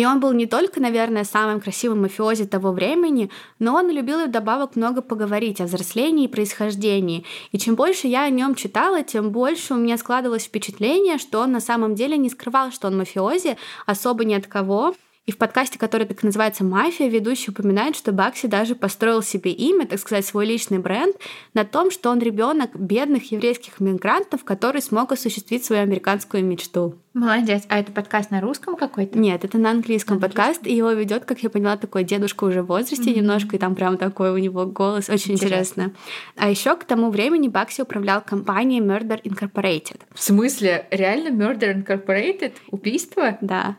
И 0.00 0.06
он 0.06 0.18
был 0.18 0.32
не 0.32 0.46
только, 0.46 0.80
наверное, 0.80 1.24
самым 1.24 1.60
красивым 1.60 2.00
мафиози 2.00 2.46
того 2.46 2.72
времени, 2.72 3.30
но 3.58 3.74
он 3.74 3.90
любил 3.90 4.20
и 4.20 4.28
вдобавок 4.28 4.74
много 4.74 5.02
поговорить 5.02 5.60
о 5.60 5.64
взрослении 5.64 6.24
и 6.24 6.28
происхождении. 6.28 7.26
И 7.52 7.58
чем 7.58 7.74
больше 7.74 8.06
я 8.06 8.22
о 8.22 8.30
нем 8.30 8.54
читала, 8.54 9.02
тем 9.02 9.28
больше 9.28 9.74
у 9.74 9.76
меня 9.76 9.98
складывалось 9.98 10.44
впечатление, 10.44 11.18
что 11.18 11.40
он 11.40 11.52
на 11.52 11.60
самом 11.60 11.94
деле 11.94 12.16
не 12.16 12.30
скрывал, 12.30 12.72
что 12.72 12.86
он 12.86 12.96
мафиози, 12.96 13.58
особо 13.84 14.24
ни 14.24 14.32
от 14.32 14.46
кого. 14.46 14.94
И 15.30 15.32
в 15.32 15.38
подкасте, 15.38 15.78
который 15.78 16.08
так 16.08 16.24
называется 16.24 16.64
«Мафия», 16.64 17.08
ведущий 17.08 17.52
упоминает, 17.52 17.94
что 17.94 18.10
Бакси 18.10 18.48
даже 18.48 18.74
построил 18.74 19.22
себе 19.22 19.52
имя, 19.52 19.86
так 19.86 20.00
сказать, 20.00 20.26
свой 20.26 20.44
личный 20.44 20.80
бренд 20.80 21.14
на 21.54 21.64
том, 21.64 21.92
что 21.92 22.10
он 22.10 22.18
ребенок 22.18 22.70
бедных 22.74 23.30
еврейских 23.30 23.78
мигрантов, 23.78 24.42
который 24.42 24.82
смог 24.82 25.12
осуществить 25.12 25.64
свою 25.64 25.82
американскую 25.82 26.44
мечту. 26.44 26.96
Молодец. 27.14 27.62
А 27.68 27.78
это 27.78 27.92
подкаст 27.92 28.32
на 28.32 28.40
русском 28.40 28.74
какой-то? 28.74 29.16
Нет, 29.16 29.44
это 29.44 29.56
на 29.58 29.70
английском 29.70 30.16
на 30.16 30.22
подкаст, 30.22 30.66
и 30.66 30.74
его 30.74 30.90
ведет, 30.90 31.26
как 31.26 31.44
я 31.44 31.48
поняла, 31.48 31.76
такой 31.76 32.02
дедушка 32.02 32.42
уже 32.42 32.64
в 32.64 32.66
возрасте 32.66 33.12
mm-hmm. 33.12 33.16
немножко, 33.18 33.54
и 33.54 33.58
там 33.60 33.76
прям 33.76 33.98
такой 33.98 34.32
у 34.32 34.38
него 34.38 34.66
голос. 34.66 35.08
Очень 35.08 35.34
интересно. 35.34 35.82
интересно. 35.82 35.94
А 36.38 36.50
еще 36.50 36.74
к 36.74 36.82
тому 36.82 37.10
времени 37.10 37.46
Бакси 37.46 37.82
управлял 37.82 38.20
компанией 38.20 38.80
Murder 38.80 39.22
Incorporated. 39.22 40.00
В 40.12 40.20
смысле? 40.20 40.88
Реально 40.90 41.28
Murder 41.28 41.84
Incorporated? 41.84 42.54
Убийство? 42.72 43.38
Да. 43.40 43.76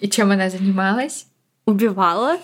И 0.00 0.08
чем 0.08 0.30
она 0.30 0.50
занималась? 0.50 1.26
Убивала. 1.66 2.38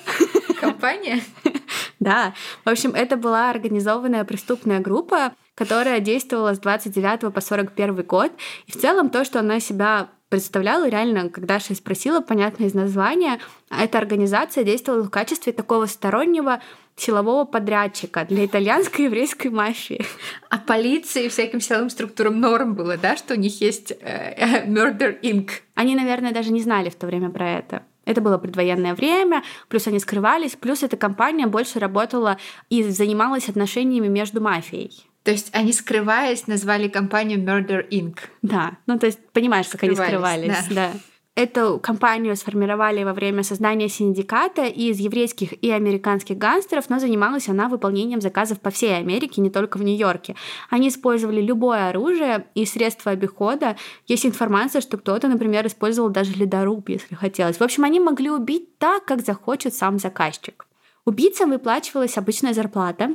Компания? 0.61 1.21
Да. 2.01 2.33
В 2.65 2.69
общем, 2.69 2.93
это 2.95 3.17
была 3.17 3.51
организованная 3.51 4.23
преступная 4.23 4.79
группа, 4.79 5.33
которая 5.57 5.99
действовала 5.99 6.55
с 6.55 6.61
29 6.61 7.35
по 7.35 7.41
41 7.41 8.05
год. 8.05 8.31
И 8.67 8.71
в 8.71 8.77
целом 8.77 9.11
то, 9.11 9.25
что 9.25 9.41
она 9.41 9.59
себя 9.59 10.09
представляла, 10.29 10.89
реально, 10.89 11.29
когда 11.29 11.55
я 11.55 11.75
спросила, 11.75 12.21
понятно 12.21 12.65
из 12.65 12.75
названия, 12.75 13.41
эта 13.71 13.99
организация 13.99 14.63
действовала 14.63 15.03
в 15.03 15.11
качестве 15.11 15.53
такого 15.53 15.87
стороннего 15.87 16.61
силового 17.01 17.45
подрядчика 17.45 18.25
для 18.25 18.45
итальянской 18.47 19.07
еврейской 19.07 19.49
мафии. 19.49 20.05
А 20.51 20.59
полиции 20.59 21.27
и 21.27 21.29
всяким 21.29 21.61
силовым 21.61 21.91
структурам 21.91 22.41
норм 22.41 22.75
было, 22.75 22.97
да, 22.97 23.17
что 23.17 23.35
у 23.35 23.37
них 23.37 23.61
есть 23.61 23.93
э, 24.01 24.67
Murder 24.67 25.21
Inc. 25.21 25.51
Они, 25.75 25.95
наверное, 25.95 26.33
даже 26.33 26.51
не 26.53 26.61
знали 26.61 26.91
в 26.91 26.95
то 26.95 27.07
время 27.07 27.31
про 27.31 27.51
это. 27.51 27.83
Это 28.05 28.23
было 28.23 28.39
предвоенное 28.39 28.95
время, 28.95 29.43
плюс 29.69 29.87
они 29.87 29.99
скрывались, 29.99 30.57
плюс 30.57 30.83
эта 30.83 30.97
компания 30.97 31.47
больше 31.47 31.79
работала 31.79 32.39
и 32.71 32.83
занималась 32.83 33.51
отношениями 33.51 34.09
между 34.09 34.41
мафией. 34.41 35.05
То 35.25 35.33
есть 35.33 35.51
они, 35.53 35.75
скрываясь, 35.75 36.47
назвали 36.47 36.89
компанию 36.89 37.39
Murder 37.39 37.87
Inc. 37.91 38.17
Да, 38.41 38.79
ну 38.87 38.99
то 38.99 39.05
есть 39.05 39.19
понимаешь, 39.33 39.69
как 39.69 39.83
они 39.83 39.95
скрывались. 39.95 40.69
Да. 40.71 40.75
да. 40.75 40.93
Эту 41.39 41.79
компанию 41.79 42.35
сформировали 42.35 43.05
во 43.05 43.13
время 43.13 43.45
создания 43.45 43.89
синдиката 43.89 44.65
из 44.65 44.99
еврейских 44.99 45.53
и 45.63 45.71
американских 45.71 46.37
гангстеров, 46.37 46.91
но 46.91 46.99
занималась 46.99 47.49
она 47.49 47.69
выполнением 47.69 48.21
заказов 48.21 48.59
по 48.59 48.71
всей 48.71 48.97
Америке, 48.97 49.41
не 49.41 49.49
только 49.49 49.77
в 49.79 49.85
Нью-Йорке. 49.85 50.35
Они 50.69 50.89
использовали 50.89 51.41
любое 51.41 51.91
оружие 51.91 52.49
и 52.57 52.67
средства 52.67 53.13
обихода. 53.13 53.77
Есть 54.09 54.27
информация, 54.27 54.81
что 54.81 54.97
кто-то, 54.97 55.29
например, 55.29 55.65
использовал 55.65 56.11
даже 56.11 56.33
ледоруб, 56.33 56.89
если 56.89 57.15
хотелось. 57.15 57.59
В 57.59 57.63
общем, 57.63 57.85
они 57.85 58.01
могли 58.01 58.31
убить 58.31 58.77
так, 58.79 59.05
как 59.05 59.25
захочет 59.25 59.75
сам 59.75 60.01
заказчик. 60.01 60.67
Убийцам 61.05 61.51
выплачивалась 61.51 62.19
обычная 62.19 62.53
зарплата, 62.53 63.11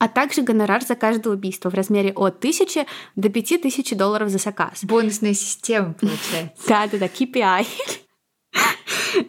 а 0.00 0.08
также 0.08 0.40
гонорар 0.40 0.82
за 0.82 0.96
каждое 0.96 1.34
убийство 1.34 1.70
в 1.70 1.74
размере 1.74 2.12
от 2.12 2.38
1000 2.38 2.86
до 3.16 3.28
5000 3.28 3.94
долларов 3.94 4.30
за 4.30 4.38
заказ. 4.38 4.82
Бонусная 4.82 5.34
система, 5.34 5.92
получается. 5.92 6.66
Да-да-да, 6.66 7.06
KPI. 7.06 7.66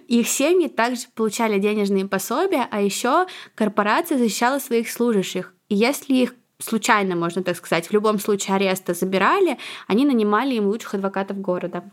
Их 0.08 0.28
семьи 0.30 0.70
также 0.70 1.08
получали 1.14 1.60
денежные 1.60 2.08
пособия, 2.08 2.68
а 2.72 2.82
еще 2.82 3.28
корпорация 3.54 4.18
защищала 4.18 4.60
своих 4.60 4.90
служащих. 4.90 5.54
И 5.68 5.76
если 5.76 6.14
их 6.14 6.36
случайно, 6.60 7.18
можно 7.18 7.44
так 7.44 7.58
сказать, 7.58 7.88
в 7.88 7.92
любом 7.92 8.18
случае 8.18 8.56
ареста 8.56 8.94
забирали, 8.94 9.58
они 9.88 10.06
нанимали 10.06 10.56
им 10.56 10.68
лучших 10.68 10.94
адвокатов 10.94 11.42
города. 11.42 11.84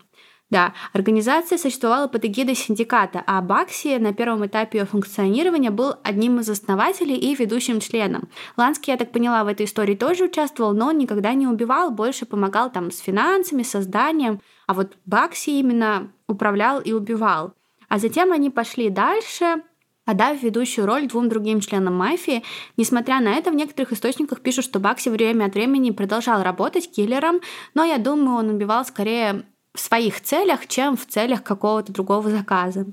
Да, 0.50 0.72
организация 0.94 1.58
существовала 1.58 2.08
под 2.08 2.24
эгидой 2.24 2.54
синдиката, 2.54 3.22
а 3.26 3.42
Бакси 3.42 3.98
на 3.98 4.14
первом 4.14 4.46
этапе 4.46 4.78
ее 4.78 4.84
функционирования 4.86 5.70
был 5.70 5.96
одним 6.02 6.40
из 6.40 6.48
основателей 6.48 7.16
и 7.16 7.34
ведущим 7.34 7.80
членом. 7.80 8.28
Ланский, 8.56 8.92
я 8.92 8.96
так 8.96 9.12
поняла, 9.12 9.44
в 9.44 9.48
этой 9.48 9.66
истории 9.66 9.94
тоже 9.94 10.24
участвовал, 10.24 10.72
но 10.72 10.90
никогда 10.90 11.34
не 11.34 11.46
убивал, 11.46 11.90
больше 11.90 12.24
помогал 12.24 12.72
там 12.72 12.90
с 12.90 12.98
финансами, 12.98 13.62
созданием, 13.62 14.40
а 14.66 14.72
вот 14.72 14.96
Бакси 15.04 15.50
именно 15.50 16.10
управлял 16.26 16.80
и 16.80 16.92
убивал. 16.92 17.52
А 17.90 17.98
затем 17.98 18.32
они 18.32 18.48
пошли 18.48 18.88
дальше, 18.88 19.62
отдав 20.06 20.42
ведущую 20.42 20.86
роль 20.86 21.08
двум 21.08 21.28
другим 21.28 21.60
членам 21.60 21.94
мафии. 21.94 22.42
Несмотря 22.78 23.20
на 23.20 23.34
это, 23.34 23.50
в 23.50 23.54
некоторых 23.54 23.92
источниках 23.92 24.40
пишут, 24.40 24.64
что 24.64 24.80
Бакси 24.80 25.10
время 25.10 25.44
от 25.44 25.54
времени 25.54 25.90
продолжал 25.90 26.42
работать 26.42 26.90
киллером, 26.90 27.40
но 27.74 27.84
я 27.84 27.98
думаю, 27.98 28.38
он 28.38 28.48
убивал 28.48 28.86
скорее 28.86 29.44
в 29.78 29.80
своих 29.80 30.20
целях, 30.20 30.66
чем 30.66 30.96
в 30.96 31.06
целях 31.06 31.44
какого-то 31.44 31.92
другого 31.92 32.30
заказа. 32.30 32.86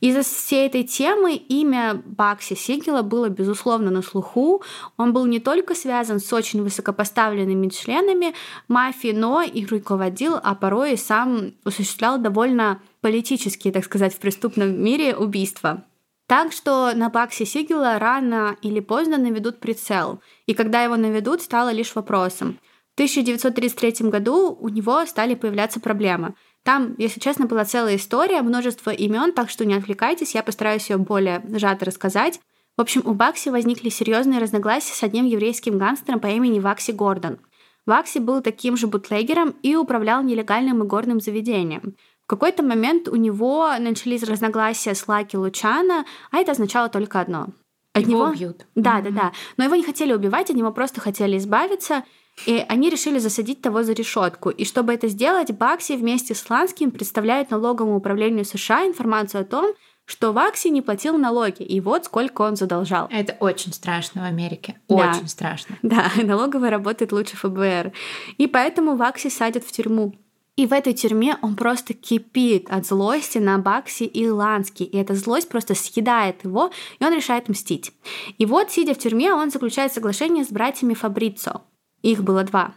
Из-за 0.00 0.22
всей 0.22 0.66
этой 0.66 0.84
темы 0.84 1.34
имя 1.34 2.02
Бакси 2.04 2.54
Сигела 2.54 3.00
было, 3.00 3.30
безусловно, 3.30 3.90
на 3.90 4.02
слуху. 4.02 4.62
Он 4.98 5.14
был 5.14 5.24
не 5.24 5.40
только 5.40 5.74
связан 5.74 6.20
с 6.20 6.30
очень 6.30 6.62
высокопоставленными 6.62 7.68
членами 7.68 8.34
мафии, 8.68 9.12
но 9.12 9.40
и 9.40 9.64
руководил, 9.64 10.38
а 10.42 10.54
порой 10.54 10.92
и 10.92 10.96
сам 10.98 11.54
осуществлял 11.64 12.18
довольно 12.18 12.82
политические, 13.00 13.72
так 13.72 13.84
сказать, 13.84 14.14
в 14.14 14.18
преступном 14.18 14.78
мире 14.78 15.16
убийства. 15.16 15.84
Так 16.26 16.52
что 16.52 16.92
на 16.94 17.08
Бакси 17.08 17.44
Сигела 17.44 17.98
рано 17.98 18.54
или 18.60 18.80
поздно 18.80 19.16
наведут 19.16 19.60
прицел. 19.60 20.20
И 20.44 20.52
когда 20.52 20.82
его 20.82 20.96
наведут, 20.96 21.40
стало 21.40 21.70
лишь 21.70 21.94
вопросом. 21.94 22.58
1933 22.98 24.08
году 24.10 24.56
у 24.60 24.68
него 24.68 25.06
стали 25.06 25.34
появляться 25.34 25.78
проблемы. 25.78 26.34
Там, 26.64 26.96
если 26.98 27.20
честно, 27.20 27.46
была 27.46 27.64
целая 27.64 27.94
история, 27.94 28.42
множество 28.42 28.90
имен, 28.90 29.32
так 29.32 29.50
что 29.50 29.64
не 29.64 29.74
отвлекайтесь, 29.74 30.34
я 30.34 30.42
постараюсь 30.42 30.90
ее 30.90 30.96
более 30.96 31.40
сжато 31.48 31.84
рассказать. 31.84 32.40
В 32.76 32.80
общем, 32.80 33.02
у 33.04 33.14
Бакси 33.14 33.50
возникли 33.50 33.88
серьезные 33.88 34.40
разногласия 34.40 34.94
с 34.94 35.02
одним 35.04 35.26
еврейским 35.26 35.78
гангстером 35.78 36.18
по 36.18 36.26
имени 36.26 36.58
Вакси 36.58 36.90
Гордон. 36.90 37.38
Вакси 37.86 38.18
был 38.18 38.42
таким 38.42 38.76
же 38.76 38.88
бутлегером 38.88 39.54
и 39.62 39.76
управлял 39.76 40.22
нелегальным 40.22 40.82
игорным 40.82 41.20
заведением. 41.20 41.94
В 42.24 42.26
какой-то 42.26 42.64
момент 42.64 43.08
у 43.08 43.16
него 43.16 43.72
начались 43.78 44.24
разногласия 44.24 44.94
с 44.94 45.06
Лаки 45.06 45.36
Лучана, 45.36 46.04
а 46.32 46.38
это 46.38 46.50
означало 46.52 46.88
только 46.88 47.20
одно. 47.20 47.46
От 47.94 48.02
его 48.02 48.10
него 48.10 48.24
убьют. 48.30 48.66
Да, 48.74 49.00
да, 49.00 49.10
да. 49.10 49.32
Но 49.56 49.64
его 49.64 49.76
не 49.76 49.84
хотели 49.84 50.12
убивать, 50.12 50.50
от 50.50 50.56
него 50.56 50.72
просто 50.72 51.00
хотели 51.00 51.38
избавиться. 51.38 52.04
И 52.46 52.64
они 52.68 52.90
решили 52.90 53.18
засадить 53.18 53.60
того 53.60 53.82
за 53.82 53.92
решетку. 53.92 54.50
И 54.50 54.64
чтобы 54.64 54.94
это 54.94 55.08
сделать, 55.08 55.50
Бакси 55.50 55.92
вместе 55.92 56.34
с 56.34 56.48
Ланским 56.48 56.90
представляют 56.90 57.50
налоговому 57.50 57.96
управлению 57.96 58.44
США 58.44 58.86
информацию 58.86 59.42
о 59.42 59.44
том, 59.44 59.74
что 60.08 60.32
Вакси 60.32 60.68
не 60.68 60.80
платил 60.80 61.18
налоги, 61.18 61.62
и 61.62 61.80
вот 61.80 62.06
сколько 62.06 62.40
он 62.40 62.56
задолжал. 62.56 63.08
Это 63.10 63.36
очень 63.40 63.74
страшно 63.74 64.22
в 64.22 64.24
Америке. 64.24 64.80
Очень 64.88 65.22
да. 65.22 65.28
страшно. 65.28 65.78
Да, 65.82 66.10
налоговая 66.22 66.70
работает 66.70 67.12
лучше 67.12 67.36
ФБР. 67.36 67.92
И 68.38 68.46
поэтому 68.46 68.96
Вакси 68.96 69.28
садят 69.28 69.64
в 69.64 69.72
тюрьму. 69.72 70.14
И 70.56 70.66
в 70.66 70.72
этой 70.72 70.92
тюрьме 70.92 71.36
он 71.40 71.54
просто 71.54 71.94
кипит 71.94 72.68
от 72.70 72.86
злости 72.86 73.38
на 73.38 73.58
Бакси 73.58 74.04
и 74.04 74.28
Лански. 74.28 74.82
И 74.82 74.96
эта 74.96 75.14
злость 75.14 75.48
просто 75.48 75.74
съедает 75.74 76.42
его, 76.42 76.72
и 76.98 77.04
он 77.04 77.14
решает 77.14 77.48
мстить. 77.48 77.92
И 78.38 78.46
вот, 78.46 78.72
сидя 78.72 78.94
в 78.94 78.98
тюрьме, 78.98 79.32
он 79.32 79.50
заключает 79.50 79.92
соглашение 79.92 80.44
с 80.44 80.48
братьями 80.48 80.94
Фабрицо. 80.94 81.62
Их 82.02 82.22
было 82.22 82.44
два. 82.44 82.74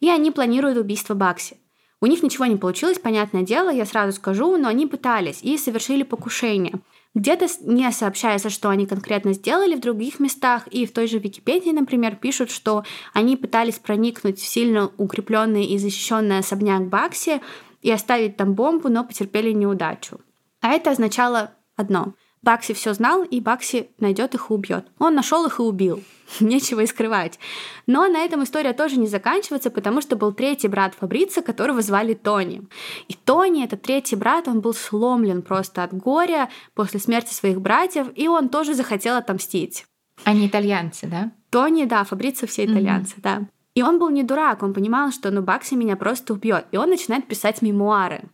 И 0.00 0.08
они 0.08 0.30
планируют 0.30 0.78
убийство 0.78 1.14
Бакси. 1.14 1.56
У 2.00 2.06
них 2.06 2.22
ничего 2.22 2.46
не 2.46 2.56
получилось, 2.56 2.98
понятное 2.98 3.42
дело, 3.42 3.70
я 3.70 3.86
сразу 3.86 4.12
скажу, 4.16 4.56
но 4.56 4.68
они 4.68 4.88
пытались 4.88 5.40
и 5.42 5.56
совершили 5.56 6.02
покушение. 6.02 6.80
Где-то 7.14 7.46
не 7.60 7.88
сообщается, 7.92 8.50
что 8.50 8.70
они 8.70 8.86
конкретно 8.86 9.34
сделали 9.34 9.76
в 9.76 9.80
других 9.80 10.18
местах, 10.18 10.66
и 10.68 10.84
в 10.86 10.92
той 10.92 11.06
же 11.06 11.18
Википедии, 11.18 11.70
например, 11.70 12.16
пишут, 12.16 12.50
что 12.50 12.84
они 13.12 13.36
пытались 13.36 13.78
проникнуть 13.78 14.40
в 14.40 14.46
сильно 14.46 14.90
укрепленный 14.96 15.66
и 15.66 15.78
защищенный 15.78 16.38
особняк 16.38 16.88
Бакси 16.88 17.40
и 17.82 17.90
оставить 17.90 18.36
там 18.36 18.54
бомбу, 18.54 18.88
но 18.88 19.04
потерпели 19.04 19.52
неудачу. 19.52 20.20
А 20.60 20.70
это 20.72 20.90
означало 20.90 21.52
одно. 21.76 22.14
Бакси 22.42 22.74
все 22.74 22.92
знал, 22.92 23.22
и 23.22 23.40
Бакси 23.40 23.90
найдет 23.98 24.34
их 24.34 24.50
и 24.50 24.52
убьет. 24.52 24.86
Он 24.98 25.14
нашел 25.14 25.46
их 25.46 25.60
и 25.60 25.62
убил. 25.62 26.02
Нечего 26.40 26.80
и 26.80 26.86
скрывать. 26.86 27.38
Но 27.86 28.06
на 28.08 28.18
этом 28.18 28.42
история 28.42 28.72
тоже 28.72 28.98
не 28.98 29.06
заканчивается, 29.06 29.70
потому 29.70 30.00
что 30.00 30.16
был 30.16 30.32
третий 30.32 30.68
брат 30.68 30.94
Фабрица, 30.94 31.42
которого 31.42 31.82
звали 31.82 32.14
Тони. 32.14 32.62
И 33.08 33.14
Тони, 33.14 33.64
этот 33.64 33.82
третий 33.82 34.16
брат, 34.16 34.48
он 34.48 34.60
был 34.60 34.74
сломлен 34.74 35.42
просто 35.42 35.84
от 35.84 35.94
горя 35.94 36.50
после 36.74 36.98
смерти 36.98 37.32
своих 37.32 37.60
братьев, 37.60 38.08
и 38.16 38.26
он 38.26 38.48
тоже 38.48 38.74
захотел 38.74 39.16
отомстить. 39.16 39.84
Они 40.24 40.46
итальянцы, 40.46 41.06
да? 41.06 41.30
Тони, 41.50 41.84
да, 41.84 42.04
Фабрица 42.04 42.46
все 42.46 42.64
итальянцы, 42.64 43.16
mm-hmm. 43.16 43.22
да. 43.22 43.48
И 43.74 43.82
он 43.82 43.98
был 43.98 44.10
не 44.10 44.22
дурак, 44.22 44.62
он 44.62 44.74
понимал, 44.74 45.12
что 45.12 45.30
ну 45.30 45.42
Бакси 45.42 45.74
меня 45.74 45.96
просто 45.96 46.34
убьет. 46.34 46.66
И 46.72 46.76
он 46.76 46.90
начинает 46.90 47.26
писать 47.26 47.62
мемуары. 47.62 48.24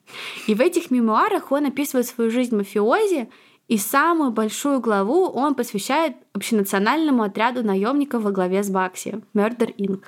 И 0.48 0.54
в 0.54 0.60
этих 0.60 0.90
мемуарах 0.90 1.52
он 1.52 1.66
описывает 1.66 2.06
свою 2.06 2.30
жизнь 2.30 2.56
мафиози, 2.56 3.28
и 3.68 3.76
самую 3.76 4.30
большую 4.30 4.80
главу 4.80 5.26
он 5.26 5.54
посвящает 5.54 6.16
общенациональному 6.32 7.22
отряду 7.22 7.62
наемников 7.62 8.22
во 8.22 8.30
главе 8.32 8.62
с 8.62 8.70
Бакси, 8.70 9.22
Murder 9.34 9.74
Inc. 9.76 10.04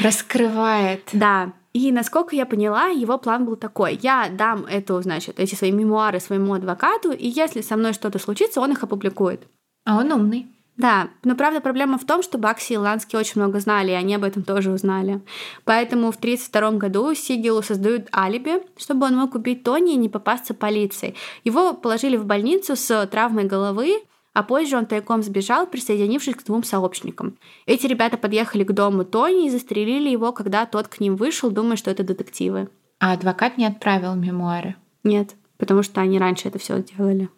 Раскрывает. 0.00 1.08
Да. 1.12 1.52
И 1.72 1.90
насколько 1.92 2.36
я 2.36 2.46
поняла, 2.46 2.86
его 2.86 3.18
план 3.18 3.44
был 3.44 3.56
такой. 3.56 3.98
Я 4.02 4.28
дам 4.30 4.64
эту, 4.66 5.00
значит, 5.02 5.38
эти 5.38 5.54
свои 5.54 5.72
мемуары 5.72 6.20
своему 6.20 6.54
адвокату, 6.54 7.12
и 7.12 7.26
если 7.26 7.60
со 7.60 7.76
мной 7.76 7.92
что-то 7.92 8.18
случится, 8.18 8.60
он 8.60 8.72
их 8.72 8.82
опубликует. 8.82 9.46
А 9.84 9.98
он 9.98 10.12
умный. 10.12 10.46
Да, 10.76 11.08
но 11.24 11.34
правда 11.36 11.60
проблема 11.60 11.96
в 11.96 12.04
том, 12.04 12.22
что 12.22 12.36
Бакси 12.36 12.74
и 12.74 12.76
Лански 12.76 13.16
очень 13.16 13.40
много 13.40 13.60
знали, 13.60 13.92
и 13.92 13.94
они 13.94 14.14
об 14.14 14.24
этом 14.24 14.42
тоже 14.42 14.70
узнали. 14.70 15.22
Поэтому 15.64 16.12
в 16.12 16.16
1932 16.16 16.78
году 16.78 17.14
Сигелу 17.14 17.62
создают 17.62 18.08
алиби, 18.14 18.62
чтобы 18.76 19.06
он 19.06 19.16
мог 19.16 19.34
убить 19.34 19.62
Тони 19.62 19.94
и 19.94 19.96
не 19.96 20.08
попасться 20.08 20.52
полиции. 20.52 21.14
Его 21.44 21.72
положили 21.72 22.16
в 22.16 22.26
больницу 22.26 22.76
с 22.76 23.06
травмой 23.06 23.44
головы, 23.44 24.02
а 24.34 24.42
позже 24.42 24.76
он 24.76 24.84
тайком 24.84 25.22
сбежал, 25.22 25.66
присоединившись 25.66 26.34
к 26.34 26.44
двум 26.44 26.62
сообщникам. 26.62 27.38
Эти 27.64 27.86
ребята 27.86 28.18
подъехали 28.18 28.64
к 28.64 28.72
дому 28.72 29.06
Тони 29.06 29.46
и 29.46 29.50
застрелили 29.50 30.10
его, 30.10 30.32
когда 30.32 30.66
тот 30.66 30.88
к 30.88 31.00
ним 31.00 31.16
вышел, 31.16 31.50
думая, 31.50 31.76
что 31.76 31.90
это 31.90 32.02
детективы. 32.02 32.68
А 33.00 33.12
адвокат 33.12 33.56
не 33.56 33.64
отправил 33.64 34.14
мемуары? 34.14 34.76
Нет, 35.04 35.36
потому 35.56 35.82
что 35.82 36.02
они 36.02 36.18
раньше 36.18 36.48
это 36.48 36.58
все 36.58 36.80
сделали. 36.80 37.30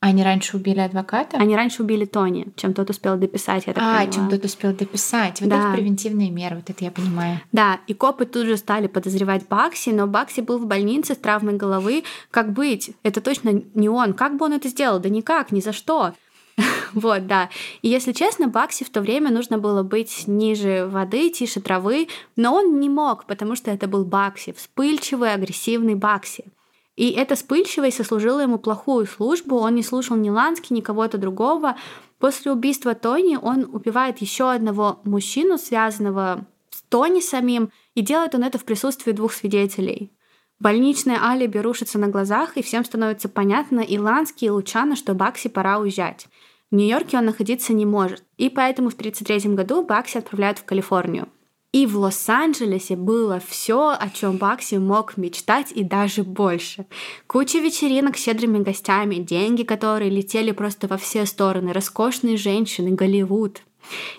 Они 0.00 0.22
раньше 0.22 0.56
убили 0.56 0.80
адвоката? 0.80 1.38
Они 1.38 1.56
раньше 1.56 1.82
убили 1.82 2.04
Тони, 2.04 2.48
чем 2.56 2.74
тот 2.74 2.90
успел 2.90 3.16
дописать, 3.16 3.66
я 3.66 3.72
так 3.72 3.82
А, 3.82 3.96
поняла. 3.98 4.12
чем 4.12 4.28
тот 4.30 4.44
успел 4.44 4.72
дописать. 4.72 5.40
Вот 5.40 5.50
Да. 5.50 5.56
это 5.58 5.72
превентивные 5.76 6.30
меры, 6.30 6.56
вот 6.56 6.68
это 6.70 6.84
я 6.84 6.90
понимаю. 6.90 7.40
Да, 7.52 7.80
и 7.86 7.94
копы 7.94 8.26
тут 8.26 8.46
же 8.46 8.56
стали 8.56 8.86
подозревать 8.88 9.48
Бакси, 9.48 9.90
но 9.90 10.06
Бакси 10.06 10.40
был 10.42 10.58
в 10.58 10.66
больнице 10.66 11.14
с 11.14 11.16
травмой 11.16 11.54
головы. 11.54 12.04
Как 12.30 12.52
быть? 12.52 12.90
Это 13.02 13.20
точно 13.20 13.62
не 13.74 13.88
он. 13.88 14.12
Как 14.12 14.36
бы 14.36 14.44
он 14.46 14.52
это 14.52 14.68
сделал? 14.68 15.00
Да 15.00 15.08
никак, 15.08 15.50
ни 15.52 15.60
за 15.60 15.72
что. 15.72 16.12
Вот, 16.94 17.26
да. 17.26 17.50
И 17.82 17.88
если 17.88 18.12
честно, 18.12 18.48
Бакси 18.48 18.84
в 18.84 18.90
то 18.90 19.00
время 19.02 19.30
нужно 19.30 19.58
было 19.58 19.82
быть 19.82 20.24
ниже 20.26 20.86
воды, 20.86 21.28
тише 21.30 21.60
травы, 21.60 22.08
но 22.36 22.54
он 22.54 22.80
не 22.80 22.88
мог, 22.88 23.26
потому 23.26 23.54
что 23.56 23.70
это 23.70 23.86
был 23.88 24.04
Бакси, 24.06 24.54
вспыльчивый, 24.56 25.34
агрессивный 25.34 25.94
Бакси. 25.94 26.44
И 26.96 27.10
эта 27.10 27.34
вспыльчивость 27.34 27.98
сослужила 27.98 28.40
ему 28.40 28.58
плохую 28.58 29.06
службу, 29.06 29.56
он 29.58 29.74
не 29.74 29.82
слушал 29.82 30.16
ни 30.16 30.30
Лански, 30.30 30.72
ни 30.72 30.80
кого-то 30.80 31.18
другого. 31.18 31.76
После 32.18 32.50
убийства 32.50 32.94
Тони 32.94 33.36
он 33.40 33.68
убивает 33.70 34.18
еще 34.18 34.50
одного 34.50 35.00
мужчину, 35.04 35.58
связанного 35.58 36.46
с 36.70 36.80
Тони 36.88 37.20
самим, 37.20 37.70
и 37.94 38.00
делает 38.00 38.34
он 38.34 38.44
это 38.44 38.58
в 38.58 38.64
присутствии 38.64 39.12
двух 39.12 39.34
свидетелей. 39.34 40.10
Больничное 40.58 41.22
алиби 41.22 41.58
рушится 41.58 41.98
на 41.98 42.08
глазах, 42.08 42.56
и 42.56 42.62
всем 42.62 42.82
становится 42.82 43.28
понятно, 43.28 43.80
и 43.80 43.98
Лански, 43.98 44.46
и 44.46 44.50
Лучано, 44.50 44.96
что 44.96 45.12
Бакси 45.12 45.48
пора 45.48 45.78
уезжать. 45.78 46.26
В 46.70 46.74
Нью-Йорке 46.74 47.18
он 47.18 47.26
находиться 47.26 47.74
не 47.74 47.84
может, 47.84 48.24
и 48.38 48.48
поэтому 48.48 48.88
в 48.88 48.94
1933 48.94 49.54
году 49.54 49.84
Бакси 49.84 50.16
отправляют 50.16 50.58
в 50.58 50.64
Калифорнию. 50.64 51.28
И 51.76 51.84
в 51.84 51.98
Лос-Анджелесе 51.98 52.96
было 52.96 53.38
все, 53.38 53.90
о 53.90 54.08
чем 54.08 54.38
Бакси 54.38 54.76
мог 54.76 55.18
мечтать 55.18 55.72
и 55.72 55.84
даже 55.84 56.22
больше. 56.22 56.86
Куча 57.26 57.58
вечеринок 57.58 58.16
с 58.16 58.22
щедрыми 58.22 58.62
гостями, 58.62 59.16
деньги, 59.16 59.62
которые 59.62 60.08
летели 60.08 60.52
просто 60.52 60.88
во 60.88 60.96
все 60.96 61.26
стороны, 61.26 61.74
роскошные 61.74 62.38
женщины, 62.38 62.92
Голливуд. 62.92 63.60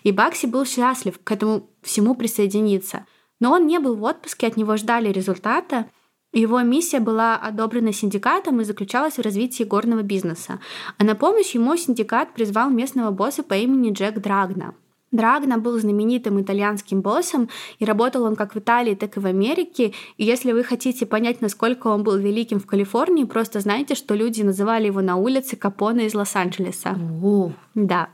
И 0.04 0.12
Бакси 0.12 0.46
был 0.46 0.68
счастлив 0.68 1.20
к 1.24 1.32
этому 1.32 1.68
всему 1.82 2.14
присоединиться. 2.14 3.08
Но 3.40 3.54
он 3.54 3.66
не 3.66 3.80
был 3.80 3.96
в 3.96 4.04
отпуске, 4.04 4.46
от 4.46 4.56
него 4.56 4.78
ждали 4.78 5.12
результата. 5.12 5.90
Его 6.34 6.62
миссия 6.62 7.00
была 7.00 7.38
одобрена 7.38 7.92
синдикатом 7.92 8.62
и 8.62 8.66
заключалась 8.66 9.18
в 9.18 9.22
развитии 9.22 9.64
горного 9.64 10.04
бизнеса. 10.04 10.60
А 11.00 11.04
на 11.04 11.16
помощь 11.16 11.56
ему 11.56 11.76
синдикат 11.76 12.36
призвал 12.36 12.70
местного 12.70 13.10
босса 13.10 13.42
по 13.42 13.56
имени 13.56 13.94
Джек 13.94 14.20
Драгна. 14.20 14.76
Драгна 15.12 15.58
был 15.58 15.80
знаменитым 15.80 16.42
итальянским 16.42 17.02
боссом, 17.02 17.50
и 17.80 17.86
работал 17.86 18.24
он 18.24 18.36
как 18.36 18.56
в 18.56 18.60
Италии, 18.60 18.94
так 18.94 19.16
и 19.16 19.20
в 19.20 19.26
Америке. 19.26 19.94
И 20.18 20.26
если 20.26 20.52
вы 20.52 20.64
хотите 20.64 21.06
понять, 21.06 21.42
насколько 21.42 21.88
он 21.88 22.04
был 22.04 22.18
великим 22.18 22.60
в 22.60 22.66
Калифорнии, 22.66 23.24
просто 23.24 23.62
знайте, 23.62 23.96
что 23.96 24.16
люди 24.16 24.42
называли 24.42 24.88
его 24.88 25.02
на 25.02 25.16
улице 25.16 25.56
Капоне 25.56 26.08
из 26.08 26.14
Лос-Анджелеса. 26.14 26.98
Да. 27.74 28.10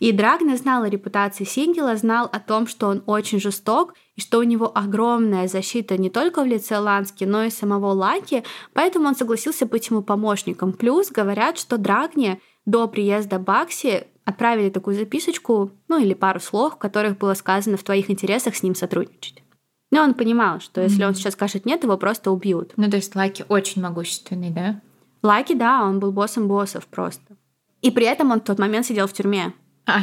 И 0.00 0.10
Драгна 0.10 0.56
знал 0.56 0.82
о 0.82 0.88
репутации 0.88 1.44
Сигела, 1.44 1.96
знал 1.96 2.28
о 2.32 2.40
том, 2.40 2.66
что 2.66 2.88
он 2.88 3.02
очень 3.06 3.40
жесток, 3.40 3.94
и 4.16 4.20
что 4.20 4.38
у 4.38 4.42
него 4.42 4.70
огромная 4.74 5.48
защита 5.48 5.96
не 5.96 6.10
только 6.10 6.42
в 6.42 6.46
лице 6.46 6.78
Лански, 6.78 7.24
но 7.24 7.44
и 7.44 7.50
самого 7.50 7.92
Лаки, 7.92 8.42
поэтому 8.72 9.08
он 9.08 9.14
согласился 9.14 9.64
быть 9.64 9.88
ему 9.88 10.02
помощником. 10.02 10.72
Плюс 10.72 11.10
говорят, 11.10 11.58
что 11.58 11.78
Драгне 11.78 12.40
до 12.64 12.86
приезда 12.88 13.38
Бакси 13.38 14.06
отправили 14.24 14.70
такую 14.70 14.96
записочку, 14.96 15.72
ну 15.88 15.98
или 15.98 16.14
пару 16.14 16.40
слов, 16.40 16.74
в 16.74 16.78
которых 16.78 17.18
было 17.18 17.34
сказано 17.34 17.76
в 17.76 17.82
твоих 17.82 18.10
интересах 18.10 18.54
с 18.56 18.62
ним 18.62 18.74
сотрудничать. 18.74 19.42
Но 19.90 20.02
он 20.02 20.14
понимал, 20.14 20.60
что 20.60 20.80
если 20.80 21.04
он 21.04 21.14
сейчас 21.14 21.34
скажет 21.34 21.66
нет, 21.66 21.82
его 21.82 21.96
просто 21.98 22.30
убьют. 22.30 22.72
ну 22.76 22.88
то 22.88 22.96
есть 22.96 23.14
Лаки 23.14 23.44
очень 23.48 23.82
могущественный, 23.82 24.50
да? 24.50 24.80
Лаки, 25.22 25.54
да, 25.54 25.84
он 25.84 26.00
был 26.00 26.12
боссом 26.12 26.48
боссов 26.48 26.86
просто. 26.86 27.36
И 27.82 27.90
при 27.90 28.06
этом 28.06 28.30
он 28.30 28.40
в 28.40 28.44
тот 28.44 28.58
момент 28.58 28.86
сидел 28.86 29.06
в 29.06 29.12
тюрьме. 29.12 29.52
А, 29.86 30.02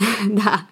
Да. 0.26 0.66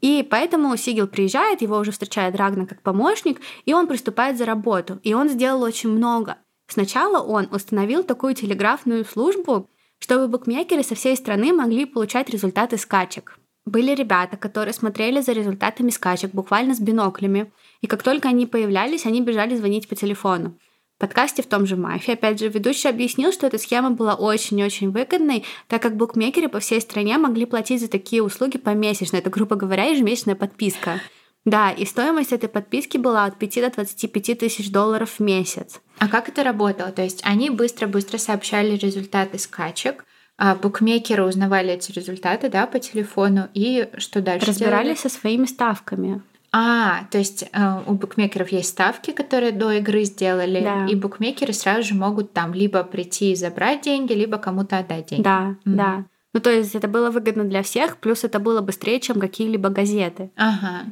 И 0.00 0.26
поэтому 0.28 0.76
Сигел 0.76 1.06
приезжает, 1.06 1.60
его 1.60 1.76
уже 1.78 1.90
встречает 1.90 2.36
Рагна 2.36 2.66
как 2.66 2.80
помощник, 2.82 3.40
и 3.66 3.74
он 3.74 3.86
приступает 3.86 4.38
за 4.38 4.46
работу. 4.46 4.98
И 5.02 5.12
он 5.12 5.28
сделал 5.28 5.62
очень 5.62 5.90
много. 5.90 6.36
Сначала 6.68 7.22
он 7.22 7.48
установил 7.50 8.02
такую 8.02 8.34
телеграфную 8.34 9.04
службу, 9.04 9.68
чтобы 10.00 10.28
букмекеры 10.28 10.82
со 10.82 10.94
всей 10.94 11.16
страны 11.16 11.52
могли 11.52 11.84
получать 11.84 12.28
результаты 12.30 12.76
скачек. 12.78 13.38
Были 13.66 13.94
ребята, 13.94 14.36
которые 14.36 14.74
смотрели 14.74 15.20
за 15.20 15.32
результатами 15.32 15.90
скачек 15.90 16.32
буквально 16.32 16.74
с 16.74 16.80
биноклями, 16.80 17.52
и 17.82 17.86
как 17.86 18.02
только 18.02 18.28
они 18.28 18.46
появлялись, 18.46 19.06
они 19.06 19.20
бежали 19.20 19.54
звонить 19.54 19.88
по 19.88 19.94
телефону. 19.94 20.58
В 20.96 21.00
подкасте 21.00 21.42
в 21.42 21.46
том 21.46 21.66
же 21.66 21.76
«Мафии», 21.76 22.12
опять 22.12 22.38
же, 22.40 22.48
ведущий 22.48 22.88
объяснил, 22.88 23.32
что 23.32 23.46
эта 23.46 23.58
схема 23.58 23.90
была 23.90 24.14
очень-очень 24.14 24.90
выгодной, 24.90 25.44
так 25.66 25.80
как 25.80 25.96
букмекеры 25.96 26.48
по 26.48 26.60
всей 26.60 26.80
стране 26.80 27.16
могли 27.16 27.46
платить 27.46 27.80
за 27.80 27.88
такие 27.88 28.22
услуги 28.22 28.58
помесячно. 28.58 29.16
Это, 29.16 29.30
грубо 29.30 29.56
говоря, 29.56 29.84
ежемесячная 29.84 30.34
подписка. 30.34 31.00
Да, 31.44 31.70
и 31.70 31.84
стоимость 31.86 32.32
этой 32.32 32.48
подписки 32.48 32.98
была 32.98 33.24
от 33.24 33.38
5 33.38 33.54
до 33.62 33.70
25 33.70 34.38
тысяч 34.38 34.70
долларов 34.70 35.10
в 35.18 35.20
месяц. 35.20 35.80
а 35.98 36.08
как 36.08 36.28
это 36.28 36.42
работало? 36.44 36.92
То 36.92 37.02
есть 37.02 37.20
они 37.24 37.50
быстро-быстро 37.50 38.18
сообщали 38.18 38.76
результаты 38.76 39.38
скачек, 39.38 40.04
а 40.38 40.54
букмекеры 40.54 41.24
узнавали 41.24 41.70
эти 41.72 41.92
результаты, 41.92 42.48
да, 42.48 42.66
по 42.66 42.78
телефону, 42.78 43.48
и 43.54 43.88
что 43.98 44.20
дальше? 44.22 44.46
Разбирались 44.46 44.84
делали? 44.84 44.98
со 44.98 45.08
своими 45.08 45.44
ставками. 45.46 46.22
А, 46.52 47.04
то 47.10 47.18
есть 47.18 47.44
э, 47.52 47.80
у 47.86 47.92
букмекеров 47.94 48.50
есть 48.50 48.70
ставки, 48.70 49.12
которые 49.12 49.52
до 49.52 49.70
игры 49.72 50.04
сделали, 50.04 50.60
Да. 50.62 50.86
и 50.86 50.94
букмекеры 50.94 51.52
сразу 51.52 51.82
же 51.88 51.94
могут 51.94 52.32
там 52.32 52.52
либо 52.54 52.82
прийти 52.82 53.32
и 53.32 53.36
забрать 53.36 53.82
деньги, 53.82 54.14
либо 54.14 54.36
кому-то 54.38 54.78
отдать 54.78 55.06
деньги. 55.10 55.22
Да, 55.22 55.56
Мгм. 55.64 55.76
да. 55.76 56.04
Ну, 56.34 56.40
то 56.40 56.50
есть 56.50 56.74
это 56.74 56.88
было 56.88 57.10
выгодно 57.10 57.44
для 57.44 57.62
всех, 57.62 57.98
плюс 57.98 58.24
это 58.24 58.38
было 58.40 58.60
быстрее, 58.62 58.98
чем 59.00 59.20
какие-либо 59.20 59.68
газеты. 59.68 60.30
Ага. 60.36 60.84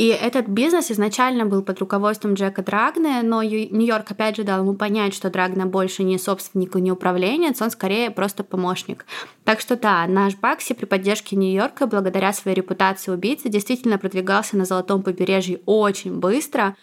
И 0.00 0.06
этот 0.06 0.48
бизнес 0.48 0.90
изначально 0.90 1.44
был 1.44 1.62
под 1.62 1.78
руководством 1.78 2.32
Джека 2.32 2.62
Драгне, 2.62 3.20
но 3.22 3.42
Нью-Йорк 3.42 4.10
опять 4.12 4.34
же 4.34 4.44
дал 4.44 4.60
ему 4.60 4.72
понять, 4.72 5.12
что 5.12 5.28
Драгна 5.28 5.66
больше 5.66 6.04
не 6.04 6.16
собственник 6.16 6.74
и 6.74 6.80
не 6.80 6.90
управленец, 6.90 7.60
он 7.60 7.70
скорее 7.70 8.10
просто 8.10 8.42
помощник. 8.42 9.04
Так 9.44 9.60
что 9.60 9.76
да, 9.76 10.06
наш 10.06 10.36
Бакси 10.36 10.72
при 10.72 10.86
поддержке 10.86 11.36
Нью-Йорка, 11.36 11.86
благодаря 11.86 12.32
своей 12.32 12.56
репутации 12.56 13.10
убийцы, 13.10 13.50
действительно 13.50 13.98
продвигался 13.98 14.56
на 14.56 14.64
Золотом 14.64 15.02
побережье 15.02 15.60
очень 15.66 16.18
быстро. 16.18 16.76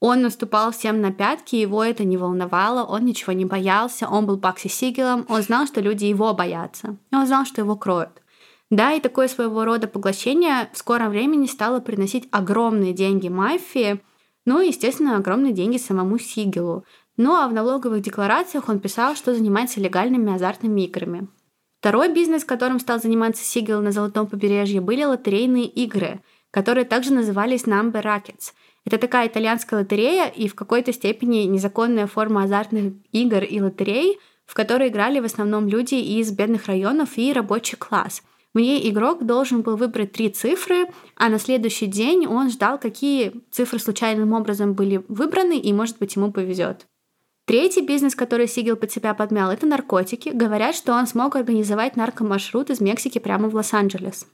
Он 0.00 0.22
наступал 0.22 0.72
всем 0.72 1.00
на 1.00 1.12
пятки, 1.12 1.54
его 1.54 1.84
это 1.84 2.02
не 2.02 2.16
волновало, 2.16 2.82
он 2.82 3.04
ничего 3.04 3.34
не 3.34 3.44
боялся, 3.44 4.08
он 4.08 4.26
был 4.26 4.36
Бакси 4.36 4.66
Сигелом, 4.66 5.26
он 5.28 5.42
знал, 5.42 5.68
что 5.68 5.80
люди 5.80 6.06
его 6.06 6.34
боятся, 6.34 6.96
и 7.12 7.14
он 7.14 7.24
знал, 7.28 7.44
что 7.44 7.60
его 7.60 7.76
кроют. 7.76 8.23
Да, 8.70 8.92
и 8.92 9.00
такое 9.00 9.28
своего 9.28 9.64
рода 9.64 9.86
поглощение 9.86 10.70
в 10.72 10.78
скором 10.78 11.10
времени 11.10 11.46
стало 11.46 11.80
приносить 11.80 12.28
огромные 12.30 12.92
деньги 12.92 13.28
мафии, 13.28 14.00
ну 14.46 14.60
и, 14.60 14.68
естественно, 14.68 15.16
огромные 15.16 15.52
деньги 15.52 15.76
самому 15.76 16.18
Сигелу. 16.18 16.84
Ну 17.16 17.34
а 17.34 17.46
в 17.48 17.52
налоговых 17.52 18.02
декларациях 18.02 18.68
он 18.68 18.80
писал, 18.80 19.14
что 19.14 19.34
занимается 19.34 19.80
легальными 19.80 20.34
азартными 20.34 20.82
играми. 20.82 21.28
Второй 21.80 22.12
бизнес, 22.12 22.44
которым 22.44 22.80
стал 22.80 23.00
заниматься 23.00 23.44
Сигел 23.44 23.82
на 23.82 23.92
Золотом 23.92 24.26
побережье, 24.26 24.80
были 24.80 25.04
лотерейные 25.04 25.66
игры, 25.66 26.22
которые 26.50 26.86
также 26.86 27.12
назывались 27.12 27.64
Number 27.64 28.02
Rackets. 28.02 28.52
Это 28.86 28.98
такая 28.98 29.28
итальянская 29.28 29.80
лотерея 29.80 30.26
и 30.28 30.48
в 30.48 30.54
какой-то 30.54 30.92
степени 30.92 31.44
незаконная 31.44 32.06
форма 32.06 32.44
азартных 32.44 32.94
игр 33.12 33.42
и 33.42 33.60
лотерей, 33.60 34.18
в 34.46 34.54
которые 34.54 34.88
играли 34.90 35.20
в 35.20 35.24
основном 35.24 35.68
люди 35.68 35.94
из 35.94 36.32
бедных 36.32 36.66
районов 36.66 37.16
и 37.16 37.32
рабочий 37.32 37.76
класс– 37.76 38.22
в 38.54 38.58
ней 38.58 38.88
игрок 38.88 39.26
должен 39.26 39.62
был 39.62 39.76
выбрать 39.76 40.12
три 40.12 40.30
цифры, 40.30 40.86
а 41.16 41.28
на 41.28 41.40
следующий 41.40 41.86
день 41.86 42.26
он 42.26 42.50
ждал, 42.50 42.78
какие 42.78 43.42
цифры 43.50 43.80
случайным 43.80 44.32
образом 44.32 44.74
были 44.74 45.04
выбраны, 45.08 45.58
и, 45.58 45.72
может 45.72 45.98
быть, 45.98 46.14
ему 46.14 46.30
повезет. 46.30 46.86
Третий 47.46 47.82
бизнес, 47.82 48.14
который 48.14 48.46
Сигел 48.46 48.76
под 48.76 48.90
себя 48.90 49.12
подмял, 49.12 49.50
это 49.50 49.66
наркотики. 49.66 50.30
Говорят, 50.30 50.74
что 50.76 50.94
он 50.94 51.06
смог 51.06 51.36
организовать 51.36 51.96
наркомаршрут 51.96 52.70
из 52.70 52.80
Мексики 52.80 53.18
прямо 53.18 53.48
в 53.48 53.54
Лос-Анджелес. 53.54 54.26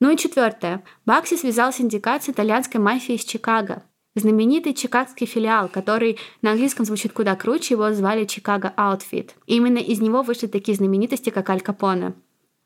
Ну 0.00 0.10
и 0.10 0.16
четвертое. 0.16 0.84
Бакси 1.06 1.36
связал 1.36 1.72
синдикат 1.72 2.24
с 2.24 2.28
итальянской 2.28 2.80
мафией 2.80 3.16
из 3.16 3.24
Чикаго. 3.24 3.84
знаменитый 4.14 4.74
чикагский 4.74 5.26
филиал, 5.26 5.68
который 5.68 6.18
на 6.42 6.50
английском 6.50 6.84
звучит 6.84 7.12
куда 7.12 7.36
круче, 7.36 7.74
его 7.74 7.92
звали 7.92 8.26
Chicago 8.26 8.74
Outfit. 8.76 9.30
Именно 9.46 9.78
из 9.78 10.00
него 10.00 10.22
вышли 10.22 10.48
такие 10.48 10.76
знаменитости, 10.76 11.30
как 11.30 11.48
Аль 11.50 11.60
Капоне. 11.60 12.14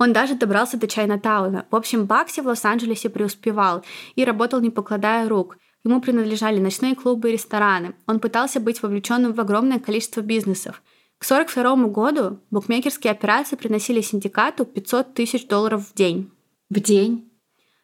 Он 0.03 0.13
даже 0.13 0.35
добрался 0.35 0.77
до 0.77 0.89
Чайна-тауна. 0.89 1.65
В 1.71 1.77
общем, 1.77 2.07
Бакси 2.07 2.41
в 2.41 2.47
Лос-Анджелесе 2.49 3.09
преуспевал 3.09 3.85
и 4.17 4.25
работал 4.25 4.61
не 4.61 4.69
покладая 4.69 5.29
рук. 5.29 5.59
Ему 5.85 6.01
принадлежали 6.01 6.59
ночные 6.59 6.97
клубы 6.97 7.29
и 7.29 7.35
рестораны. 7.35 7.95
Он 8.09 8.19
пытался 8.19 8.59
быть 8.59 8.83
вовлеченным 8.83 9.33
в 9.33 9.41
огромное 9.41 9.79
количество 9.79 10.21
бизнесов. 10.21 10.83
К 11.19 11.25
1942 11.25 11.87
году 11.87 12.41
букмекерские 12.51 13.13
операции 13.13 13.55
приносили 13.55 14.01
синдикату 14.01 14.65
500 14.65 15.15
тысяч 15.15 15.47
долларов 15.47 15.89
в 15.89 15.95
день. 15.95 16.33
В 16.69 16.81
день? 16.81 17.31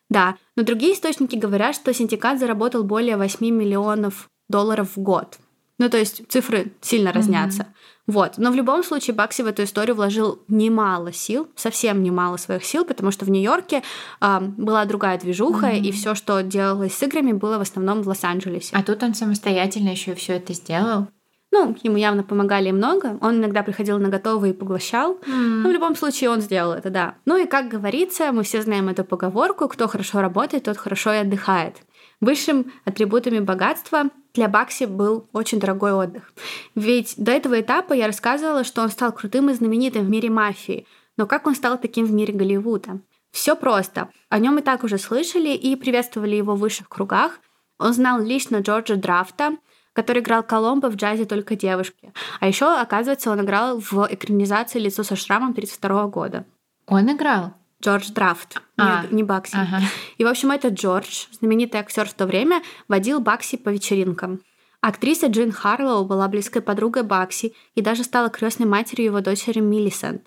Да, 0.08 0.36
но 0.56 0.64
другие 0.64 0.94
источники 0.94 1.36
говорят, 1.36 1.76
что 1.76 1.94
синдикат 1.94 2.40
заработал 2.40 2.82
более 2.82 3.16
8 3.16 3.48
миллионов 3.48 4.28
долларов 4.48 4.96
в 4.96 5.00
год. 5.00 5.38
Ну, 5.78 5.88
то 5.88 5.96
есть 5.96 6.22
цифры 6.28 6.72
сильно 6.80 7.12
разнятся. 7.12 7.62
Mm-hmm. 7.62 7.78
Вот. 8.09 8.38
Но 8.38 8.50
в 8.50 8.54
любом 8.54 8.82
случае 8.82 9.14
Бакси 9.14 9.42
в 9.42 9.46
эту 9.46 9.62
историю 9.62 9.94
вложил 9.94 10.42
немало 10.48 11.12
сил, 11.12 11.46
совсем 11.54 12.02
немало 12.02 12.38
своих 12.38 12.64
сил, 12.64 12.86
потому 12.86 13.11
что 13.11 13.26
в 13.26 13.30
Нью-Йорке 13.30 13.82
э, 14.20 14.40
была 14.40 14.86
другая 14.86 15.18
движуха, 15.18 15.66
mm-hmm. 15.66 15.80
и 15.80 15.92
все, 15.92 16.14
что 16.14 16.42
делалось 16.42 16.94
с 16.94 17.02
играми, 17.02 17.32
было 17.32 17.59
в 17.59 17.61
основном 17.61 18.02
в 18.02 18.09
Лос-Анджелесе. 18.09 18.74
А 18.74 18.82
тут 18.82 19.02
он 19.02 19.14
самостоятельно 19.14 19.90
еще 19.90 20.14
все 20.14 20.36
это 20.36 20.54
сделал. 20.54 21.09
Ну, 21.50 21.76
ему 21.82 21.96
явно 21.96 22.22
помогали 22.22 22.70
много. 22.70 23.18
Он 23.20 23.36
иногда 23.36 23.62
приходил 23.62 23.98
на 23.98 24.09
готовые 24.09 24.52
и 24.52 24.56
поглощал. 24.56 25.18
Mm. 25.26 25.62
Но 25.62 25.68
в 25.68 25.72
любом 25.72 25.94
случае 25.96 26.30
он 26.30 26.40
сделал 26.40 26.72
это, 26.72 26.90
да. 26.90 27.14
Ну 27.26 27.36
и 27.36 27.46
как 27.46 27.68
говорится, 27.68 28.32
мы 28.32 28.42
все 28.42 28.62
знаем 28.62 28.88
эту 28.88 29.04
поговорку: 29.04 29.68
кто 29.68 29.88
хорошо 29.88 30.20
работает, 30.20 30.64
тот 30.64 30.76
хорошо 30.76 31.12
и 31.12 31.18
отдыхает. 31.18 31.76
Высшим 32.20 32.72
атрибутами 32.84 33.38
богатства 33.38 34.04
для 34.39 34.49
Бакси 34.49 34.84
был 34.84 35.28
очень 35.32 35.59
дорогой 35.59 35.93
отдых. 35.93 36.32
Ведь 36.76 37.14
до 37.16 37.32
этого 37.32 37.61
этапа 37.61 37.93
я 37.93 38.07
рассказывала, 38.07 38.62
что 38.62 38.82
он 38.82 38.89
стал 38.89 39.11
крутым 39.11 39.51
и 39.51 39.53
знаменитым 39.53 40.07
в 40.07 40.09
мире 40.09 40.30
мафии. 40.30 40.86
Но 41.16 41.26
как 41.26 41.49
он 41.49 41.57
стал 41.57 41.76
таким 41.76 42.07
в 42.07 42.12
мире 42.12 42.32
Голливуда? 42.32 43.01
Все 43.32 43.57
просто. 43.57 44.11
О 44.28 44.39
нем 44.39 44.57
и 44.61 44.62
так 44.62 44.84
уже 44.84 44.97
слышали 44.97 45.49
и 45.49 45.74
приветствовали 45.74 46.36
его 46.36 46.55
в 46.55 46.61
высших 46.61 46.89
кругах. 46.89 47.41
Он 47.80 47.93
знал 47.93 48.22
лично 48.22 48.59
Джорджа 48.59 48.95
Драфта, 48.95 49.57
который 49.93 50.22
играл 50.22 50.45
Коломбо 50.45 50.86
в 50.86 50.95
джазе 50.95 51.24
«Только 51.24 51.57
девушки». 51.57 52.12
А 52.39 52.47
еще, 52.47 52.66
оказывается, 52.66 53.32
он 53.32 53.41
играл 53.41 53.80
в 53.80 54.07
экранизации 54.09 54.78
«Лицо 54.78 55.03
со 55.03 55.16
шрамом» 55.16 55.53
32 55.53 56.07
года. 56.07 56.45
Он 56.86 57.11
играл? 57.11 57.55
Джордж 57.83 58.11
Драфт, 58.11 58.61
а, 58.76 59.05
не, 59.11 59.16
не 59.16 59.22
Бакси. 59.22 59.57
Ага. 59.57 59.81
И, 60.16 60.24
в 60.24 60.26
общем, 60.26 60.51
этот 60.51 60.74
Джордж, 60.74 61.26
знаменитый 61.33 61.81
актер 61.81 62.09
в 62.09 62.14
то 62.14 62.26
время, 62.26 62.62
водил 62.89 63.20
Бакси 63.20 63.57
по 63.57 63.68
вечеринкам. 63.68 64.41
Актриса 64.81 65.26
Джин 65.26 65.53
Харлоу 65.53 66.05
была 66.05 66.29
близкой 66.29 66.62
подругой 66.62 67.03
Бакси 67.03 67.55
и 67.74 67.83
даже 67.83 68.05
стала 68.05 68.31
крестной 68.31 68.66
матерью 68.66 69.07
его 69.07 69.20
дочери 69.20 69.61
Миллисент. 69.61 70.22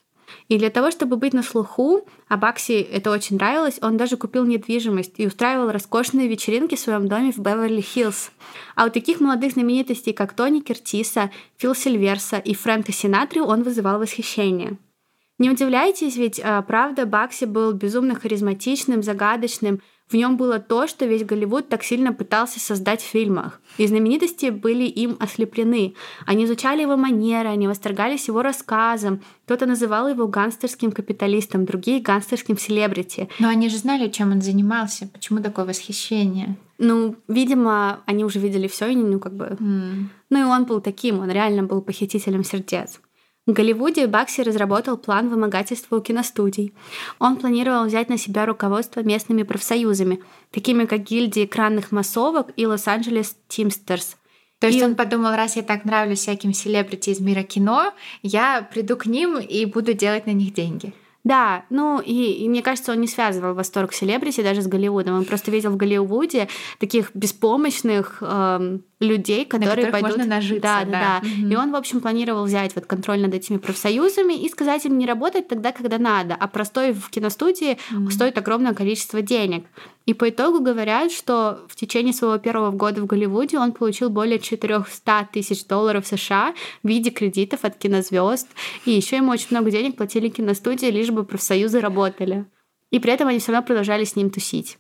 И 0.48 0.58
для 0.58 0.70
того, 0.70 0.92
чтобы 0.92 1.18
быть 1.18 1.34
на 1.34 1.44
слуху, 1.44 2.08
а 2.30 2.38
Бакси 2.38 2.80
это 2.82 3.12
очень 3.12 3.36
нравилось, 3.36 3.80
он 3.82 3.98
даже 3.98 4.18
купил 4.18 4.46
недвижимость 4.46 5.14
и 5.18 5.28
устраивал 5.28 5.72
роскошные 5.72 6.28
вечеринки 6.28 6.76
в 6.76 6.80
своем 6.80 7.08
доме 7.08 7.32
в 7.32 7.40
Беверли-Хиллз. 7.40 8.32
А 8.76 8.86
у 8.86 8.90
таких 8.90 9.20
молодых 9.20 9.54
знаменитостей, 9.54 10.14
как 10.14 10.34
Тони 10.34 10.62
Кертиса, 10.62 11.32
Фил 11.58 11.76
Сильверса 11.76 12.38
и 12.38 12.54
Фрэнка 12.54 12.94
Синатри, 12.94 13.42
он 13.42 13.64
вызывал 13.64 14.00
восхищение. 14.00 14.78
Не 15.42 15.50
удивляйтесь, 15.50 16.18
ведь 16.18 16.40
а, 16.44 16.62
правда 16.62 17.08
Бакси 17.08 17.46
был 17.46 17.74
безумно 17.74 18.14
харизматичным, 18.14 19.02
загадочным, 19.02 19.82
в 20.08 20.14
нем 20.14 20.38
было 20.38 20.60
то, 20.60 20.86
что 20.86 21.08
весь 21.08 21.24
Голливуд 21.24 21.68
так 21.68 21.84
сильно 21.84 22.14
пытался 22.14 22.60
создать 22.60 23.02
в 23.02 23.06
фильмах. 23.06 23.60
И 23.80 23.88
знаменитости 23.88 24.52
были 24.52 24.84
им 24.84 25.18
ослеплены. 25.20 25.96
Они 26.28 26.46
изучали 26.46 26.84
его 26.84 26.96
манеры, 26.96 27.50
они 27.50 27.68
восторгались 27.68 28.28
его 28.28 28.44
рассказом. 28.44 29.22
Кто-то 29.46 29.66
называл 29.66 30.10
его 30.10 30.28
гангстерским 30.28 30.92
капиталистом, 30.92 31.66
другие— 31.66 32.02
гангстерским 32.02 32.58
селебрити. 32.60 33.30
Но 33.40 33.48
они 33.48 33.68
же 33.68 33.78
знали, 33.78 34.10
чем 34.10 34.32
он 34.32 34.42
занимался. 34.42 35.08
Почему 35.08 35.42
такое 35.42 35.66
восхищение? 35.66 36.56
Ну, 36.78 37.16
видимо, 37.28 38.02
они 38.06 38.24
уже 38.24 38.38
видели 38.38 38.68
все, 38.68 38.92
и 38.92 38.96
ну 38.96 39.20
как 39.20 39.34
бы. 39.34 39.58
Mm. 39.60 40.06
Ну 40.30 40.40
и 40.40 40.44
он 40.44 40.66
был 40.66 40.82
таким, 40.82 41.20
он 41.20 41.32
реально 41.32 41.64
был 41.64 41.82
похитителем 41.82 42.44
сердец. 42.44 43.00
В 43.48 43.54
Голливуде 43.54 44.06
Бакси 44.06 44.42
разработал 44.42 44.98
план 44.98 45.30
вымогательства 45.30 45.98
у 45.98 46.02
киностудий. 46.02 46.76
Он 47.18 47.38
планировал 47.38 47.86
взять 47.86 48.08
на 48.08 48.18
себя 48.18 48.46
руководство 48.46 49.02
местными 49.02 49.42
профсоюзами, 49.42 50.22
такими 50.52 50.86
как 50.86 51.02
гильдии 51.04 51.46
экранных 51.46 51.92
массовок 51.92 52.50
и 52.56 52.68
Лос-Анджелес 52.68 53.36
Тимстерс. 53.48 54.18
То 54.60 54.68
есть 54.68 54.80
и... 54.80 54.84
он 54.84 54.94
подумал, 54.94 55.36
раз 55.36 55.56
я 55.56 55.64
так 55.64 55.86
нравлюсь 55.86 56.20
всяким 56.20 56.54
селебрити 56.54 57.10
из 57.10 57.20
мира 57.20 57.42
кино, 57.42 57.94
я 58.22 58.62
приду 58.62 58.96
к 58.96 59.08
ним 59.08 59.40
и 59.40 59.66
буду 59.66 59.94
делать 59.94 60.28
на 60.28 60.32
них 60.34 60.54
деньги. 60.54 60.94
Да, 61.24 61.66
ну 61.72 62.00
и, 62.00 62.44
и 62.44 62.50
мне 62.50 62.62
кажется, 62.62 62.92
он 62.92 63.02
не 63.02 63.08
связывал 63.08 63.56
восторг 63.56 63.92
селебрити 63.94 64.42
даже 64.42 64.62
с 64.62 64.68
Голливудом. 64.68 65.16
Он 65.16 65.26
просто 65.26 65.50
видел 65.50 65.72
в 65.72 65.78
Голливуде 65.78 66.48
таких 66.80 67.10
беспомощных 67.16 68.20
эм, 68.22 68.84
людей, 69.02 69.46
которые 69.46 69.88
на 69.88 69.92
пойдут... 69.92 70.12
можно 70.18 70.26
нажиться. 70.26 70.62
Да, 70.62 70.86
да, 70.86 70.92
да. 70.92 71.22
Угу. 71.28 71.52
И 71.52 71.56
он, 71.56 71.72
в 71.72 71.76
общем, 71.76 72.00
планировал 72.00 72.46
взять 72.46 72.76
вот 72.76 72.86
контроль 72.86 73.20
над 73.20 73.34
этими 73.34 73.58
профсоюзами 73.58 74.34
и 74.34 74.48
сказать 74.48 74.86
им 74.86 74.98
не 74.98 75.06
работать 75.06 75.48
тогда, 75.48 75.72
когда 75.72 75.98
надо, 75.98 76.36
а 76.40 76.48
простой 76.48 76.94
в 76.94 77.10
киностудии 77.10 77.78
угу. 77.92 78.10
стоит 78.12 78.38
огромное 78.38 78.74
количество 78.74 79.22
денег. 79.22 79.66
И 80.06 80.14
по 80.14 80.30
итогу 80.30 80.62
говорят, 80.62 81.12
что 81.12 81.62
в 81.68 81.76
течение 81.76 82.14
своего 82.14 82.38
первого 82.38 82.72
года 82.72 83.02
в 83.02 83.06
Голливуде 83.06 83.60
он 83.60 83.72
получил 83.72 84.10
более 84.10 84.40
400 84.40 85.30
тысяч 85.32 85.66
долларов 85.66 86.08
США 86.08 86.54
в 86.84 86.88
виде 86.88 87.12
кредитов 87.12 87.64
от 87.64 87.78
кинозвезд. 87.78 88.48
И 88.86 88.92
еще 88.92 89.18
ему 89.18 89.32
очень 89.32 89.48
много 89.52 89.70
денег 89.72 89.98
платили 89.98 90.30
киностудии, 90.30 90.88
лишь 90.88 91.12
бы 91.12 91.24
профсоюзы 91.24 91.80
работали. 91.80 92.46
И 92.90 93.00
при 93.00 93.14
этом 93.14 93.28
они 93.28 93.40
все 93.40 93.52
равно 93.52 93.66
продолжали 93.66 94.04
с 94.04 94.16
ним 94.16 94.30
тусить. 94.30 94.78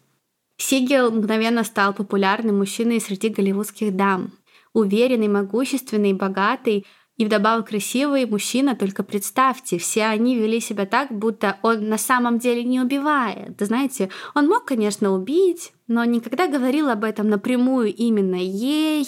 Сигел 0.61 1.11
мгновенно 1.11 1.63
стал 1.63 1.91
популярным 1.91 2.59
мужчиной 2.59 3.01
среди 3.01 3.29
голливудских 3.29 3.95
дам. 3.95 4.31
Уверенный, 4.73 5.27
могущественный, 5.27 6.13
богатый 6.13 6.85
и 7.17 7.25
вдобавок 7.25 7.69
красивый 7.69 8.27
мужчина, 8.27 8.75
только 8.75 9.01
представьте, 9.01 9.79
все 9.79 10.05
они 10.05 10.37
вели 10.37 10.59
себя 10.59 10.85
так, 10.85 11.11
будто 11.11 11.57
он 11.63 11.89
на 11.89 11.97
самом 11.97 12.37
деле 12.37 12.63
не 12.63 12.79
убивает. 12.79 13.59
Знаете, 13.59 14.09
он 14.35 14.47
мог, 14.47 14.65
конечно, 14.65 15.11
убить, 15.11 15.73
но 15.87 16.05
никогда 16.05 16.47
говорил 16.47 16.89
об 16.89 17.03
этом 17.03 17.29
напрямую 17.29 17.93
именно 17.93 18.35
ей. 18.35 19.07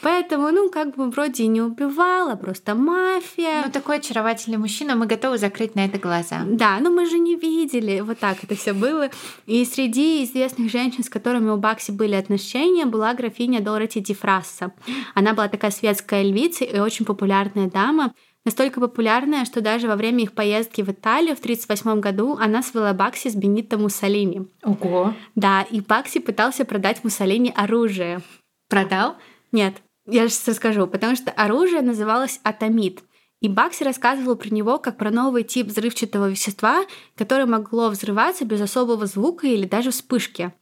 Поэтому, 0.00 0.50
ну, 0.50 0.70
как 0.70 0.96
бы 0.96 1.10
вроде 1.10 1.44
и 1.44 1.46
не 1.46 1.62
убивала, 1.62 2.34
просто 2.34 2.74
мафия. 2.74 3.62
Ну, 3.64 3.70
такой 3.70 3.98
очаровательный 3.98 4.58
мужчина, 4.58 4.96
мы 4.96 5.06
готовы 5.06 5.38
закрыть 5.38 5.74
на 5.74 5.84
это 5.84 5.98
глаза. 5.98 6.42
Да, 6.46 6.78
но 6.80 6.90
мы 6.90 7.06
же 7.06 7.18
не 7.18 7.36
видели. 7.36 8.00
Вот 8.00 8.18
так 8.18 8.42
это 8.42 8.54
все 8.56 8.72
было. 8.72 9.10
И 9.46 9.64
среди 9.64 10.24
известных 10.24 10.70
женщин, 10.70 11.04
с 11.04 11.08
которыми 11.08 11.50
у 11.50 11.56
Бакси 11.56 11.92
были 11.92 12.14
отношения, 12.14 12.84
была 12.84 13.14
графиня 13.14 13.60
Дороти 13.60 14.00
Дифрасса. 14.00 14.72
Она 15.14 15.34
была 15.34 15.48
такая 15.48 15.70
светская 15.70 16.22
львица 16.22 16.64
и 16.64 16.78
очень 16.78 17.04
популярная 17.04 17.70
дама. 17.70 18.14
Настолько 18.44 18.78
популярная, 18.78 19.46
что 19.46 19.62
даже 19.62 19.88
во 19.88 19.96
время 19.96 20.24
их 20.24 20.32
поездки 20.32 20.82
в 20.82 20.90
Италию 20.90 21.34
в 21.34 21.38
1938 21.38 22.00
году 22.00 22.36
она 22.38 22.62
свела 22.62 22.92
Бакси 22.92 23.28
с 23.28 23.34
Бенито 23.34 23.78
Муссолини. 23.78 24.46
Ого! 24.62 25.14
Да, 25.34 25.62
и 25.62 25.80
Бакси 25.80 26.20
пытался 26.20 26.66
продать 26.66 27.02
Муссолини 27.02 27.52
оружие. 27.56 28.20
Продал? 28.68 29.16
Нет, 29.50 29.76
я 30.06 30.28
сейчас 30.28 30.48
расскажу, 30.48 30.86
потому 30.86 31.16
что 31.16 31.30
оружие 31.30 31.80
называлось 31.80 32.40
атомит. 32.44 33.02
И 33.40 33.48
Бакси 33.48 33.82
рассказывал 33.82 34.36
про 34.36 34.50
него 34.50 34.78
как 34.78 34.98
про 34.98 35.10
новый 35.10 35.42
тип 35.44 35.68
взрывчатого 35.68 36.28
вещества, 36.28 36.84
которое 37.16 37.46
могло 37.46 37.88
взрываться 37.88 38.44
без 38.44 38.60
особого 38.60 39.06
звука 39.06 39.46
или 39.46 39.66
даже 39.66 39.90
вспышки. 39.90 40.52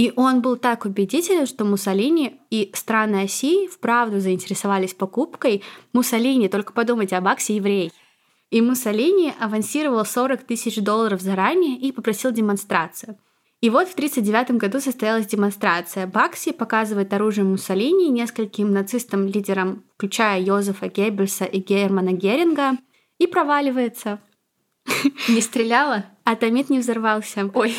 И 0.00 0.14
он 0.16 0.40
был 0.40 0.56
так 0.56 0.86
убедителен, 0.86 1.44
что 1.44 1.66
Муссолини 1.66 2.40
и 2.48 2.70
страны 2.72 3.24
оси 3.24 3.68
вправду 3.68 4.18
заинтересовались 4.18 4.94
покупкой. 4.94 5.62
Муссолини, 5.92 6.48
только 6.48 6.72
подумайте, 6.72 7.18
об 7.18 7.24
Баксе 7.24 7.56
еврей. 7.56 7.92
И 8.50 8.62
Муссолини 8.62 9.34
авансировал 9.38 10.06
40 10.06 10.44
тысяч 10.44 10.76
долларов 10.76 11.20
заранее 11.20 11.76
и 11.76 11.92
попросил 11.92 12.32
демонстрацию. 12.32 13.18
И 13.60 13.68
вот 13.68 13.88
в 13.88 13.92
1939 13.92 14.58
году 14.58 14.80
состоялась 14.80 15.26
демонстрация. 15.26 16.06
Бакси 16.06 16.52
показывает 16.52 17.12
оружие 17.12 17.44
Муссолини 17.44 18.08
нескольким 18.08 18.72
нацистам-лидерам, 18.72 19.84
включая 19.96 20.40
Йозефа 20.40 20.88
Геббельса 20.88 21.44
и 21.44 21.58
Германа 21.58 22.12
Геринга, 22.12 22.78
и 23.18 23.26
проваливается. 23.26 24.18
Не 25.28 25.42
стреляла? 25.42 26.06
Атомит 26.24 26.70
не 26.70 26.78
взорвался. 26.78 27.50
Ой. 27.52 27.74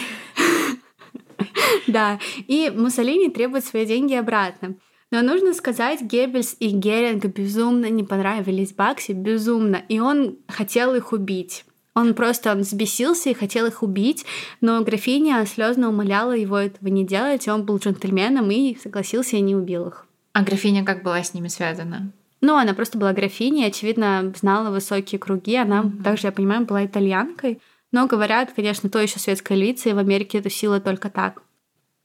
Да, 1.88 2.20
и 2.48 2.72
Муссолини 2.76 3.30
требует 3.30 3.66
свои 3.66 3.86
деньги 3.86 4.14
обратно. 4.14 4.76
Но 5.12 5.22
нужно 5.22 5.54
сказать, 5.54 6.02
Геббельс 6.02 6.56
и 6.60 6.70
Геринг 6.70 7.26
безумно 7.26 7.90
не 7.90 8.04
понравились 8.04 8.74
Бакси, 8.74 9.12
безумно, 9.12 9.84
и 9.90 10.00
он 10.00 10.38
хотел 10.48 10.96
их 10.96 11.12
убить. 11.12 11.66
Он 11.94 12.14
просто 12.14 12.52
он 12.54 12.62
взбесился 12.62 13.30
и 13.30 13.34
хотел 13.34 13.66
их 13.66 13.84
убить, 13.84 14.26
но 14.62 14.82
графиня 14.82 15.46
слезно 15.46 15.90
умоляла 15.90 16.32
его 16.32 16.58
этого 16.58 16.88
не 16.88 17.06
делать, 17.06 17.48
и 17.48 17.52
он 17.52 17.66
был 17.66 17.78
джентльменом 17.78 18.50
и 18.50 18.78
согласился 18.82 19.36
и 19.36 19.42
не 19.42 19.56
убил 19.56 19.88
их. 19.88 20.08
А 20.32 20.44
графиня 20.44 20.86
как 20.86 21.04
была 21.04 21.22
с 21.22 21.34
ними 21.34 21.50
связана? 21.50 22.14
Ну, 22.40 22.56
она 22.56 22.74
просто 22.74 22.98
была 22.98 23.12
графиней, 23.12 23.68
очевидно, 23.68 24.34
знала 24.36 24.72
высокие 24.72 25.20
круги. 25.20 25.56
Она 25.56 25.84
mm-hmm. 25.84 26.04
также, 26.04 26.28
я 26.28 26.32
понимаю, 26.32 26.66
была 26.66 26.86
итальянкой. 26.86 27.62
Но 27.92 28.08
говорят, 28.08 28.54
конечно, 28.56 28.90
то 28.90 29.00
еще 29.00 29.20
светская 29.20 29.58
лица, 29.58 29.90
и 29.90 29.94
в 29.94 29.98
Америке 29.98 30.40
это 30.40 30.50
сила 30.50 30.80
только 30.80 31.10
так. 31.10 31.44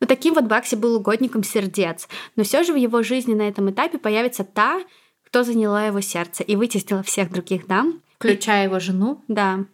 Но 0.00 0.06
таким 0.06 0.34
вот 0.34 0.44
Бакси 0.44 0.74
был 0.74 0.96
угодником 0.96 1.42
сердец. 1.42 2.08
Но 2.36 2.44
все 2.44 2.62
же 2.62 2.72
в 2.72 2.76
его 2.76 3.02
жизни 3.02 3.34
на 3.34 3.48
этом 3.48 3.70
этапе 3.70 3.98
появится 3.98 4.44
та, 4.44 4.82
кто 5.24 5.42
заняла 5.42 5.86
его 5.86 6.00
сердце 6.00 6.42
и 6.42 6.56
вытеснила 6.56 7.02
всех 7.02 7.32
других 7.32 7.66
дам. 7.66 8.02
Включая 8.18 8.64
его 8.64 8.80
жену? 8.80 9.22
Да. 9.28 9.64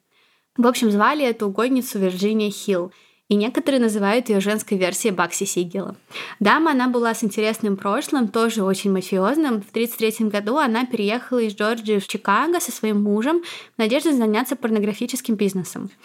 В 0.57 0.67
общем, 0.67 0.91
звали 0.91 1.25
эту 1.25 1.47
угодницу 1.47 1.99
Вирджиния 1.99 2.51
Хилл 2.51 2.93
и 3.29 3.35
некоторые 3.35 3.81
называют 3.81 4.29
ее 4.29 4.41
женской 4.41 4.77
версией 4.77 5.15
Бакси 5.15 5.45
Сигела. 5.45 5.97
Дама, 6.39 6.73
она 6.73 6.89
была 6.89 7.15
с 7.15 7.25
интересным 7.25 7.79
прошлым, 7.79 8.29
тоже 8.29 8.63
очень 8.63 8.93
мафиозным. 8.93 9.63
В 9.63 9.71
1933 9.71 10.29
году 10.29 10.59
она 10.59 10.85
переехала 10.85 11.39
из 11.39 11.55
Джорджии 11.55 11.99
в 11.99 12.07
Чикаго 12.07 12.61
со 12.61 12.71
своим 12.71 13.03
мужем 13.03 13.43
в 13.75 13.79
надежде 13.79 14.13
заняться 14.13 14.55
порнографическим 14.55 15.37
бизнесом. 15.37 15.91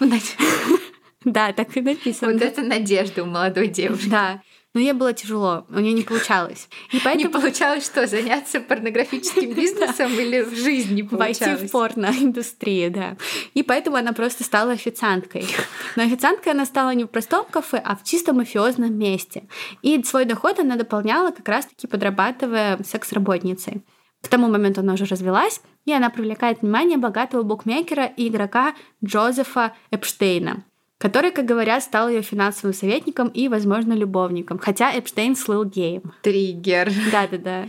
Да, 1.26 1.52
так 1.54 1.76
и 1.76 1.82
написано. 1.82 2.34
Вот 2.34 2.42
это 2.42 2.62
надежда 2.62 3.24
у 3.24 3.26
молодой 3.26 3.68
девушки. 3.68 4.10
Да. 4.10 4.42
Но 4.78 4.82
ей 4.82 4.94
было 4.94 5.12
тяжело, 5.12 5.66
у 5.70 5.80
нее 5.80 5.94
не 5.94 6.04
получалось. 6.04 6.70
И 6.92 7.00
поэтому... 7.04 7.30
Не 7.30 7.34
получалось 7.34 7.84
что, 7.84 8.06
заняться 8.06 8.60
порнографическим 8.60 9.52
бизнесом 9.56 10.12
или 10.20 10.44
в 10.44 10.56
жизни 10.56 10.98
не 10.98 11.04
получалось? 11.04 11.62
Войти 11.62 11.68
в 11.68 11.72
порноиндустрию, 11.72 12.92
да. 12.92 13.18
И 13.56 13.64
поэтому 13.64 13.96
она 13.96 14.14
просто 14.14 14.44
стала 14.44 14.74
официанткой. 14.74 15.48
Но 15.96 16.04
официанткой 16.04 16.54
она 16.54 16.66
стала 16.66 16.92
не 16.92 17.06
в 17.06 17.08
простом 17.08 17.48
кафе, 17.50 17.82
а 17.84 17.96
в 17.96 18.04
чисто 18.04 18.34
мафиозном 18.34 18.96
месте. 18.96 19.48
И 19.82 20.04
свой 20.04 20.26
доход 20.26 20.60
она 20.60 20.76
дополняла 20.76 21.32
как 21.32 21.48
раз-таки 21.50 21.88
подрабатывая 21.88 22.78
секс-работницей. 22.84 23.84
К 24.22 24.28
тому 24.28 24.48
моменту 24.48 24.82
она 24.82 24.94
уже 24.94 25.06
развелась, 25.06 25.62
и 25.86 25.92
она 25.92 26.12
привлекает 26.12 26.62
внимание 26.62 27.00
богатого 27.00 27.42
букмекера 27.42 28.06
и 28.06 28.28
игрока 28.28 28.76
Джозефа 29.04 29.74
Эпштейна– 29.90 30.64
который, 30.98 31.32
как 31.32 31.46
говорят, 31.46 31.84
стал 31.84 32.10
ее 32.10 32.22
финансовым 32.22 32.74
советником 32.74 33.28
и, 33.28 33.48
возможно, 33.48 33.94
любовником. 33.94 34.58
Хотя 34.58 34.92
Эпштейн 34.98 35.36
слыл 35.36 35.64
геем. 35.64 36.14
Триггер. 36.24 36.92
Да-да-да. 37.12 37.68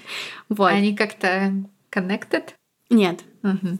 Вот. 0.48 0.72
Они 0.72 0.94
как-то 0.94 1.52
connected? 1.90 2.50
Нет. 2.90 3.20
Угу. 3.42 3.78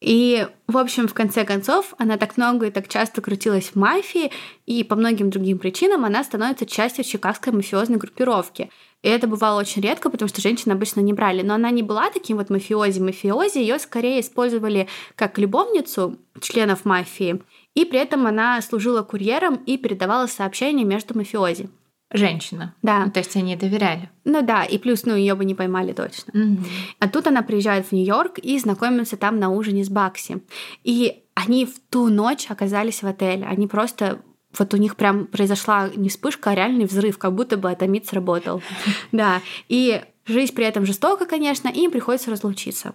И, 0.00 0.46
в 0.66 0.76
общем, 0.76 1.08
в 1.08 1.14
конце 1.14 1.44
концов, 1.44 1.94
она 1.98 2.18
так 2.18 2.36
много 2.36 2.66
и 2.66 2.70
так 2.70 2.86
часто 2.86 3.22
крутилась 3.22 3.70
в 3.70 3.76
мафии, 3.76 4.30
и 4.66 4.84
по 4.84 4.94
многим 4.94 5.30
другим 5.30 5.58
причинам 5.58 6.04
она 6.04 6.22
становится 6.22 6.66
частью 6.66 7.04
чикагской 7.04 7.52
мафиозной 7.52 7.96
группировки. 7.96 8.70
И 9.02 9.08
это 9.08 9.26
бывало 9.26 9.60
очень 9.60 9.80
редко, 9.82 10.10
потому 10.10 10.28
что 10.28 10.42
женщины 10.42 10.72
обычно 10.72 11.00
не 11.00 11.14
брали. 11.14 11.42
Но 11.42 11.54
она 11.54 11.70
не 11.70 11.82
была 11.82 12.10
таким 12.10 12.36
вот 12.36 12.50
мафиози-мафиози, 12.50 13.58
ее 13.58 13.78
скорее 13.78 14.20
использовали 14.20 14.86
как 15.14 15.38
любовницу 15.38 16.18
членов 16.40 16.84
мафии, 16.84 17.40
и 17.76 17.84
при 17.84 18.00
этом 18.00 18.26
она 18.26 18.60
служила 18.62 19.02
курьером 19.02 19.56
и 19.66 19.76
передавала 19.76 20.26
сообщения 20.26 20.84
между 20.84 21.16
мафиози. 21.16 21.68
Женщина. 22.10 22.74
Да. 22.82 23.04
Ну, 23.04 23.10
то 23.10 23.20
есть 23.20 23.36
они 23.36 23.54
доверяли. 23.54 24.10
Ну 24.24 24.40
да, 24.42 24.64
и 24.64 24.78
плюс, 24.78 25.04
ну, 25.04 25.14
ее 25.14 25.34
бы 25.34 25.44
не 25.44 25.54
поймали 25.54 25.92
точно. 25.92 26.30
Mm-hmm. 26.30 26.66
А 27.00 27.08
тут 27.08 27.26
она 27.26 27.42
приезжает 27.42 27.86
в 27.86 27.92
Нью-Йорк 27.92 28.38
и 28.38 28.58
знакомится 28.58 29.16
там 29.16 29.38
на 29.38 29.50
ужине 29.50 29.84
с 29.84 29.90
Бакси. 29.90 30.42
И 30.84 31.24
они 31.34 31.66
в 31.66 31.78
ту 31.90 32.08
ночь 32.08 32.46
оказались 32.48 33.02
в 33.02 33.06
отеле. 33.06 33.44
Они 33.44 33.66
просто 33.66 34.22
вот 34.58 34.72
у 34.72 34.78
них 34.78 34.96
прям 34.96 35.26
произошла 35.26 35.90
не 35.94 36.08
вспышка, 36.08 36.50
а 36.50 36.54
реальный 36.54 36.86
взрыв, 36.86 37.18
как 37.18 37.34
будто 37.34 37.58
бы 37.58 37.70
атомит 37.70 38.06
сработал. 38.06 38.62
Да. 39.12 39.42
И 39.68 40.00
жизнь 40.24 40.54
при 40.54 40.64
этом 40.64 40.86
жестока, 40.86 41.26
конечно, 41.26 41.68
и 41.68 41.80
им 41.80 41.90
приходится 41.90 42.30
разлучиться. 42.30 42.94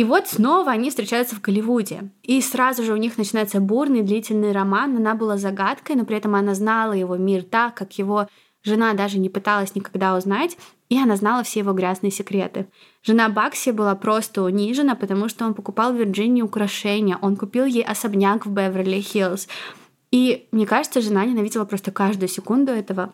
И 0.00 0.04
вот 0.04 0.28
снова 0.28 0.70
они 0.70 0.88
встречаются 0.88 1.36
в 1.36 1.42
Голливуде. 1.42 2.08
И 2.22 2.40
сразу 2.40 2.82
же 2.84 2.94
у 2.94 2.96
них 2.96 3.18
начинается 3.18 3.60
бурный, 3.60 4.00
длительный 4.00 4.50
роман. 4.50 4.96
Она 4.96 5.14
была 5.14 5.36
загадкой, 5.36 5.96
но 5.96 6.06
при 6.06 6.16
этом 6.16 6.34
она 6.34 6.54
знала 6.54 6.94
его 6.94 7.18
мир 7.18 7.42
так, 7.42 7.74
как 7.74 7.98
его 7.98 8.26
жена 8.64 8.94
даже 8.94 9.18
не 9.18 9.28
пыталась 9.28 9.74
никогда 9.74 10.16
узнать, 10.16 10.56
и 10.88 10.98
она 10.98 11.16
знала 11.16 11.42
все 11.42 11.60
его 11.60 11.74
грязные 11.74 12.10
секреты. 12.10 12.66
Жена 13.02 13.28
Бакси 13.28 13.72
была 13.72 13.94
просто 13.94 14.42
унижена, 14.42 14.94
потому 14.94 15.28
что 15.28 15.44
он 15.44 15.52
покупал 15.52 15.92
в 15.92 15.96
Вирджинии 15.96 16.40
украшения, 16.40 17.18
он 17.20 17.36
купил 17.36 17.66
ей 17.66 17.84
особняк 17.84 18.46
в 18.46 18.54
Беверли-Хиллз. 18.54 19.48
И 20.12 20.48
мне 20.50 20.64
кажется, 20.64 21.02
жена 21.02 21.26
ненавидела 21.26 21.66
просто 21.66 21.90
каждую 21.90 22.30
секунду 22.30 22.72
этого. 22.72 23.12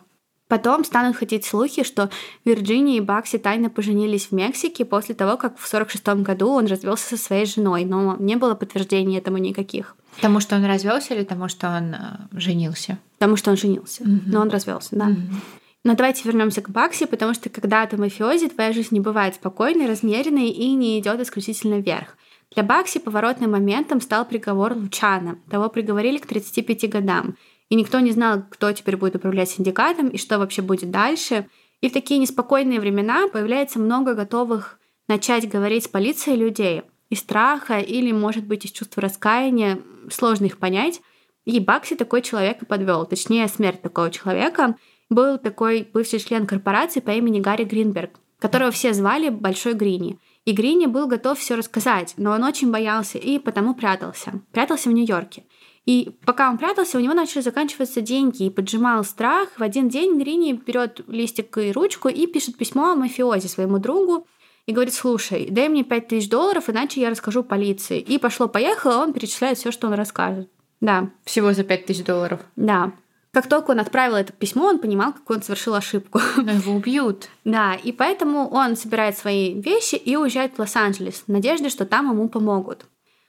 Потом 0.49 0.84
станут 0.84 1.16
ходить 1.16 1.44
слухи, 1.44 1.82
что 1.82 2.09
Вирджиния 2.44 2.99
и 2.99 3.01
Бакси 3.01 3.38
тайно 3.38 3.68
поженились 3.68 4.26
в 4.26 4.32
Мексике 4.32 4.84
после 4.84 5.14
того, 5.14 5.36
как 5.36 5.59
в 5.59 5.66
46 5.66 6.07
году 6.22 6.51
он 6.51 6.66
развелся 6.66 7.16
со 7.16 7.16
своей 7.16 7.47
женой, 7.47 7.84
но 7.84 8.16
не 8.18 8.36
было 8.36 8.55
подтверждений 8.55 9.18
этому 9.18 9.38
никаких. 9.38 9.97
Тому, 10.20 10.38
что 10.40 10.57
он 10.57 10.64
развелся 10.64 11.14
или 11.14 11.24
тому, 11.24 11.49
что 11.49 11.68
он 11.68 11.94
э, 11.94 11.99
женился? 12.32 12.99
Тому, 13.18 13.36
что 13.36 13.51
он 13.51 13.57
женился, 13.57 14.05
mm-hmm. 14.05 14.22
но 14.26 14.40
он 14.40 14.49
развелся, 14.51 14.94
да. 14.97 15.09
Mm-hmm. 15.09 15.34
Но 15.84 15.94
давайте 15.94 16.22
вернемся 16.24 16.62
к 16.62 16.70
Бакси, 16.70 17.07
потому 17.07 17.34
что 17.34 17.49
когда 17.49 17.84
ты 17.86 17.97
мафиози, 17.97 18.49
твоя 18.49 18.72
жизнь 18.72 18.88
не 18.92 19.01
бывает 19.01 19.34
спокойной, 19.34 19.86
размеренной 19.86 20.49
и 20.49 20.72
не 20.74 20.99
идет 20.99 21.20
исключительно 21.20 21.80
вверх. 21.80 22.16
Для 22.55 22.62
Бакси 22.62 22.99
поворотным 22.99 23.51
моментом 23.51 24.01
стал 24.01 24.24
приговор 24.24 24.74
Лучана. 24.74 25.38
Того 25.51 25.68
приговорили 25.68 26.18
к 26.18 26.26
35 26.26 26.88
годам 26.90 27.36
и 27.68 27.74
никто 27.74 28.00
не 28.00 28.12
знал, 28.12 28.42
кто 28.48 28.70
теперь 28.72 28.96
будет 28.96 29.16
управлять 29.16 29.50
синдикатом 29.50 30.08
и 30.08 30.18
что 30.18 30.38
вообще 30.38 30.62
будет 30.62 30.90
дальше. 30.90 31.48
И 31.80 31.88
в 31.88 31.92
такие 31.92 32.18
неспокойные 32.18 32.80
времена 32.80 33.28
появляется 33.28 33.78
много 33.78 34.14
готовых 34.14 34.78
начать 35.08 35.48
говорить 35.48 35.84
с 35.84 35.88
полицией 35.88 36.36
людей 36.36 36.82
из 37.10 37.20
страха 37.20 37.78
или, 37.78 38.12
может 38.12 38.44
быть, 38.44 38.64
из 38.64 38.70
чувства 38.70 39.02
раскаяния, 39.02 39.80
сложно 40.10 40.46
их 40.46 40.58
понять. 40.58 41.00
И 41.44 41.60
Бакси 41.60 41.94
такой 41.94 42.22
человек 42.22 42.62
и 42.62 42.66
подвел, 42.66 43.06
точнее, 43.06 43.46
смерть 43.48 43.82
такого 43.82 44.10
человека. 44.10 44.76
Был 45.08 45.38
такой 45.38 45.88
бывший 45.92 46.18
член 46.18 46.46
корпорации 46.46 46.98
по 46.98 47.10
имени 47.10 47.40
Гарри 47.40 47.62
Гринберг, 47.62 48.18
которого 48.40 48.72
все 48.72 48.92
звали 48.92 49.28
Большой 49.28 49.74
Грини. 49.74 50.18
И 50.44 50.52
Грини 50.52 50.86
был 50.86 51.06
готов 51.06 51.38
все 51.38 51.54
рассказать, 51.54 52.14
но 52.16 52.32
он 52.32 52.42
очень 52.42 52.72
боялся 52.72 53.18
и 53.18 53.38
потому 53.38 53.74
прятался. 53.74 54.40
Прятался 54.52 54.88
в 54.88 54.92
Нью-Йорке. 54.92 55.44
И 55.87 56.18
пока 56.24 56.51
он 56.51 56.59
прятался, 56.59 56.99
у 56.99 57.01
него 57.01 57.14
начали 57.14 57.43
заканчиваться 57.43 58.01
деньги 58.01 58.45
и 58.45 58.51
поджимал 58.51 59.05
страх. 59.05 59.51
В 59.57 59.62
один 59.62 59.89
день 59.89 60.18
Грини 60.18 60.53
берет 60.53 61.01
листик 61.07 61.57
и 61.59 61.70
ручку 61.70 62.09
и 62.09 62.26
пишет 62.26 62.59
письмо 62.59 62.91
о 62.91 62.97
мафиозе 62.97 63.49
своему 63.49 63.78
другу 63.78 64.26
и 64.66 64.72
говорит, 64.72 64.95
слушай, 64.95 65.47
дай 65.49 65.68
мне 65.68 65.84
5000 65.84 66.28
долларов, 66.28 66.68
иначе 66.68 67.01
я 67.01 67.11
расскажу 67.11 67.45
полиции. 67.45 68.01
И 68.01 68.18
пошло-поехало, 68.18 68.99
он 68.99 69.12
перечисляет 69.12 69.59
все, 69.59 69.70
что 69.70 69.87
он 69.87 69.95
расскажет. 69.95 70.51
Да. 70.80 71.11
Всего 71.24 71.53
за 71.53 71.62
5000 71.62 72.05
долларов? 72.05 72.41
Да. 72.57 72.93
Как 73.32 73.49
только 73.49 73.70
он 73.70 73.80
отправил 73.80 74.16
это 74.16 74.32
письмо, 74.32 74.64
он 74.64 74.80
понимал, 74.80 75.12
какую 75.12 75.37
он 75.37 75.43
совершил 75.45 75.74
ошибку. 75.74 76.20
Но 76.37 76.51
его 76.51 76.72
убьют. 76.72 77.28
Да, 77.45 77.74
и 77.74 77.93
поэтому 77.93 78.49
он 78.49 78.76
собирает 78.76 79.16
свои 79.16 79.61
вещи 79.61 79.95
и 79.95 80.16
уезжает 80.16 80.55
в 80.55 80.59
Лос-Анджелес 80.59 81.22
в 81.26 81.28
надежде, 81.28 81.68
что 81.68 81.87
там 81.87 82.11
ему 82.11 82.28
помогут. 82.28 82.87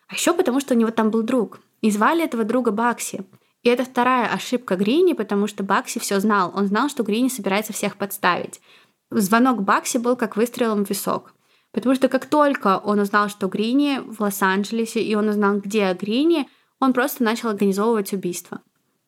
А 0.07 0.15
еще 0.15 0.33
потому, 0.33 0.59
что 0.59 0.73
у 0.73 0.77
него 0.77 0.89
там 0.89 1.11
был 1.11 1.21
друг. 1.21 1.59
И 1.81 1.91
звали 1.91 2.23
этого 2.23 2.43
друга 2.43 2.71
Бакси. 2.71 3.25
И 3.63 3.69
это 3.69 3.83
вторая 3.83 4.27
ошибка 4.27 4.75
Грини, 4.75 5.13
потому 5.13 5.47
что 5.47 5.63
Бакси 5.63 5.99
все 5.99 6.19
знал. 6.19 6.51
Он 6.55 6.67
знал, 6.67 6.89
что 6.89 7.03
Грини 7.03 7.29
собирается 7.29 7.73
всех 7.73 7.97
подставить. 7.97 8.61
Звонок 9.09 9.63
Бакси 9.63 9.97
был 9.97 10.15
как 10.15 10.37
выстрелом 10.37 10.85
в 10.85 10.89
висок. 10.89 11.33
Потому 11.71 11.95
что 11.95 12.07
как 12.07 12.25
только 12.25 12.77
он 12.77 12.99
узнал, 12.99 13.29
что 13.29 13.47
Грини 13.47 13.99
в 13.99 14.21
Лос-Анджелесе, 14.21 15.01
и 15.01 15.15
он 15.15 15.29
узнал, 15.29 15.57
где 15.59 15.93
Грини, 15.93 16.49
он 16.79 16.93
просто 16.93 17.23
начал 17.23 17.49
организовывать 17.49 18.13
убийство 18.13 18.61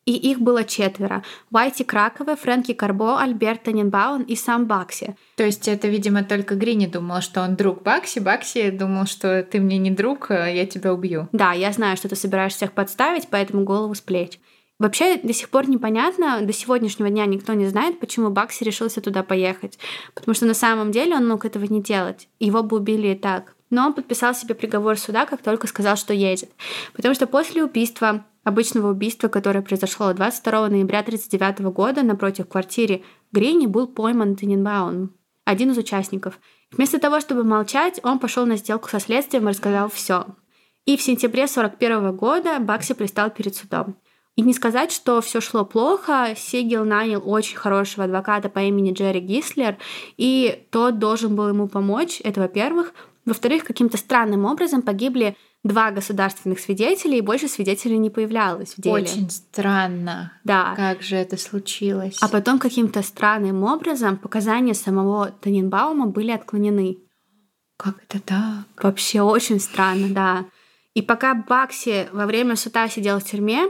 и 0.10 0.32
их 0.32 0.40
было 0.40 0.64
четверо. 0.64 1.24
Уайти 1.52 1.84
Краковы, 1.84 2.36
Фрэнки 2.36 2.74
Карбо, 2.74 3.22
Альберт 3.22 3.64
Таненбаун 3.64 4.24
и 4.24 4.36
сам 4.36 4.66
Бакси. 4.66 5.16
То 5.36 5.44
есть 5.44 5.68
это, 5.68 5.88
видимо, 5.88 6.24
только 6.24 6.56
Грини 6.56 6.88
думал, 6.88 7.22
что 7.22 7.42
он 7.44 7.56
друг 7.56 7.84
Бакси. 7.84 8.18
Бакси 8.18 8.72
думал, 8.72 9.06
что 9.06 9.44
ты 9.44 9.60
мне 9.60 9.78
не 9.78 9.92
друг, 9.92 10.32
а 10.32 10.48
я 10.48 10.66
тебя 10.66 10.94
убью. 10.94 11.28
Да, 11.32 11.54
я 11.54 11.72
знаю, 11.72 11.96
что 11.96 12.10
ты 12.10 12.16
собираешься 12.16 12.58
всех 12.58 12.72
подставить, 12.74 13.28
поэтому 13.30 13.64
голову 13.64 13.94
с 13.94 14.02
плеч. 14.02 14.40
Вообще 14.80 15.18
до 15.18 15.34
сих 15.34 15.50
пор 15.50 15.70
непонятно, 15.70 16.42
до 16.42 16.54
сегодняшнего 16.54 17.10
дня 17.10 17.26
никто 17.26 17.54
не 17.54 17.68
знает, 17.68 18.00
почему 18.00 18.32
Бакси 18.32 18.64
решился 18.64 19.02
туда 19.02 19.24
поехать. 19.24 19.78
Потому 20.16 20.34
что 20.34 20.46
на 20.48 20.56
самом 20.56 20.92
деле 20.92 21.16
он 21.16 21.28
мог 21.28 21.46
этого 21.46 21.66
не 21.66 21.84
делать. 21.84 22.30
Его 22.40 22.64
бы 22.64 22.78
убили 22.78 23.10
и 23.10 23.16
так. 23.16 23.56
Но 23.70 23.86
он 23.86 23.94
подписал 23.94 24.34
себе 24.34 24.56
приговор 24.56 24.98
суда, 24.98 25.28
как 25.28 25.44
только 25.44 25.68
сказал, 25.68 25.96
что 25.96 26.14
едет. 26.14 26.50
Потому 26.94 27.14
что 27.14 27.28
после 27.28 27.64
убийства 27.64 28.26
обычного 28.44 28.92
убийства, 28.92 29.28
которое 29.28 29.62
произошло 29.62 30.14
22 30.14 30.70
ноября 30.70 31.00
1939 31.00 31.74
года 31.74 32.04
напротив 32.04 32.48
квартиры 32.48 33.04
Грини, 33.32 33.68
был 33.68 33.88
пойман 33.88 34.36
Тененбаум, 34.36 35.14
один 35.46 35.72
из 35.72 35.78
участников. 35.78 36.40
Вместо 36.72 37.00
того, 37.00 37.20
чтобы 37.20 37.44
молчать, 37.44 38.00
он 38.04 38.20
пошел 38.20 38.46
на 38.46 38.58
сделку 38.58 38.90
со 38.90 39.00
следствием 39.00 39.48
и 39.48 39.52
рассказал 39.52 39.90
все. 39.90 40.26
И 40.86 40.98
в 40.98 41.02
сентябре 41.02 41.44
1941 41.44 42.16
года 42.16 42.60
Бакси 42.60 42.94
пристал 42.94 43.30
перед 43.30 43.56
судом. 43.56 43.96
И 44.36 44.42
не 44.42 44.54
сказать, 44.54 44.92
что 44.92 45.20
все 45.20 45.42
шло 45.42 45.66
плохо. 45.66 46.34
Сигел 46.38 46.86
нанял 46.86 47.22
очень 47.26 47.58
хорошего 47.58 48.06
адвоката 48.06 48.48
по 48.48 48.60
имени 48.60 48.94
Джерри 48.94 49.20
Гислер, 49.20 49.78
и 50.16 50.66
тот 50.72 50.98
должен 50.98 51.36
был 51.36 51.50
ему 51.50 51.68
помочь. 51.68 52.22
Это 52.24 52.40
во-первых. 52.40 52.94
Во-вторых, 53.26 53.66
каким-то 53.66 53.98
странным 53.98 54.46
образом 54.46 54.82
погибли 54.82 55.36
два 55.64 55.92
государственных 55.92 56.60
свидетеля, 56.60 57.18
и 57.18 57.22
больше 57.22 57.48
свидетелей 57.48 57.98
не 57.98 58.10
появлялось 58.10 58.76
в 58.76 58.82
деле. 58.82 59.04
Очень 59.04 59.30
странно. 59.30 60.34
Да. 60.44 60.74
Как 60.76 61.02
же 61.02 61.16
это 61.16 61.38
случилось? 61.38 62.18
А 62.22 62.30
потом 62.30 62.60
каким-то 62.60 63.02
странным 63.04 63.64
образом 63.64 64.18
показания 64.18 64.74
самого 64.74 65.32
Таненбаума 65.32 66.08
были 66.08 66.32
отклонены. 66.32 66.98
Как 67.78 67.96
это 68.08 68.22
так? 68.22 68.84
Вообще 68.84 69.22
очень 69.22 69.60
странно, 69.60 70.10
да. 70.10 70.46
И 70.94 71.02
пока 71.02 71.34
Бакси 71.36 72.10
во 72.12 72.26
время 72.26 72.56
суда 72.56 72.88
сидел 72.90 73.20
в 73.20 73.24
тюрьме, 73.24 73.70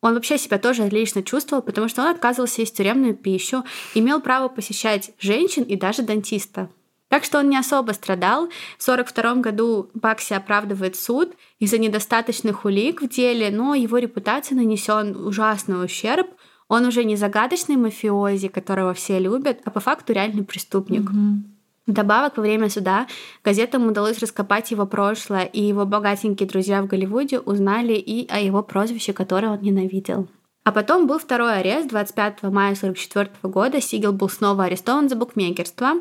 он 0.00 0.14
вообще 0.14 0.38
себя 0.38 0.58
тоже 0.58 0.84
отлично 0.84 1.22
чувствовал, 1.22 1.62
потому 1.62 1.88
что 1.88 2.02
он 2.02 2.08
отказывался 2.08 2.60
есть 2.60 2.76
тюремную 2.76 3.14
пищу, 3.14 3.64
имел 3.94 4.20
право 4.20 4.48
посещать 4.48 5.12
женщин 5.18 5.64
и 5.64 5.76
даже 5.76 6.02
дантиста. 6.02 6.70
Так 7.08 7.24
что 7.24 7.38
он 7.38 7.48
не 7.48 7.56
особо 7.56 7.92
страдал. 7.92 8.48
В 8.78 8.88
1942 8.88 9.34
году 9.42 9.90
Бакси 9.94 10.34
оправдывает 10.34 10.96
суд 10.96 11.34
из-за 11.58 11.78
недостаточных 11.78 12.64
улик 12.64 13.02
в 13.02 13.08
деле, 13.08 13.50
но 13.50 13.74
его 13.74 13.98
репутации 13.98 14.54
нанесен 14.54 15.16
ужасный 15.16 15.84
ущерб. 15.84 16.26
Он 16.68 16.84
уже 16.84 17.04
не 17.04 17.14
загадочный 17.14 17.76
мафиози, 17.76 18.48
которого 18.48 18.92
все 18.92 19.20
любят, 19.20 19.60
а 19.64 19.70
по 19.70 19.78
факту 19.78 20.12
реальный 20.12 20.42
преступник. 20.42 21.02
Мгм. 21.10 21.56
Вдобавок, 21.86 22.36
во 22.36 22.42
время 22.42 22.68
суда 22.68 23.06
газетам 23.44 23.86
удалось 23.86 24.18
раскопать 24.18 24.72
его 24.72 24.86
прошлое, 24.86 25.44
и 25.44 25.62
его 25.62 25.86
богатенькие 25.86 26.48
друзья 26.48 26.82
в 26.82 26.88
Голливуде 26.88 27.38
узнали 27.38 27.92
и 27.92 28.26
о 28.28 28.40
его 28.40 28.64
прозвище, 28.64 29.12
которое 29.12 29.52
он 29.52 29.60
ненавидел. 29.60 30.26
А 30.64 30.72
потом 30.72 31.06
был 31.06 31.20
второй 31.20 31.60
арест 31.60 31.86
25 31.88 32.42
мая 32.42 32.72
1944 32.72 33.30
года. 33.44 33.80
Сигел 33.80 34.12
был 34.12 34.28
снова 34.28 34.64
арестован 34.64 35.08
за 35.08 35.14
букмекерство. 35.14 35.92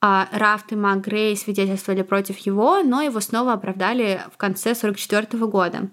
А 0.00 0.28
Рафт 0.32 0.72
и 0.72 0.76
Мак 0.76 1.00
Грей 1.00 1.36
свидетельствовали 1.36 2.02
против 2.02 2.38
его, 2.38 2.82
но 2.82 3.02
его 3.02 3.20
снова 3.20 3.54
оправдали 3.54 4.22
в 4.32 4.36
конце 4.36 4.70
1944 4.72 5.46
года. 5.46 5.90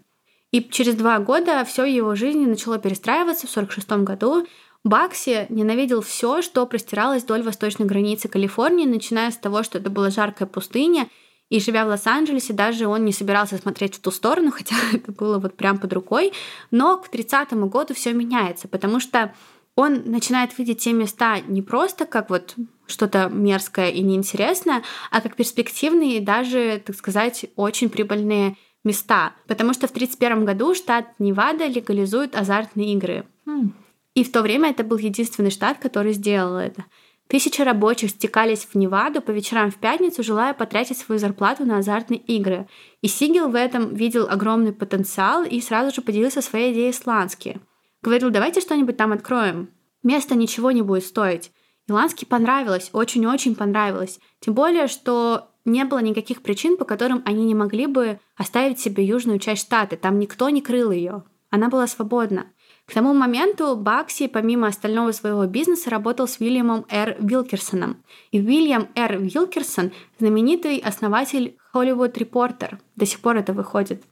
И 0.52 0.64
через 0.64 0.96
два 0.96 1.20
года 1.20 1.66
все 1.66 1.86
его 1.86 2.16
жизни 2.16 2.46
начало 2.46 2.78
перестраиваться. 2.78 3.48
В 3.48 3.52
1946 3.52 4.06
году 4.06 4.48
Бакси 4.84 5.48
ненавидел 5.50 6.02
все, 6.02 6.44
что 6.44 6.66
простиралось 6.68 7.24
вдоль 7.24 7.42
восточной 7.42 7.88
границы 7.88 8.28
Калифорнии, 8.28 8.86
начиная 8.86 9.32
с 9.32 9.38
того, 9.38 9.64
что 9.64 9.80
это 9.80 9.90
была 9.90 10.12
жаркая 10.12 10.48
пустыня, 10.48 11.10
и 11.50 11.60
живя 11.60 11.86
в 11.86 11.90
Лос-Анджелесе, 11.90 12.54
даже 12.54 12.88
он 12.88 13.06
не 13.06 13.12
собирался 13.12 13.58
смотреть 13.58 13.96
в 13.96 14.02
ту 14.02 14.12
сторону, 14.12 14.52
хотя 14.56 14.76
это 14.94 15.12
было 15.12 15.40
вот 15.40 15.56
прям 15.58 15.80
под 15.80 15.92
рукой. 15.94 16.34
Но 16.70 16.98
к 16.98 17.10
30 17.10 17.54
году 17.54 17.94
все 17.94 18.14
меняется, 18.14 18.68
потому 18.68 19.00
что 19.00 19.34
он 19.76 20.04
начинает 20.06 20.58
видеть 20.58 20.80
те 20.80 20.94
места 20.94 21.40
не 21.42 21.62
просто 21.62 22.06
как 22.06 22.30
вот 22.30 22.56
что-то 22.88 23.30
мерзкое 23.30 23.90
и 23.90 24.02
неинтересное, 24.02 24.84
а 25.12 25.22
как 25.22 25.36
перспективные 25.36 26.18
и 26.18 26.22
даже, 26.22 26.82
так 26.86 26.96
сказать, 26.96 27.46
очень 27.56 27.90
прибыльные 27.90 28.56
места. 28.84 29.34
Потому 29.48 29.74
что 29.74 29.88
в 29.88 29.92
1931 29.92 30.46
году 30.46 30.74
штат 30.76 31.08
Невада 31.20 31.66
легализует 31.68 32.36
азартные 32.36 32.94
игры. 32.94 33.26
М. 33.46 33.74
И 34.14 34.24
в 34.24 34.32
то 34.32 34.42
время 34.42 34.70
это 34.70 34.84
был 34.84 34.98
единственный 34.98 35.52
штат, 35.52 35.80
который 35.80 36.14
сделал 36.14 36.58
это. 36.58 36.86
Тысячи 37.28 37.62
рабочих 37.62 38.12
стекались 38.12 38.66
в 38.66 38.76
Неваду 38.76 39.20
по 39.20 39.32
вечерам 39.32 39.72
в 39.72 39.76
пятницу, 39.76 40.22
желая 40.22 40.54
потратить 40.54 41.00
свою 41.00 41.20
зарплату 41.20 41.66
на 41.66 41.80
азартные 41.80 42.20
игры. 42.20 42.68
И 43.02 43.08
Сигел 43.08 43.50
в 43.50 43.56
этом 43.56 43.96
видел 43.96 44.28
огромный 44.30 44.74
потенциал 44.74 45.44
и 45.44 45.60
сразу 45.60 45.94
же 45.94 46.02
поделился 46.02 46.42
своей 46.42 46.72
идеей 46.72 46.94
с 46.94 47.06
Лански. 47.06 47.60
Говорил, 48.06 48.30
давайте 48.30 48.62
что-нибудь 48.62 48.98
там 48.98 49.14
откроем. 49.14 49.72
Место 50.04 50.36
ничего 50.36 50.70
не 50.70 50.84
будет 50.84 51.06
стоить. 51.06 51.52
И 51.88 51.92
Лански 51.92 52.24
понравилось, 52.24 52.92
очень-очень 52.94 53.56
понравилось. 53.56 54.20
Тем 54.42 54.54
более, 54.54 54.86
что 54.86 55.48
не 55.66 55.84
было 55.86 55.98
никаких 56.04 56.44
причин, 56.44 56.78
по 56.78 56.86
которым 56.86 57.24
они 57.26 57.46
не 57.46 57.56
могли 57.56 57.88
бы 57.88 58.20
оставить 58.38 58.80
себе 58.80 59.04
южную 59.04 59.40
часть 59.40 59.64
штата. 59.64 59.98
Там 59.98 60.20
никто 60.20 60.50
не 60.50 60.62
крыл 60.62 60.92
ее. 60.92 61.24
Она 61.50 61.68
была 61.68 61.88
свободна. 61.88 62.46
К 62.86 62.94
тому 62.94 63.16
моменту 63.16 63.76
Бакси, 63.76 64.28
помимо 64.28 64.68
остального 64.68 65.12
своего 65.12 65.48
бизнеса, 65.48 65.90
работал 65.90 66.28
с 66.28 66.40
Уильямом 66.40 66.86
Р. 66.90 67.18
Вилкерсоном. 67.20 68.04
И 68.30 68.40
Уильям 68.40 68.88
Р. 68.94 69.18
Вилкерсон— 69.18 69.92
знаменитый 70.20 70.78
основатель 70.78 71.58
Hollywood 71.74 72.14
Reporter. 72.14 72.78
До 72.96 73.08
сих 73.08 73.20
пор 73.22 73.38
это 73.38 73.54
выходит. 73.54 74.04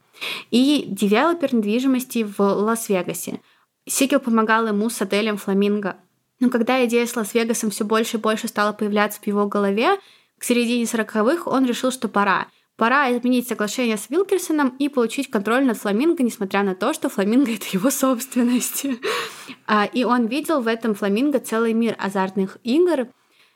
И 0.50 0.86
девелопер 0.88 1.54
недвижимости 1.54 2.24
в 2.24 2.40
Лас-Вегасе. 2.40 3.40
Сигел 3.86 4.20
помогал 4.20 4.66
ему 4.66 4.88
с 4.88 5.00
отелем 5.02 5.36
«Фламинго». 5.36 5.96
Но 6.40 6.50
когда 6.50 6.84
идея 6.86 7.06
с 7.06 7.16
Лас-Вегасом 7.16 7.70
все 7.70 7.84
больше 7.84 8.16
и 8.16 8.20
больше 8.20 8.48
стала 8.48 8.72
появляться 8.72 9.20
в 9.20 9.26
его 9.26 9.46
голове, 9.46 9.98
к 10.38 10.44
середине 10.44 10.84
40-х 10.84 11.50
он 11.50 11.64
решил, 11.64 11.90
что 11.90 12.08
пора. 12.08 12.48
Пора 12.76 13.12
изменить 13.12 13.46
соглашение 13.46 13.96
с 13.96 14.10
Вилкерсоном 14.10 14.74
и 14.78 14.88
получить 14.88 15.30
контроль 15.30 15.64
над 15.64 15.78
Фламинго, 15.78 16.24
несмотря 16.24 16.64
на 16.64 16.74
то, 16.74 16.92
что 16.92 17.08
Фламинго— 17.08 17.52
это 17.54 17.66
его 17.72 17.90
собственность. 17.90 18.86
А, 19.66 19.86
И 19.86 20.04
он 20.04 20.26
видел 20.26 20.60
в 20.60 20.66
этом 20.66 20.94
Фламинго 20.94 21.38
целый 21.38 21.72
мир 21.72 21.96
азартных 21.98 22.58
игр. 22.64 23.08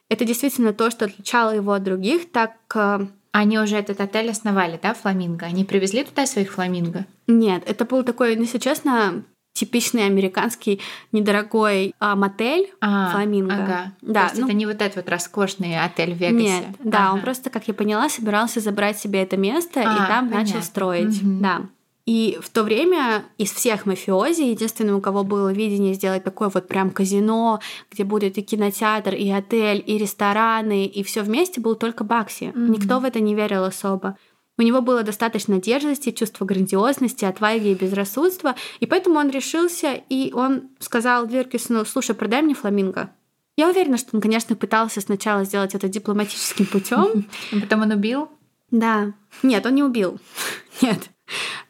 Это 0.08 0.24
действительно 0.24 0.72
то, 0.72 0.90
что 0.90 1.04
отличало 1.04 1.50
его 1.50 1.72
от 1.72 1.82
других, 1.82 2.32
так 2.32 2.52
э, 2.74 3.06
Они 3.32 3.58
уже 3.58 3.76
этот 3.76 4.00
отель 4.00 4.30
основали, 4.30 4.80
да, 4.82 4.94
Фламинго? 4.94 5.44
Они 5.44 5.64
привезли 5.64 6.04
туда 6.04 6.24
своих 6.24 6.52
фламинго? 6.52 7.04
Нет, 7.26 7.62
это 7.66 7.84
был 7.84 8.04
такой, 8.04 8.36
ну, 8.36 8.42
если 8.42 8.56
честно, 8.58 9.24
типичный 9.58 10.06
американский 10.06 10.80
недорогой 11.12 11.94
а, 11.98 12.14
мотель 12.16 12.70
А, 12.80 13.10
Фламинго. 13.12 13.54
Ага. 13.54 13.92
Да, 14.02 14.20
То 14.20 14.26
есть 14.28 14.38
ну- 14.40 14.46
это 14.46 14.56
не 14.56 14.66
вот 14.66 14.76
этот 14.80 14.96
вот 14.96 15.08
роскошный 15.08 15.78
отель 15.82 16.14
в 16.14 16.18
Вегасе? 16.18 16.42
Нет, 16.44 16.64
да, 16.82 17.12
он 17.12 17.20
просто, 17.20 17.50
как 17.50 17.68
я 17.68 17.74
поняла, 17.74 18.08
собирался 18.08 18.60
забрать 18.60 18.98
себе 18.98 19.22
это 19.22 19.36
место 19.36 19.80
и 19.80 19.84
А, 19.86 20.06
там 20.06 20.26
начал 20.30 20.52
понятно. 20.52 20.62
строить. 20.62 21.22
Мгм. 21.22 21.42
Да. 21.42 21.62
И 22.06 22.38
в 22.40 22.48
то 22.48 22.62
время 22.62 23.24
из 23.36 23.52
всех 23.52 23.84
мафиози 23.84 24.40
единственным, 24.42 24.96
у 24.96 25.00
кого 25.02 25.24
было 25.24 25.52
видение 25.52 25.92
сделать 25.92 26.24
такое 26.24 26.48
вот 26.48 26.66
прям 26.66 26.90
казино, 26.90 27.60
где 27.92 28.02
будет 28.04 28.38
и 28.38 28.42
кинотеатр, 28.42 29.12
и 29.14 29.28
отель, 29.30 29.82
и 29.86 29.98
рестораны, 29.98 30.86
и 30.86 31.02
все 31.02 31.20
вместе, 31.22 31.60
был 31.60 31.74
только 31.74 32.04
Бакси. 32.04 32.52
Мгм. 32.54 32.72
Никто 32.72 33.00
в 33.00 33.04
это 33.04 33.20
не 33.20 33.34
верил 33.34 33.64
особо. 33.64 34.16
У 34.58 34.62
него 34.62 34.82
было 34.82 35.04
достаточно 35.04 35.60
дерзости, 35.60 36.10
чувства 36.10 36.44
грандиозности, 36.44 37.24
отваги 37.24 37.68
и 37.68 37.74
безрассудства, 37.74 38.56
и 38.80 38.86
поэтому 38.86 39.20
он 39.20 39.30
решился, 39.30 39.92
и 40.08 40.32
он 40.32 40.70
сказал 40.80 41.26
Виркисону, 41.26 41.84
слушай, 41.84 42.14
продай 42.14 42.42
мне 42.42 42.54
фламинго. 42.54 43.10
Я 43.56 43.68
уверена, 43.68 43.96
что 43.96 44.10
он, 44.16 44.20
конечно, 44.20 44.56
пытался 44.56 45.00
сначала 45.00 45.44
сделать 45.44 45.74
это 45.74 45.88
дипломатическим 45.88 46.66
путем, 46.66 47.26
А 47.52 47.60
потом 47.60 47.82
он 47.82 47.92
убил? 47.92 48.28
да. 48.70 49.12
Нет, 49.42 49.64
он 49.64 49.76
не 49.76 49.82
убил. 49.82 50.18
Нет. 50.82 51.08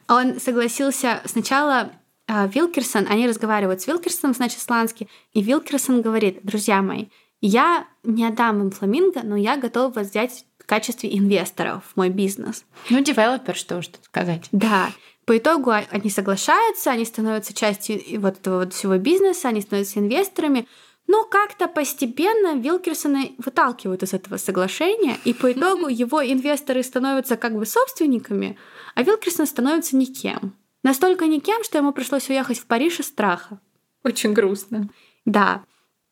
Он 0.07 0.39
согласился 0.39 1.21
сначала 1.25 1.91
а, 2.27 2.47
Вилкерсон, 2.47 3.05
они 3.09 3.27
разговаривают 3.27 3.81
с 3.81 3.87
Вилкерсоном, 3.87 4.33
значит, 4.33 4.59
Слански, 4.59 5.07
и 5.33 5.41
Вилкерсон 5.41 6.01
говорит, 6.01 6.39
друзья 6.43 6.81
мои, 6.81 7.05
я 7.41 7.87
не 8.03 8.25
отдам 8.25 8.61
им 8.61 8.71
фламинго, 8.71 9.21
но 9.23 9.35
я 9.35 9.57
готов 9.57 9.95
вас 9.95 10.09
взять 10.09 10.45
качестве 10.69 11.17
инвесторов 11.17 11.83
в 11.91 11.97
мой 11.97 12.09
бизнес. 12.09 12.63
Ну, 12.89 13.01
девелопер, 13.01 13.55
что 13.55 13.77
уж 13.77 13.87
тут 13.87 14.05
сказать. 14.05 14.47
Да. 14.51 14.91
По 15.25 15.37
итогу 15.37 15.71
они 15.71 16.09
соглашаются, 16.09 16.91
они 16.91 17.05
становятся 17.05 17.53
частью 17.53 18.01
вот 18.21 18.37
этого 18.37 18.59
вот 18.59 18.73
всего 18.73 18.97
бизнеса, 18.97 19.49
они 19.49 19.61
становятся 19.61 19.99
инвесторами, 19.99 20.67
но 21.07 21.23
как-то 21.23 21.67
постепенно 21.67 22.55
Вилкерсона 22.55 23.29
выталкивают 23.39 24.03
из 24.03 24.13
этого 24.13 24.37
соглашения, 24.37 25.17
и 25.25 25.33
по 25.33 25.51
итогу 25.51 25.87
его 25.87 26.21
инвесторы 26.23 26.83
становятся 26.83 27.35
как 27.35 27.55
бы 27.55 27.65
собственниками, 27.65 28.57
а 28.95 29.03
Вилкерсон 29.03 29.47
становится 29.47 29.95
никем. 29.95 30.53
Настолько 30.83 31.25
никем, 31.25 31.63
что 31.63 31.79
ему 31.79 31.93
пришлось 31.93 32.29
уехать 32.29 32.59
в 32.59 32.65
Париж 32.65 32.99
из 32.99 33.07
страха. 33.07 33.59
Очень 34.03 34.33
грустно. 34.33 34.89
Да. 35.25 35.63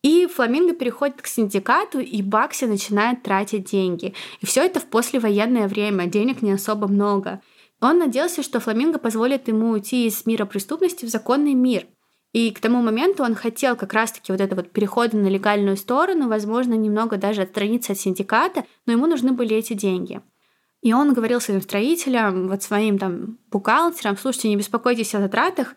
И 0.07 0.25
Фламинго 0.25 0.73
переходит 0.73 1.21
к 1.21 1.27
синдикату, 1.27 1.99
и 1.99 2.21
Бакси 2.21 2.63
начинает 2.63 3.23
тратить 3.23 3.69
деньги. 3.69 4.13
И 4.39 4.45
все 4.45 4.63
это 4.63 4.79
в 4.79 4.85
послевоенное 4.85 5.67
время, 5.67 6.05
денег 6.05 6.41
не 6.41 6.53
особо 6.53 6.87
много. 6.87 7.41
Он 7.81 7.97
надеялся, 7.97 8.41
что 8.41 8.61
Фламинго 8.61 8.99
позволит 8.99 9.49
ему 9.49 9.71
уйти 9.71 10.07
из 10.07 10.25
мира 10.25 10.45
преступности 10.45 11.03
в 11.03 11.09
законный 11.09 11.55
мир. 11.55 11.87
И 12.31 12.51
к 12.51 12.61
тому 12.61 12.81
моменту 12.81 13.25
он 13.25 13.35
хотел 13.35 13.75
как 13.75 13.91
раз-таки 13.91 14.31
вот 14.31 14.39
это 14.39 14.55
вот 14.55 14.71
перехода 14.71 15.17
на 15.17 15.27
легальную 15.27 15.75
сторону, 15.75 16.29
возможно, 16.29 16.75
немного 16.75 17.17
даже 17.17 17.41
отстраниться 17.41 17.91
от 17.91 17.99
синдиката, 17.99 18.63
но 18.85 18.93
ему 18.93 19.07
нужны 19.07 19.33
были 19.33 19.57
эти 19.57 19.73
деньги. 19.73 20.21
И 20.81 20.93
он 20.93 21.13
говорил 21.13 21.41
своим 21.41 21.61
строителям, 21.61 22.47
вот 22.47 22.63
своим 22.63 22.97
там 22.97 23.39
бухгалтерам, 23.51 24.15
слушайте, 24.15 24.47
не 24.47 24.55
беспокойтесь 24.55 25.13
о 25.15 25.19
затратах, 25.19 25.75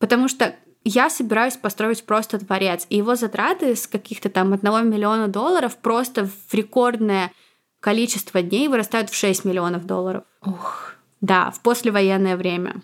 потому 0.00 0.26
что 0.26 0.56
я 0.84 1.10
собираюсь 1.10 1.56
построить 1.56 2.04
просто 2.04 2.38
дворец. 2.38 2.86
И 2.90 2.96
его 2.96 3.14
затраты 3.14 3.74
с 3.76 3.86
каких-то 3.86 4.30
там 4.30 4.52
1 4.52 4.90
миллиона 4.90 5.28
долларов 5.28 5.76
просто 5.76 6.26
в 6.26 6.54
рекордное 6.54 7.32
количество 7.80 8.42
дней 8.42 8.68
вырастают 8.68 9.10
в 9.10 9.14
6 9.14 9.44
миллионов 9.44 9.86
долларов. 9.86 10.24
Ух. 10.44 10.94
Да, 11.20 11.50
в 11.50 11.60
послевоенное 11.60 12.36
время. 12.36 12.82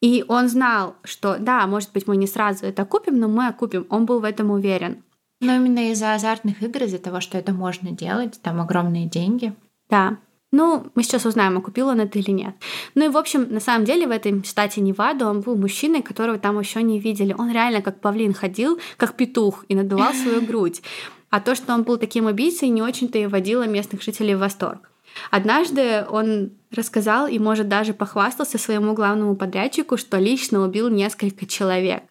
И 0.00 0.24
он 0.26 0.48
знал, 0.48 0.96
что 1.04 1.38
да, 1.38 1.66
может 1.66 1.92
быть, 1.92 2.06
мы 2.06 2.16
не 2.16 2.26
сразу 2.26 2.66
это 2.66 2.84
купим, 2.84 3.20
но 3.20 3.28
мы 3.28 3.46
окупим. 3.46 3.86
Он 3.88 4.04
был 4.04 4.20
в 4.20 4.24
этом 4.24 4.50
уверен. 4.50 5.04
Но 5.40 5.54
именно 5.54 5.90
из-за 5.90 6.14
азартных 6.14 6.62
игр, 6.62 6.84
из-за 6.84 6.98
того, 6.98 7.20
что 7.20 7.38
это 7.38 7.52
можно 7.52 7.90
делать, 7.92 8.40
там 8.42 8.60
огромные 8.60 9.06
деньги. 9.06 9.54
Да. 9.88 10.18
Ну, 10.52 10.86
мы 10.94 11.02
сейчас 11.02 11.24
узнаем, 11.24 11.56
окупил 11.56 11.88
он 11.88 12.00
это 12.00 12.18
или 12.18 12.30
нет. 12.30 12.54
Ну 12.94 13.06
и, 13.06 13.08
в 13.08 13.16
общем, 13.16 13.46
на 13.50 13.58
самом 13.58 13.86
деле 13.86 14.06
в 14.06 14.10
этой 14.10 14.44
штате 14.44 14.82
Невада 14.82 15.26
он 15.26 15.40
был 15.40 15.56
мужчиной, 15.56 16.02
которого 16.02 16.38
там 16.38 16.58
еще 16.60 16.82
не 16.82 17.00
видели. 17.00 17.34
Он 17.36 17.50
реально 17.50 17.80
как 17.80 18.00
павлин 18.00 18.34
ходил, 18.34 18.78
как 18.98 19.16
петух, 19.16 19.64
и 19.68 19.74
надувал 19.74 20.12
свою 20.12 20.42
грудь. 20.46 20.82
А 21.30 21.40
то, 21.40 21.54
что 21.54 21.72
он 21.72 21.84
был 21.84 21.96
таким 21.96 22.26
убийцей, 22.26 22.68
не 22.68 22.82
очень-то 22.82 23.18
и 23.18 23.26
вводило 23.26 23.66
местных 23.66 24.02
жителей 24.02 24.34
в 24.34 24.40
восторг. 24.40 24.90
Однажды 25.30 26.04
он 26.10 26.52
рассказал 26.70 27.26
и, 27.26 27.38
может, 27.38 27.68
даже 27.68 27.94
похвастался 27.94 28.58
своему 28.58 28.92
главному 28.92 29.36
подрядчику, 29.36 29.96
что 29.96 30.18
лично 30.18 30.62
убил 30.62 30.88
несколько 30.88 31.46
человек. 31.46 32.02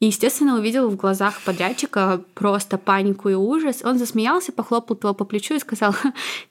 И, 0.00 0.06
естественно, 0.06 0.56
увидел 0.56 0.88
в 0.88 0.96
глазах 0.96 1.42
подрядчика 1.42 2.24
просто 2.34 2.78
панику 2.78 3.28
и 3.28 3.34
ужас. 3.34 3.82
Он 3.84 3.98
засмеялся, 3.98 4.50
похлопал 4.50 4.98
его 5.02 5.14
по 5.14 5.24
плечу 5.24 5.54
и 5.54 5.58
сказал, 5.58 5.94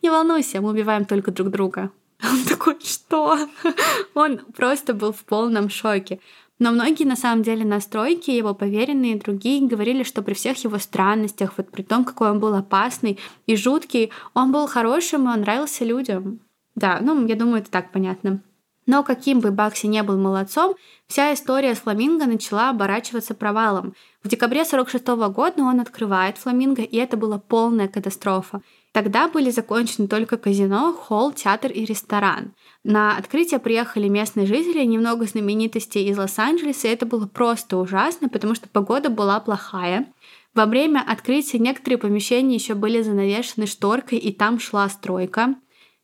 не 0.03 0.09
волнуйся, 0.11 0.61
мы 0.61 0.69
убиваем 0.69 1.05
только 1.05 1.31
друг 1.31 1.49
друга. 1.49 1.91
Он 2.23 2.43
такой, 2.47 2.77
что? 2.83 3.39
Он 4.13 4.39
просто 4.55 4.93
был 4.93 5.13
в 5.13 5.23
полном 5.25 5.69
шоке. 5.69 6.19
Но 6.59 6.71
многие, 6.71 7.05
на 7.05 7.15
самом 7.15 7.41
деле, 7.41 7.65
настройки, 7.65 8.29
его 8.31 8.53
поверенные 8.53 9.15
другие 9.15 9.65
говорили, 9.65 10.03
что 10.03 10.21
при 10.21 10.33
всех 10.33 10.61
его 10.63 10.77
странностях, 10.77 11.53
вот 11.57 11.71
при 11.71 11.83
том, 11.83 12.03
какой 12.03 12.31
он 12.31 12.39
был 12.39 12.53
опасный 12.53 13.17
и 13.47 13.55
жуткий, 13.55 14.11
он 14.33 14.51
был 14.51 14.67
хорошим, 14.67 15.23
и 15.23 15.33
он 15.33 15.41
нравился 15.41 15.85
людям. 15.85 16.41
Да, 16.75 16.99
ну, 17.01 17.25
я 17.25 17.35
думаю, 17.35 17.61
это 17.61 17.71
так 17.71 17.93
понятно. 17.93 18.41
Но 18.89 19.03
каким 19.03 19.39
бы 19.39 19.51
Бакси 19.51 19.85
не 19.85 20.01
был 20.01 20.17
молодцом, 20.17 20.73
вся 21.05 21.31
история 21.31 21.75
с 21.75 21.81
Фламинго 21.81 22.25
начала 22.25 22.71
оборачиваться 22.71 23.35
провалом. 23.35 23.93
В 24.23 24.27
декабре 24.27 24.65
46 24.65 25.05
года 25.29 25.61
он 25.61 25.79
открывает 25.79 26.39
Фламинго, 26.39 26.81
и 26.81 26.97
это 26.97 27.15
была 27.15 27.37
полная 27.37 27.87
катастрофа. 27.87 28.63
Тогда 28.91 29.27
были 29.27 29.51
закончены 29.51 30.07
только 30.07 30.37
казино, 30.37 30.91
холл, 30.91 31.31
театр 31.33 31.71
и 31.71 31.85
ресторан. 31.85 32.55
На 32.83 33.15
открытие 33.15 33.59
приехали 33.59 34.07
местные 34.07 34.47
жители, 34.47 34.83
немного 34.85 35.25
знаменитостей 35.25 36.07
из 36.07 36.17
Лос-Анджелеса, 36.17 36.87
и 36.87 36.91
это 36.91 37.05
было 37.05 37.27
просто 37.27 37.77
ужасно, 37.77 38.27
потому 38.27 38.55
что 38.55 38.69
погода 38.69 39.11
была 39.11 39.39
плохая. 39.39 40.11
Во 40.55 40.65
время 40.65 41.03
открытия 41.07 41.59
некоторые 41.59 41.99
помещения 41.99 42.55
еще 42.55 42.73
были 42.73 43.03
занавешены 43.03 43.67
шторкой, 43.67 44.17
и 44.17 44.33
там 44.33 44.59
шла 44.59 44.89
стройка. 44.89 45.53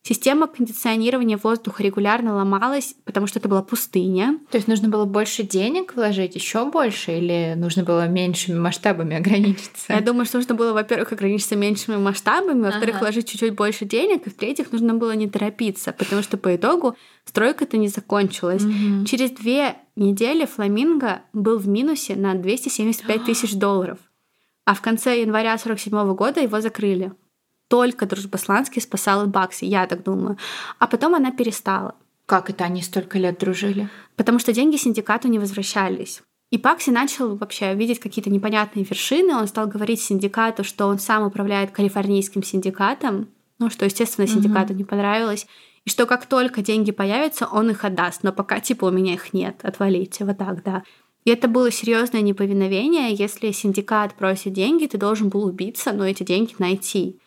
Система 0.08 0.46
кондиционирования 0.46 1.36
воздуха 1.36 1.82
регулярно 1.82 2.36
ломалась, 2.36 2.94
потому 3.04 3.26
что 3.26 3.40
это 3.40 3.48
была 3.48 3.60
пустыня. 3.60 4.38
То 4.52 4.56
есть 4.56 4.68
нужно 4.68 4.88
было 4.88 5.04
больше 5.04 5.42
денег 5.42 5.96
вложить, 5.96 6.36
еще 6.36 6.64
больше, 6.70 7.18
или 7.18 7.54
нужно 7.56 7.82
было 7.82 8.06
меньшими 8.06 8.56
масштабами 8.56 9.16
ограничиться? 9.16 9.92
Я 9.92 10.00
думаю, 10.00 10.24
что 10.24 10.36
нужно 10.36 10.54
было, 10.54 10.72
во-первых, 10.74 11.10
ограничиться 11.10 11.56
меньшими 11.56 11.96
масштабами, 11.96 12.62
во-вторых, 12.62 12.94
ага. 12.94 13.04
вложить 13.06 13.28
чуть-чуть 13.28 13.56
больше 13.56 13.84
денег, 13.84 14.28
и 14.28 14.30
в-третьих, 14.30 14.70
нужно 14.70 14.94
было 14.94 15.10
не 15.10 15.28
торопиться, 15.28 15.92
потому 15.92 16.22
что 16.22 16.36
по 16.36 16.54
итогу 16.54 16.96
стройка-то 17.24 17.76
не 17.76 17.88
закончилась. 17.88 18.62
Угу. 18.62 19.06
Через 19.06 19.32
две 19.32 19.74
недели 19.96 20.46
Фламинго 20.46 21.22
был 21.32 21.58
в 21.58 21.66
минусе 21.66 22.14
на 22.14 22.36
275 22.36 23.24
тысяч 23.26 23.54
долларов. 23.54 23.98
А 24.66 24.74
в 24.74 24.80
конце 24.82 25.20
января 25.20 25.58
47 25.58 26.14
года 26.14 26.40
его 26.40 26.60
закрыли 26.60 27.12
только 27.68 28.06
Дружбосланский 28.06 28.80
спасал 28.80 29.22
от 29.22 29.28
Бакси, 29.28 29.64
я 29.64 29.86
так 29.86 30.02
думаю. 30.02 30.38
А 30.78 30.86
потом 30.86 31.14
она 31.14 31.32
перестала. 31.32 31.94
Как 32.26 32.50
это 32.50 32.64
они 32.64 32.82
столько 32.82 33.18
лет 33.18 33.38
дружили? 33.38 33.88
Потому 34.16 34.38
что 34.38 34.52
деньги 34.52 34.76
синдикату 34.76 35.28
не 35.28 35.38
возвращались. 35.38 36.22
И 36.50 36.58
Пакси 36.58 36.90
начал 36.90 37.36
вообще 37.36 37.74
видеть 37.74 38.00
какие-то 38.00 38.30
непонятные 38.30 38.84
вершины. 38.84 39.34
Он 39.34 39.48
стал 39.48 39.66
говорить 39.66 40.00
синдикату, 40.00 40.64
что 40.64 40.86
он 40.86 40.98
сам 40.98 41.24
управляет 41.24 41.72
калифорнийским 41.72 42.42
синдикатом, 42.42 43.28
ну, 43.58 43.70
что, 43.70 43.84
естественно, 43.84 44.26
синдикату 44.26 44.72
mm-hmm. 44.72 44.76
не 44.76 44.84
понравилось. 44.84 45.46
И 45.84 45.90
что 45.90 46.06
как 46.06 46.26
только 46.26 46.62
деньги 46.62 46.92
появятся, 46.92 47.46
он 47.46 47.70
их 47.70 47.84
отдаст. 47.84 48.22
Но 48.22 48.32
пока, 48.32 48.60
типа, 48.60 48.86
у 48.86 48.90
меня 48.90 49.14
их 49.14 49.32
нет, 49.32 49.60
отвалите, 49.62 50.24
вот 50.24 50.38
так, 50.38 50.62
да. 50.62 50.82
И 51.24 51.30
это 51.30 51.48
было 51.48 51.70
серьезное 51.70 52.20
неповиновение. 52.20 53.12
Если 53.12 53.50
синдикат 53.50 54.14
просит 54.14 54.52
деньги, 54.52 54.86
ты 54.86 54.98
должен 54.98 55.28
был 55.28 55.44
убиться, 55.44 55.92
но 55.92 56.06
эти 56.06 56.22
деньги 56.22 56.54
найти. 56.58 57.18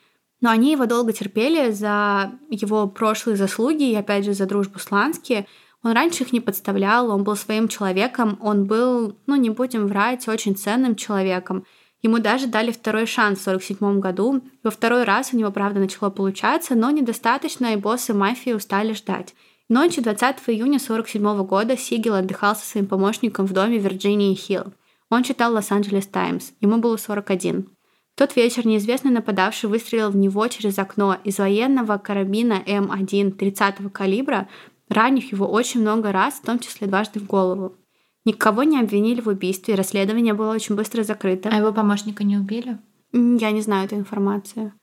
Но 0.42 0.50
они 0.50 0.72
его 0.72 0.86
долго 0.86 1.12
терпели 1.12 1.72
за 1.72 2.32
его 2.50 2.88
прошлые 2.88 3.36
заслуги 3.36 3.90
и, 3.90 3.96
опять 3.96 4.26
же, 4.26 4.34
за 4.34 4.46
дружбу 4.46 4.80
с 4.80 4.90
Лански. 4.90 5.46
Он 5.84 5.92
раньше 5.92 6.24
их 6.24 6.34
не 6.34 6.40
подставлял, 6.40 7.10
он 7.10 7.24
был 7.24 7.36
своим 7.36 7.68
человеком, 7.68 8.38
он 8.42 8.66
был, 8.66 9.18
ну, 9.28 9.36
не 9.36 9.50
будем 9.50 9.88
врать, 9.88 10.28
очень 10.28 10.56
ценным 10.56 10.96
человеком. 10.96 11.66
Ему 12.02 12.20
даже 12.20 12.48
дали 12.48 12.72
второй 12.72 13.06
шанс 13.06 13.40
в 13.40 13.48
1947 13.48 14.00
году. 14.00 14.42
Во 14.64 14.72
второй 14.72 15.04
раз 15.04 15.34
у 15.34 15.38
него, 15.38 15.52
правда, 15.52 15.82
начало 15.82 16.10
получаться, 16.10 16.76
но 16.76 16.92
недостаточно, 16.92 17.74
и 17.74 17.76
боссы 17.76 18.14
мафии 18.14 18.52
устали 18.52 18.94
ждать. 18.94 19.34
Ночью 19.68 20.04
20 20.04 20.38
июня 20.48 20.78
1947 20.78 21.46
года 21.46 21.78
Сигел 21.78 22.16
отдыхал 22.16 22.56
со 22.56 22.66
своим 22.66 22.88
помощником 22.88 23.46
в 23.46 23.54
доме 23.54 23.78
Вирджинии 23.78 24.34
Хилл. 24.34 24.74
Он 25.10 25.24
читал 25.24 25.54
Лос-Анджелес 25.54 26.08
Таймс. 26.08 26.52
Ему 26.62 26.78
было 26.78 26.98
41 26.98 27.68
тот 28.20 28.36
вечер 28.36 28.68
неизвестный 28.68 29.12
нападавший 29.12 29.70
выстрелил 29.70 30.10
в 30.10 30.16
него 30.18 30.46
через 30.50 30.78
окно 30.78 31.16
из 31.24 31.40
военного 31.40 31.98
карабина 31.98 32.62
М1 32.66 33.38
30-го 33.38 33.90
калибра, 33.90 34.50
ранив 34.90 35.32
его 35.32 35.48
очень 35.48 35.80
много 35.80 36.12
раз, 36.12 36.34
в 36.34 36.42
том 36.42 36.60
числе 36.60 36.88
дважды 36.88 37.22
в 37.22 37.26
голову. 37.26 37.78
Никого 38.26 38.64
не 38.64 38.78
обвинили 38.78 39.22
в 39.22 39.28
убийстве, 39.28 39.76
расследование 39.76 40.34
было 40.34 40.54
очень 40.54 40.76
быстро 40.76 41.04
закрыто. 41.04 41.48
А 41.50 41.56
его 41.56 41.72
помощника 41.72 42.26
не 42.26 42.36
убили? 42.36 42.78
Я 43.14 43.52
не 43.52 43.62
знаю 43.62 43.86
эту 43.86 43.96
информацию. 43.96 44.74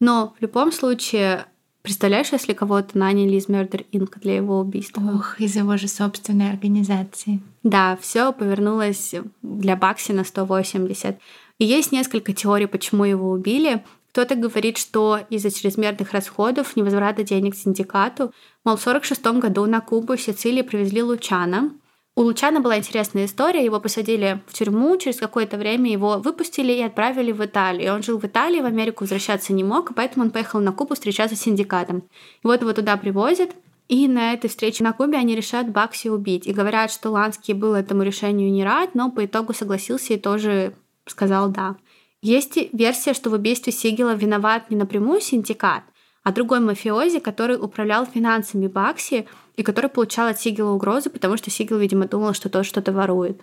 Но 0.00 0.32
в 0.38 0.40
любом 0.40 0.72
случае, 0.72 1.44
представляешь, 1.82 2.32
если 2.32 2.54
кого-то 2.54 2.96
наняли 2.96 3.36
из 3.36 3.46
Murder 3.50 3.84
Inc. 3.92 4.18
для 4.20 4.36
его 4.36 4.58
убийства? 4.58 5.02
Ох, 5.16 5.38
из 5.38 5.54
его 5.54 5.76
же 5.76 5.86
собственной 5.86 6.48
организации. 6.48 7.42
Да, 7.62 7.98
все 8.00 8.32
повернулось 8.32 9.14
для 9.42 9.76
Бакси 9.76 10.12
на 10.12 10.24
180. 10.24 11.18
И 11.60 11.66
есть 11.66 11.92
несколько 11.92 12.32
теорий, 12.32 12.66
почему 12.66 13.04
его 13.04 13.30
убили. 13.30 13.84
Кто-то 14.12 14.34
говорит, 14.34 14.78
что 14.78 15.20
из-за 15.28 15.50
чрезмерных 15.50 16.12
расходов, 16.12 16.74
невозврата 16.74 17.22
денег 17.22 17.54
синдикату, 17.54 18.32
мол, 18.64 18.76
в 18.76 18.86
1946 18.86 19.40
году 19.40 19.66
на 19.66 19.82
Кубу 19.82 20.16
в 20.16 20.20
Сицилии 20.20 20.62
привезли 20.62 21.02
Лучана. 21.02 21.70
У 22.16 22.22
Лучана 22.22 22.60
была 22.60 22.78
интересная 22.78 23.26
история, 23.26 23.62
его 23.62 23.78
посадили 23.78 24.40
в 24.46 24.54
тюрьму, 24.54 24.96
через 24.96 25.18
какое-то 25.18 25.58
время 25.58 25.92
его 25.92 26.18
выпустили 26.18 26.72
и 26.72 26.82
отправили 26.82 27.30
в 27.30 27.44
Италию. 27.44 27.94
Он 27.94 28.02
жил 28.02 28.18
в 28.18 28.24
Италии, 28.24 28.62
в 28.62 28.66
Америку 28.66 29.04
возвращаться 29.04 29.52
не 29.52 29.62
мог, 29.62 29.94
поэтому 29.94 30.24
он 30.24 30.30
поехал 30.30 30.60
на 30.60 30.72
Кубу 30.72 30.94
встречаться 30.94 31.36
с 31.36 31.42
синдикатом. 31.42 31.98
И 32.42 32.46
вот 32.46 32.62
его 32.62 32.72
туда 32.72 32.96
привозят, 32.96 33.50
и 33.88 34.08
на 34.08 34.32
этой 34.32 34.48
встрече 34.48 34.82
на 34.82 34.94
Кубе 34.94 35.18
они 35.18 35.36
решают 35.36 35.68
Бакси 35.68 36.08
убить. 36.08 36.46
И 36.46 36.54
говорят, 36.54 36.90
что 36.90 37.10
Ланский 37.10 37.52
был 37.52 37.74
этому 37.74 38.02
решению 38.02 38.50
не 38.50 38.64
рад, 38.64 38.94
но 38.94 39.10
по 39.10 39.26
итогу 39.26 39.52
согласился 39.52 40.14
и 40.14 40.18
тоже 40.18 40.74
сказал 41.10 41.50
«да». 41.50 41.76
Есть 42.22 42.58
версия, 42.72 43.14
что 43.14 43.30
в 43.30 43.34
убийстве 43.34 43.72
Сигела 43.72 44.14
виноват 44.14 44.70
не 44.70 44.76
напрямую 44.76 45.20
синдикат, 45.20 45.84
а 46.22 46.32
другой 46.32 46.60
мафиози, 46.60 47.18
который 47.18 47.56
управлял 47.56 48.04
финансами 48.04 48.66
Бакси 48.66 49.26
и 49.56 49.62
который 49.62 49.88
получал 49.88 50.28
от 50.28 50.38
Сигела 50.38 50.70
угрозы, 50.70 51.08
потому 51.08 51.36
что 51.38 51.50
Сигел, 51.50 51.78
видимо, 51.78 52.06
думал, 52.06 52.34
что 52.34 52.50
тот 52.50 52.66
что-то 52.66 52.92
ворует. 52.92 53.40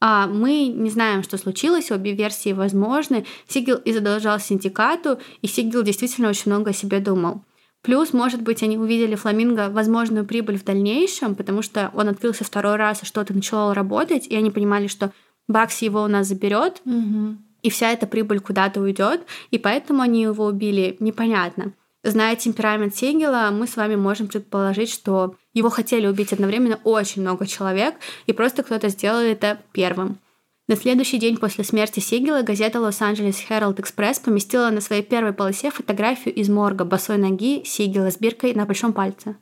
А 0.00 0.26
мы 0.26 0.66
не 0.66 0.90
знаем, 0.90 1.22
что 1.22 1.38
случилось, 1.38 1.90
обе 1.90 2.12
версии 2.12 2.52
возможны. 2.52 3.24
Сигел 3.48 3.78
и 3.78 3.92
задолжал 3.92 4.38
синдикату, 4.38 5.18
и 5.40 5.46
Сигел 5.46 5.82
действительно 5.82 6.28
очень 6.28 6.50
много 6.50 6.70
о 6.70 6.74
себе 6.74 6.98
думал. 7.00 7.42
Плюс, 7.82 8.12
может 8.12 8.42
быть, 8.42 8.62
они 8.64 8.76
увидели 8.76 9.14
Фламинго 9.14 9.70
возможную 9.70 10.26
прибыль 10.26 10.58
в 10.58 10.64
дальнейшем, 10.64 11.36
потому 11.36 11.62
что 11.62 11.92
он 11.94 12.08
открылся 12.08 12.42
второй 12.42 12.76
раз, 12.76 13.02
и 13.02 13.06
что-то 13.06 13.32
начало 13.32 13.74
работать, 13.74 14.26
и 14.26 14.34
они 14.34 14.50
понимали, 14.50 14.88
что 14.88 15.12
Бакси 15.48 15.84
его 15.84 16.02
у 16.02 16.08
нас 16.08 16.26
заберет, 16.26 16.82
угу. 16.84 17.36
и 17.62 17.70
вся 17.70 17.92
эта 17.92 18.06
прибыль 18.06 18.40
куда-то 18.40 18.80
уйдет, 18.80 19.22
и 19.50 19.58
поэтому 19.58 20.02
они 20.02 20.22
его 20.22 20.46
убили, 20.46 20.96
непонятно. 21.00 21.72
Зная 22.02 22.36
темперамент 22.36 22.94
Сигела, 22.94 23.50
мы 23.50 23.66
с 23.66 23.76
вами 23.76 23.96
можем 23.96 24.28
предположить, 24.28 24.90
что 24.90 25.34
его 25.54 25.70
хотели 25.70 26.06
убить 26.06 26.32
одновременно 26.32 26.78
очень 26.84 27.22
много 27.22 27.46
человек, 27.46 27.96
и 28.26 28.32
просто 28.32 28.62
кто-то 28.62 28.88
сделал 28.88 29.20
это 29.20 29.58
первым. 29.72 30.18
На 30.68 30.74
следующий 30.74 31.18
день 31.18 31.36
после 31.36 31.62
смерти 31.62 32.00
Сигела 32.00 32.42
газета 32.42 32.80
Лос-Анджелес 32.80 33.44
Herald 33.48 33.76
Express 33.76 34.20
поместила 34.24 34.70
на 34.70 34.80
своей 34.80 35.02
первой 35.02 35.32
полосе 35.32 35.70
фотографию 35.70 36.34
из 36.34 36.48
морга 36.48 36.84
босой 36.84 37.18
ноги 37.18 37.62
Сигела 37.64 38.10
с 38.10 38.18
биркой 38.18 38.52
на 38.54 38.66
большом 38.66 38.92
пальце. 38.92 39.36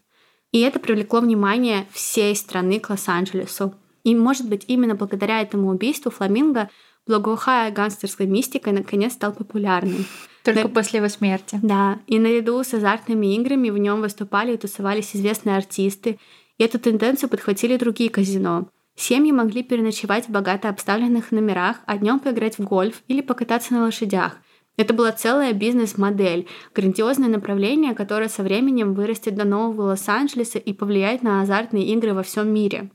И 0.52 0.60
это 0.60 0.78
привлекло 0.78 1.20
внимание 1.20 1.86
всей 1.92 2.36
страны 2.36 2.78
к 2.78 2.90
Лос-Анджелесу. 2.90 3.74
И, 4.04 4.14
может 4.14 4.48
быть, 4.48 4.64
именно 4.68 4.94
благодаря 4.94 5.40
этому 5.40 5.70
убийству 5.70 6.10
Фламинго 6.10 6.70
благоухая 7.06 7.70
гангстерской 7.70 8.26
мистикой 8.26 8.72
наконец 8.72 9.14
стал 9.14 9.32
популярным. 9.32 10.06
Только 10.44 10.64
На... 10.64 10.68
после 10.68 10.98
его 10.98 11.08
смерти. 11.08 11.58
Да. 11.62 11.98
И 12.06 12.18
наряду 12.18 12.62
с 12.62 12.74
азартными 12.74 13.34
играми 13.34 13.70
в 13.70 13.78
нем 13.78 14.00
выступали 14.00 14.54
и 14.54 14.58
тусовались 14.58 15.16
известные 15.16 15.56
артисты. 15.56 16.18
И 16.58 16.64
эту 16.64 16.78
тенденцию 16.78 17.30
подхватили 17.30 17.76
другие 17.76 18.10
казино. 18.10 18.68
Семьи 18.96 19.32
могли 19.32 19.64
переночевать 19.64 20.26
в 20.26 20.30
богато 20.30 20.68
обставленных 20.68 21.32
номерах, 21.32 21.78
а 21.86 21.98
днем 21.98 22.20
поиграть 22.20 22.58
в 22.58 22.64
гольф 22.64 23.02
или 23.08 23.22
покататься 23.22 23.74
на 23.74 23.82
лошадях. 23.82 24.38
Это 24.76 24.92
была 24.92 25.12
целая 25.12 25.52
бизнес-модель, 25.52 26.46
грандиозное 26.74 27.28
направление, 27.28 27.94
которое 27.94 28.28
со 28.28 28.42
временем 28.42 28.94
вырастет 28.94 29.34
до 29.34 29.44
нового 29.44 29.88
Лос-Анджелеса 29.88 30.58
и 30.58 30.72
повлияет 30.72 31.22
на 31.22 31.42
азартные 31.42 31.86
игры 31.86 32.12
во 32.12 32.22
всем 32.22 32.52
мире. 32.52 32.90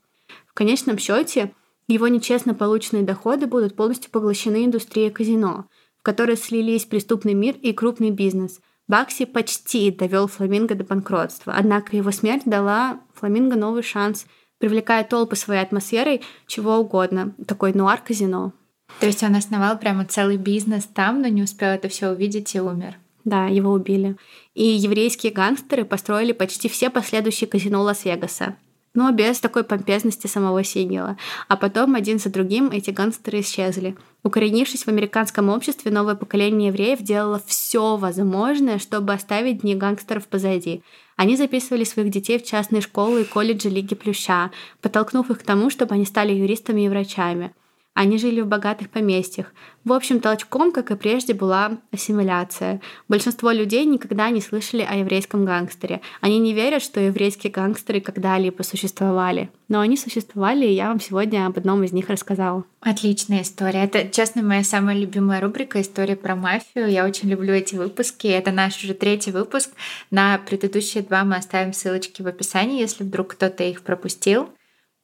В 0.60 0.62
конечном 0.62 0.98
счете, 0.98 1.54
его 1.88 2.10
нечестно 2.10 2.54
полученные 2.54 3.04
доходы 3.04 3.48
будут 3.48 3.78
полностью 3.78 4.12
поглощены 4.12 4.66
индустрией 4.66 5.10
казино, 5.10 5.68
в 5.98 6.04
которой 6.04 6.36
слились 6.36 6.84
преступный 6.84 7.34
мир 7.34 7.56
и 7.62 7.72
крупный 7.72 8.10
бизнес. 8.12 8.60
Бакси 8.86 9.24
почти 9.24 9.90
довел 9.90 10.28
Фламинго 10.28 10.76
до 10.76 10.84
банкротства, 10.84 11.54
однако 11.56 11.96
его 11.96 12.12
смерть 12.12 12.42
дала 12.44 13.00
Фламинго 13.14 13.56
новый 13.56 13.84
шанс, 13.84 14.26
привлекая 14.58 15.06
толпы 15.06 15.38
своей 15.38 15.62
атмосферой 15.62 16.24
чего 16.46 16.76
угодно, 16.76 17.34
такой 17.48 17.72
нуар-казино. 17.72 18.52
То 19.00 19.06
есть 19.06 19.24
он 19.24 19.38
основал 19.38 19.80
прямо 19.80 20.04
целый 20.04 20.36
бизнес 20.36 20.84
там, 20.94 21.22
но 21.22 21.30
не 21.30 21.44
успел 21.44 21.70
это 21.70 21.88
все 21.88 22.10
увидеть 22.10 22.54
и 22.54 22.60
умер. 22.60 22.98
Да, 23.24 23.46
его 23.46 23.72
убили. 23.72 24.18
И 24.56 24.66
еврейские 24.66 25.32
гангстеры 25.32 25.86
построили 25.86 26.34
почти 26.34 26.68
все 26.68 26.90
последующие 26.90 27.48
казино 27.48 27.82
Лас-Вегаса. 27.82 28.58
Но 28.94 29.12
без 29.12 29.40
такой 29.40 29.64
помпезности 29.64 30.28
самого 30.28 30.64
Сигела. 30.64 31.18
А 31.48 31.58
потом 31.58 31.96
один 31.96 32.20
за 32.20 32.30
другим 32.30 32.70
эти 32.72 32.90
гангстеры 32.90 33.42
исчезли. 33.42 33.96
Укоренившись 34.24 34.84
в 34.84 34.88
американском 34.88 35.50
обществе, 35.50 35.92
новое 35.92 36.16
поколение 36.16 36.70
евреев 36.70 37.00
делало 37.00 37.42
все 37.46 37.98
возможное, 37.98 38.80
чтобы 38.80 39.14
оставить 39.14 39.62
дни 39.62 39.76
гангстеров 39.76 40.28
позади. 40.28 40.82
Они 41.16 41.36
записывали 41.36 41.84
своих 41.84 42.10
детей 42.12 42.40
в 42.40 42.46
частные 42.46 42.82
школы 42.82 43.22
и 43.22 43.26
колледжи 43.26 43.70
Лиги 43.70 43.94
Плюща, 43.94 44.52
подтолкнув 44.82 45.30
их 45.30 45.40
к 45.40 45.44
тому, 45.44 45.70
чтобы 45.70 45.96
они 45.96 46.06
стали 46.06 46.34
юристами 46.34 46.82
и 46.86 46.90
врачами. 46.90 47.54
Они 47.94 48.18
жили 48.18 48.40
в 48.40 48.48
богатых 48.48 48.90
поместьях. 48.90 49.54
В 49.84 49.92
общем, 49.92 50.20
толчком, 50.20 50.72
как 50.72 50.92
и 50.92 50.96
прежде, 50.96 51.34
была 51.34 51.80
ассимиляция. 51.92 52.80
Большинство 53.08 53.52
людей 53.52 53.86
никогда 53.86 54.30
не 54.30 54.40
слышали 54.40 54.88
о 54.90 54.96
еврейском 54.96 55.44
гангстере. 55.44 56.02
Они 56.22 56.40
не 56.40 56.54
верят, 56.54 56.82
что 56.82 57.00
еврейские 57.00 57.52
гангстеры 57.52 58.00
когда-либо 58.00 58.62
существовали. 58.64 59.50
Но 59.68 59.82
они 59.82 59.98
существовали, 59.98 60.66
и 60.66 60.74
я 60.74 60.88
вам 60.88 61.00
сегодня 61.00 61.46
об 61.46 61.58
одном 61.58 61.84
из 61.84 61.92
них 61.92 62.10
рассказала. 62.10 62.64
Отличная 62.80 63.42
история. 63.42 63.84
Это, 63.84 64.08
честно, 64.08 64.44
моя 64.44 64.64
самая 64.64 64.96
любимая 64.96 65.42
рубрика 65.42 65.82
«История 65.82 66.16
про 66.16 66.36
мафию». 66.36 66.90
Я 66.90 67.06
очень 67.06 67.30
люблю 67.30 67.54
эти 67.54 67.76
выпуски. 67.76 68.28
Это 68.28 68.52
наш 68.52 68.82
уже 68.82 68.94
третий 68.94 69.32
выпуск. 69.32 69.72
На 70.12 70.38
предыдущие 70.38 71.04
два 71.04 71.24
мы 71.26 71.36
оставим 71.36 71.74
ссылочки 71.74 72.22
в 72.22 72.28
описании, 72.28 72.80
если 72.80 73.04
вдруг 73.04 73.30
кто-то 73.30 73.64
их 73.64 73.82
пропустил. 73.82 74.50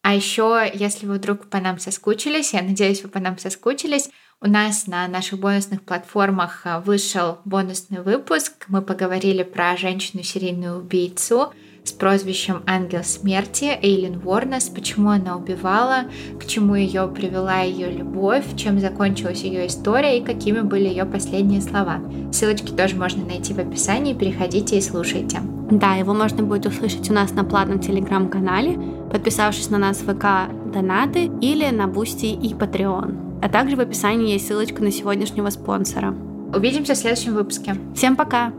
А 0.08 0.14
еще, 0.14 0.70
если 0.72 1.08
вы 1.08 1.16
вдруг 1.16 1.47
по 1.47 1.60
нам 1.60 1.80
соскучились, 1.80 2.53
я 2.53 2.62
надеюсь, 2.62 3.01
вы 3.01 3.10
по 3.10 3.20
нам 3.20 3.39
соскучились, 3.39 4.12
у 4.39 4.47
нас 4.47 4.86
на 4.86 5.08
наших 5.08 5.39
бонусных 5.39 5.82
платформах 5.82 6.62
а, 6.64 6.80
вышел 6.80 7.39
бонусный 7.43 8.03
выпуск. 8.03 8.66
Мы 8.68 8.84
поговорили 8.84 9.41
про 9.41 9.76
женщину-серийную 9.76 10.78
убийцу 10.78 11.51
с 11.86 11.91
прозвищем 11.91 12.63
Ангел 12.65 13.03
Смерти 13.03 13.65
Эйлин 13.81 14.19
Уорнос, 14.19 14.69
почему 14.69 15.09
она 15.09 15.38
убивала, 15.38 16.05
к 16.39 16.45
чему 16.45 16.75
ее 16.75 17.07
привела 17.07 17.59
ее 17.59 17.91
любовь, 17.91 18.45
чем 18.57 18.79
закончилась 18.79 19.43
ее 19.43 19.67
история 19.67 20.17
и 20.17 20.23
какими 20.23 20.61
были 20.61 20.88
ее 20.88 21.05
последние 21.05 21.61
слова. 21.61 21.99
Ссылочки 22.31 22.71
тоже 22.71 22.95
можно 22.95 23.23
найти 23.23 23.53
в 23.53 23.59
описании, 23.59 24.13
переходите 24.13 24.77
и 24.77 24.81
слушайте. 24.81 25.39
Да, 25.69 25.95
его 25.95 26.13
можно 26.13 26.43
будет 26.43 26.65
услышать 26.65 27.09
у 27.09 27.13
нас 27.13 27.31
на 27.33 27.43
платном 27.43 27.79
телеграм-канале, 27.79 28.79
подписавшись 29.11 29.69
на 29.69 29.77
нас 29.77 30.01
в 30.01 30.13
ВК 30.13 30.51
Донаты 30.73 31.31
или 31.41 31.69
на 31.69 31.88
Бусти 31.88 32.27
и 32.27 32.53
Patreon. 32.53 33.41
А 33.41 33.49
также 33.49 33.75
в 33.75 33.79
описании 33.79 34.33
есть 34.33 34.47
ссылочка 34.47 34.83
на 34.83 34.91
сегодняшнего 34.91 35.49
спонсора. 35.49 36.15
Увидимся 36.53 36.93
в 36.93 36.97
следующем 36.97 37.36
выпуске. 37.36 37.75
Всем 37.95 38.15
пока! 38.15 38.51